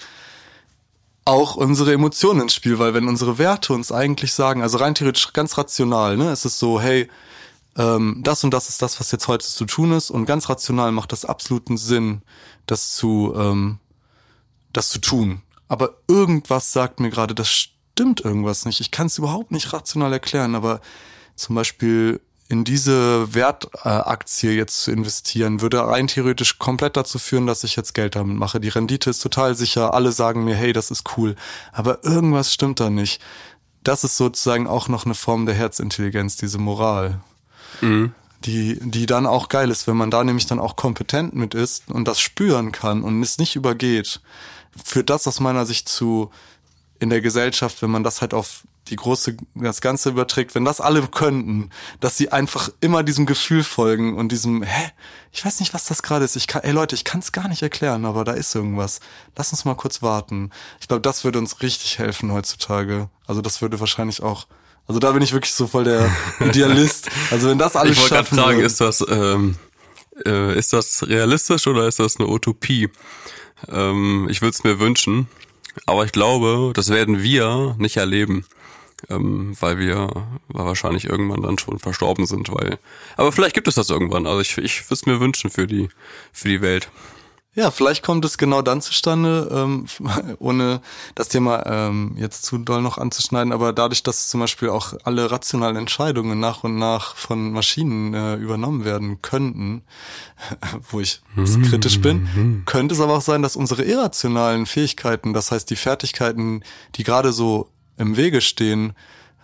auch 1.26 1.56
unsere 1.56 1.94
Emotionen 1.94 2.42
ins 2.42 2.54
Spiel, 2.54 2.78
weil 2.78 2.94
wenn 2.94 3.08
unsere 3.08 3.38
Werte 3.38 3.74
uns 3.74 3.92
eigentlich 3.92 4.34
sagen, 4.34 4.62
also 4.62 4.78
rein 4.78 4.96
theoretisch 4.96 5.34
ganz 5.34 5.58
rational, 5.58 6.18
ne, 6.18 6.30
es 6.30 6.46
ist 6.46 6.60
so, 6.60 6.80
hey, 6.80 7.10
ähm, 7.78 8.22
das 8.24 8.44
und 8.44 8.54
das 8.54 8.70
ist 8.70 8.82
das, 8.82 9.00
was 9.00 9.12
jetzt 9.12 9.28
heute 9.28 9.46
zu 9.46 9.66
tun 9.66 9.92
ist, 9.92 10.12
und 10.12 10.28
ganz 10.28 10.50
rational 10.50 10.92
macht 10.92 11.12
das 11.12 11.26
absoluten 11.26 11.78
Sinn, 11.78 12.22
das 12.68 12.94
zu, 12.94 13.34
ähm, 13.36 13.80
das 14.78 14.90
zu 14.90 15.00
tun. 15.00 15.42
Aber 15.68 15.96
irgendwas 16.08 16.72
sagt 16.72 17.00
mir 17.00 17.10
gerade, 17.10 17.34
das 17.34 17.50
stimmt 17.50 18.22
irgendwas 18.22 18.66
nicht. 18.66 18.82
Ich 18.82 18.92
kann 18.92 19.08
es 19.08 19.18
überhaupt 19.18 19.52
nicht 19.52 19.74
rational 19.74 20.14
erklären, 20.14 20.56
aber 20.56 20.82
zum 21.36 21.56
Beispiel 21.56 22.22
in 22.48 22.64
diese 22.64 23.34
Wertaktie 23.34 24.52
jetzt 24.52 24.84
zu 24.84 24.92
investieren, 24.92 25.62
würde 25.62 25.80
rein 25.80 26.08
theoretisch 26.08 26.60
komplett 26.60 26.96
dazu 26.96 27.18
führen, 27.18 27.48
dass 27.48 27.64
ich 27.64 27.76
jetzt 27.76 27.94
Geld 27.94 28.16
damit 28.16 28.38
mache. 28.38 28.60
Die 28.60 28.70
Rendite 28.70 29.10
ist 29.10 29.20
total 29.20 29.56
sicher, 29.56 29.94
alle 29.96 30.12
sagen 30.12 30.44
mir, 30.44 30.56
hey, 30.56 30.72
das 30.72 30.92
ist 30.92 31.18
cool. 31.18 31.36
Aber 31.72 32.04
irgendwas 32.04 32.54
stimmt 32.54 32.80
da 32.80 32.90
nicht. 32.90 33.20
Das 33.84 34.04
ist 34.04 34.18
sozusagen 34.18 34.68
auch 34.68 34.88
noch 34.88 35.06
eine 35.06 35.16
Form 35.16 35.46
der 35.46 35.56
Herzintelligenz, 35.56 36.38
diese 36.38 36.60
Moral. 36.60 37.20
Mhm. 37.82 38.14
Die, 38.46 38.80
die 38.80 39.06
dann 39.06 39.26
auch 39.26 39.50
geil 39.50 39.72
ist, 39.72 39.88
wenn 39.88 39.98
man 39.98 40.12
da 40.12 40.24
nämlich 40.24 40.46
dann 40.46 40.60
auch 40.60 40.76
kompetent 40.76 41.34
mit 41.34 41.54
ist 41.54 41.90
und 41.90 42.08
das 42.08 42.20
spüren 42.20 42.72
kann 42.72 43.04
und 43.04 43.22
es 43.24 43.38
nicht 43.40 43.56
übergeht, 43.56 44.22
führt 44.84 45.10
das 45.10 45.28
aus 45.28 45.40
meiner 45.40 45.66
Sicht 45.66 45.90
zu 45.90 46.30
in 47.00 47.10
der 47.10 47.22
Gesellschaft, 47.22 47.82
wenn 47.82 47.90
man 47.90 48.04
das 48.04 48.22
halt 48.22 48.34
auf 48.34 48.64
die 48.88 48.96
große, 48.96 49.38
das 49.56 49.82
Ganze 49.82 50.10
überträgt, 50.10 50.54
wenn 50.54 50.66
das 50.66 50.80
alle 50.80 51.02
könnten, 51.08 51.72
dass 52.00 52.18
sie 52.18 52.32
einfach 52.32 52.70
immer 52.82 53.04
diesem 53.04 53.26
Gefühl 53.26 53.64
folgen 53.64 54.16
und 54.16 54.32
diesem, 54.32 54.62
hä, 54.62 54.92
ich 55.32 55.44
weiß 55.44 55.60
nicht, 55.60 55.74
was 55.74 55.86
das 55.86 56.04
gerade 56.04 56.24
ist. 56.24 56.36
Ich 56.36 56.48
kann, 56.48 56.62
ey 56.64 56.72
Leute, 56.72 56.96
ich 56.96 57.04
kann 57.04 57.20
es 57.20 57.32
gar 57.32 57.48
nicht 57.48 57.64
erklären, 57.64 58.06
aber 58.06 58.24
da 58.24 58.34
ist 58.34 58.54
irgendwas. 58.54 59.00
Lass 59.36 59.52
uns 59.52 59.66
mal 59.66 59.76
kurz 59.76 60.02
warten. 60.02 60.52
Ich 60.80 60.88
glaube, 60.88 61.02
das 61.02 61.24
würde 61.24 61.40
uns 61.40 61.62
richtig 61.62 61.98
helfen 61.98 62.32
heutzutage. 62.32 63.10
Also 63.26 63.42
das 63.42 63.62
würde 63.62 63.80
wahrscheinlich 63.80 64.22
auch, 64.22 64.46
also 64.88 65.00
da 65.00 65.12
bin 65.12 65.22
ich 65.22 65.34
wirklich 65.34 65.54
so 65.54 65.68
voll 65.68 65.84
der 65.84 66.10
Idealist. 66.40 67.10
Also 67.32 67.50
wenn 67.50 67.58
das 67.58 67.76
alles 67.76 67.94
Ich 67.94 68.02
wollte 68.02 68.16
gerade 68.16 68.28
schaffen 68.28 68.38
fragen, 68.38 68.60
ist 68.60 68.82
das, 68.82 69.06
ähm, 69.08 69.56
äh, 70.26 70.58
ist 70.58 70.74
das 70.74 71.08
realistisch 71.08 71.68
oder 71.68 71.88
ist 71.88 72.00
das 72.00 72.18
eine 72.18 72.28
Utopie? 72.28 72.90
Ähm, 73.70 74.28
ich 74.30 74.42
würde 74.42 74.52
es 74.52 74.64
mir 74.64 74.80
wünschen, 74.80 75.28
aber 75.86 76.06
ich 76.06 76.12
glaube, 76.12 76.72
das 76.74 76.90
werden 76.90 77.22
wir 77.22 77.76
nicht 77.80 77.98
erleben. 77.98 78.46
Ähm, 79.10 79.56
weil 79.60 79.78
wir 79.78 80.10
weil 80.48 80.66
wahrscheinlich 80.66 81.06
irgendwann 81.06 81.42
dann 81.42 81.60
schon 81.60 81.80
verstorben 81.80 82.26
sind, 82.26 82.50
weil. 82.52 82.80
Aber 83.18 83.32
vielleicht 83.34 83.54
gibt 83.54 83.68
es 83.68 83.76
das 83.76 83.90
irgendwann. 83.90 84.26
Also 84.26 84.40
ich, 84.40 84.58
ich 84.58 84.86
würde 84.86 84.94
es 84.94 85.06
mir 85.06 85.20
wünschen 85.20 85.50
für 85.50 85.68
die 85.68 85.90
für 86.32 86.48
die 86.48 86.62
Welt. 86.62 86.90
Ja, 87.56 87.72
vielleicht 87.72 88.04
kommt 88.04 88.26
es 88.26 88.38
genau 88.38 88.62
dann 88.62 88.82
zustande, 88.82 89.50
ähm, 89.50 89.86
ohne 90.40 90.82
das 91.16 91.30
Thema 91.30 91.66
ähm, 91.66 92.16
jetzt 92.18 92.44
zu 92.44 92.58
doll 92.58 92.82
noch 92.82 92.98
anzuschneiden, 92.98 93.54
aber 93.54 93.72
dadurch, 93.72 94.04
dass 94.04 94.28
zum 94.28 94.42
Beispiel 94.42 94.70
auch 94.70 94.94
alle 95.06 95.32
rationalen 95.32 95.78
Entscheidungen 95.78 96.40
nach 96.40 96.66
und 96.66 96.76
nach 96.78 97.16
von 97.16 97.54
Maschinen 97.54 98.14
äh, 98.14 98.36
übernommen 98.36 98.84
werden 98.84 99.22
könnten, 99.22 99.84
wo 100.92 101.00
ich 101.00 101.22
kritisch 101.70 102.02
bin, 102.02 102.64
könnte 102.66 102.94
es 102.94 103.00
aber 103.00 103.16
auch 103.16 103.22
sein, 103.22 103.42
dass 103.42 103.56
unsere 103.56 103.84
irrationalen 103.84 104.66
Fähigkeiten, 104.66 105.34
das 105.34 105.52
heißt 105.52 105.70
die 105.70 105.78
Fertigkeiten, 105.78 106.62
die 106.96 107.04
gerade 107.04 107.32
so 107.32 107.70
im 107.98 108.18
Wege 108.18 108.42
stehen, 108.42 108.94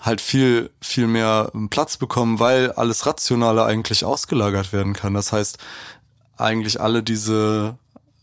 halt 0.02 0.20
viel, 0.20 0.72
viel 0.82 1.08
mehr 1.08 1.52
Platz 1.70 1.96
bekommen, 1.96 2.40
weil 2.40 2.72
alles 2.72 3.06
Rationale 3.06 3.64
eigentlich 3.64 4.04
ausgelagert 4.04 4.74
werden 4.74 4.94
kann. 4.94 5.14
Das 5.14 5.32
heißt, 5.32 5.60
eigentlich 6.38 6.82
alle 6.82 7.04
diese 7.04 7.78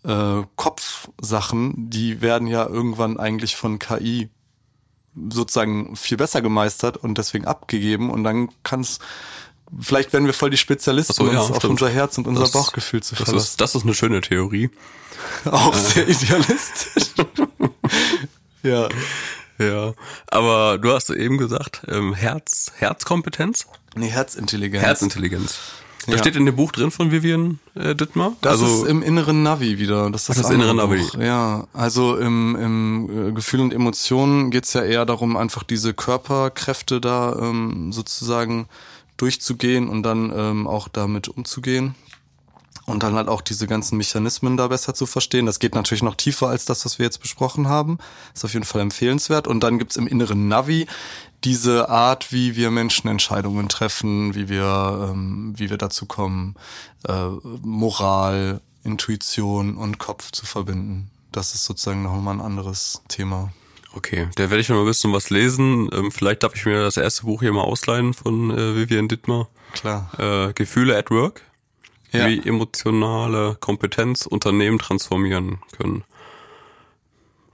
äh, 0.09 0.42
Kopfsachen, 0.56 1.90
die 1.90 2.20
werden 2.20 2.48
ja 2.48 2.66
irgendwann 2.66 3.18
eigentlich 3.18 3.54
von 3.56 3.78
KI 3.78 4.28
sozusagen 5.30 5.94
viel 5.96 6.16
besser 6.16 6.42
gemeistert 6.42 6.96
und 6.96 7.18
deswegen 7.18 7.44
abgegeben 7.46 8.11
und 8.11 8.24
dann 8.24 8.48
kann 8.62 8.80
es 8.80 8.98
vielleicht 9.80 10.12
werden 10.12 10.26
wir 10.26 10.32
voll 10.32 10.50
die 10.50 10.56
Spezialisten, 10.56 11.12
so, 11.14 11.30
ja, 11.30 11.40
uns 11.40 11.50
auf 11.56 11.64
unser 11.64 11.90
Herz 11.90 12.16
und 12.18 12.26
unser 12.26 12.42
Das- 12.42 12.52
Bauchgefühl 12.52 13.02
zu 13.02 13.14
Das 13.16 13.24
verlassen. 13.24 13.44
ist, 13.46 13.61
das 13.61 13.74
ist 13.74 13.82
eine 13.82 13.94
schöne 13.94 14.20
Theorie. 14.20 14.70
Auch 15.44 15.74
sehr 15.74 16.09
idealistisch. 16.09 17.11
ja. 18.62 18.88
Ja. 19.59 19.92
Aber 20.28 20.78
du 20.78 20.92
hast 20.92 21.11
eben 21.11 21.36
gesagt, 21.36 21.82
ähm, 21.88 22.14
Herz, 22.14 22.70
Herzkompetenz? 22.76 23.66
Nee, 23.96 24.09
Herzintelligenz. 24.09 24.84
Herzintelligenz. 24.84 25.59
Da 26.09 26.14
Ja. 26.14 26.18
steht 26.20 26.36
in 26.36 26.46
dem 26.46 26.56
Buch 26.56 26.72
drin 26.72 26.90
von 26.90 27.11
Vivian 27.11 27.59
äh, 27.74 27.94
Dittmar. 27.94 28.32
Das 28.40 28.62
also, 28.62 28.84
ist 28.84 28.90
im 28.90 29.02
inneren 29.02 29.42
Navi 29.42 29.78
wieder. 29.78 30.11
Das 30.11 30.22
ist 30.22 30.30
das, 30.30 30.36
das 30.38 30.50
innere 30.50 30.74
Navi. 30.74 31.00
Buch. 31.00 31.14
Ja, 31.20 31.66
also 31.74 32.16
im, 32.16 32.56
im 32.56 33.28
äh, 33.28 33.32
Gefühl 33.32 33.61
und 33.61 33.74
Emotionen 33.74 34.50
geht's 34.50 34.72
ja 34.72 34.82
eher 34.82 35.04
darum, 35.04 35.36
einfach 35.36 35.64
diese 35.64 35.92
Körperkräfte 35.92 37.02
da 37.02 37.36
ähm, 37.38 37.92
sozusagen 37.92 38.68
durchzugehen 39.18 39.88
und 39.90 40.02
dann 40.02 40.32
ähm, 40.34 40.66
auch 40.66 40.88
damit 40.88 41.28
umzugehen. 41.28 41.94
Und 42.86 43.02
dann 43.02 43.12
halt 43.16 43.28
auch 43.28 43.42
diese 43.42 43.66
ganzen 43.66 43.98
Mechanismen 43.98 44.56
da 44.56 44.68
besser 44.68 44.94
zu 44.94 45.04
verstehen. 45.04 45.44
Das 45.44 45.59
geht 45.59 45.74
natürlich 45.74 46.02
noch 46.02 46.14
tiefer 46.14 46.48
als 46.48 46.64
das, 46.64 46.86
was 46.86 46.98
wir 46.98 47.04
jetzt 47.04 47.20
besprochen 47.20 47.68
haben. 47.68 47.98
Ist 48.34 48.46
auf 48.46 48.54
jeden 48.54 48.64
Fall 48.64 48.80
empfehlenswert. 48.80 49.46
Und 49.46 49.61
dann 49.61 49.78
gibt's 49.78 49.96
im 49.96 50.06
inneren 50.06 50.48
Navi 50.48 50.86
diese 51.45 51.89
Art, 51.89 52.32
wie 52.32 52.57
wir 52.57 52.70
Menschen 52.70 53.09
Entscheidungen 53.09 53.68
treffen, 53.68 54.34
wie 54.34 54.49
wir, 54.49 55.11
ähm, 55.11 55.55
wie 55.57 55.70
wir 55.70 55.78
dazu 55.78 56.07
kommen, 56.07 56.57
äh, 57.07 57.28
Moral, 57.62 58.61
Intuition 58.84 59.76
und 59.76 59.99
Kopf 59.99 60.32
zu 60.32 60.47
verbinden. 60.47 61.11
Das 61.32 61.55
ist 61.55 61.64
sozusagen 61.64 62.03
nochmal 62.03 62.34
ein 62.34 62.41
anderes 62.41 63.03
Thema. 63.09 63.53
okay, 63.95 64.28
da 64.36 64.51
werde 64.51 64.61
ich 64.61 64.68
noch 64.68 64.76
mal 64.76 64.82
ein 64.82 64.89
bisschen 64.89 65.12
was 65.12 65.30
lesen. 65.30 65.89
Ähm, 65.93 66.11
vielleicht 66.12 66.43
darf 66.43 66.55
ich 66.55 66.64
mir 66.64 66.82
das 66.82 66.97
erste 66.97 67.22
Buch 67.22 67.41
hier 67.41 67.53
mal 67.53 67.62
ausleihen 67.62 68.14
von 68.14 68.51
äh, 68.51 68.76
Vivian 68.76 69.09
Dittmar. 69.09 69.49
Klar. 69.72 70.11
Äh, 70.18 70.53
Gefühle 70.53 70.97
at 70.97 71.11
Work. 71.11 71.43
Ja. 72.12 72.26
Wie 72.26 72.39
emotionale 72.47 73.57
Kompetenz 73.61 74.24
Unternehmen 74.24 74.78
transformieren 74.78 75.59
können. 75.76 76.05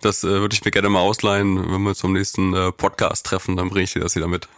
Das 0.05 0.23
äh, 0.23 0.29
würde 0.29 0.55
ich 0.55 0.65
mir 0.65 0.71
gerne 0.71 0.91
mal 0.91 1.01
ausleihen, 1.01 1.73
wenn 1.73 1.83
wir 1.83 1.95
zum 1.95 2.13
nächsten 2.13 2.53
äh, 2.55 2.73
Podcast 2.73 3.25
treffen, 3.27 3.57
dann 3.57 3.71
bringe 3.71 3.85
ich 3.85 3.93
dir 3.95 4.01
das 4.01 4.15
wieder 4.17 4.29
mit. 4.29 4.49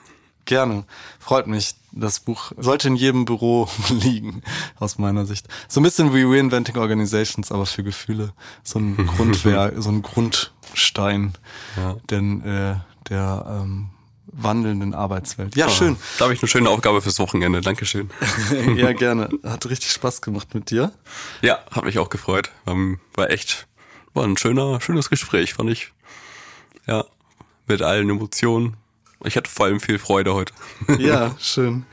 Gerne. 0.45 0.85
Freut 1.19 1.47
mich. 1.47 1.75
Das 1.93 2.21
Buch 2.21 2.53
sollte 2.57 2.89
in 2.89 2.97
jedem 2.97 3.25
Büro 3.25 3.69
liegen, 3.89 4.43
aus 4.79 4.99
meiner 4.99 5.25
Sicht. 5.25 5.47
So 5.69 5.81
ein 5.81 5.83
bisschen 5.85 6.13
wie 6.15 6.23
Reinventing 6.25 6.77
Organizations, 6.77 7.53
aber 7.53 7.65
für 7.67 7.83
Gefühle. 7.85 8.33
So 8.65 8.79
ein 8.81 9.07
Grundwerk, 9.17 9.75
so 9.79 9.89
ein 9.91 10.03
Grundstein 10.03 11.35
Ja. 11.77 11.97
denn, 12.11 12.43
äh, 12.45 12.77
der 13.09 13.47
ähm, 13.49 13.91
wandelnden 14.27 14.95
Arbeitswelt. 14.95 15.55
Ja, 15.57 15.69
schön. 15.69 15.97
Da 16.19 16.25
habe 16.25 16.35
ich 16.35 16.43
eine 16.43 16.49
schöne 16.49 16.69
Aufgabe 16.71 17.01
fürs 17.01 17.19
Wochenende. 17.21 17.61
Dankeschön. 17.61 18.11
ja, 18.77 18.93
gerne. 18.93 19.29
Hat 19.45 19.65
richtig 19.71 19.93
Spaß 19.93 20.21
gemacht 20.23 20.55
mit 20.55 20.71
dir. 20.71 20.93
Ja, 21.41 21.61
hat 21.71 21.85
mich 21.85 21.99
auch 21.99 22.11
gefreut. 22.11 22.51
Ähm, 22.67 22.99
War 23.15 23.31
echt, 23.31 23.66
war 24.17 24.25
ein 24.25 24.37
schöner, 24.37 24.81
schönes 24.81 25.11
Gespräch, 25.11 25.55
fand 25.55 25.71
ich. 25.71 25.93
Ja, 26.87 27.05
mit 27.67 27.83
allen 27.83 28.09
Emotionen. 28.11 28.77
Ich 29.25 29.37
hatte 29.37 29.51
vor 29.51 29.67
allem 29.67 29.81
viel 29.81 29.99
Freude 29.99 30.35
heute. 30.35 30.53
Ja, 30.99 31.35
schön. 31.39 31.85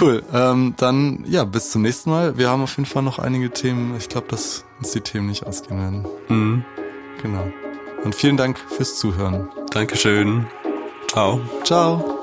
Cool. 0.00 0.22
Ähm, 0.32 0.74
dann, 0.76 1.24
ja, 1.26 1.44
bis 1.44 1.70
zum 1.70 1.82
nächsten 1.82 2.10
Mal. 2.10 2.38
Wir 2.38 2.48
haben 2.48 2.62
auf 2.62 2.76
jeden 2.76 2.86
Fall 2.86 3.02
noch 3.02 3.18
einige 3.18 3.50
Themen. 3.50 3.96
Ich 3.96 4.08
glaube, 4.08 4.28
dass 4.28 4.64
uns 4.78 4.92
die 4.92 5.00
Themen 5.00 5.26
nicht 5.26 5.44
ausgehen 5.44 5.78
werden. 5.80 6.06
Mhm. 6.28 6.64
Genau. 7.20 7.52
Und 8.04 8.14
vielen 8.14 8.36
Dank 8.36 8.58
fürs 8.58 8.98
Zuhören. 8.98 9.48
Dankeschön. 9.70 10.46
Ciao. 11.08 11.40
Ciao. 11.64 12.21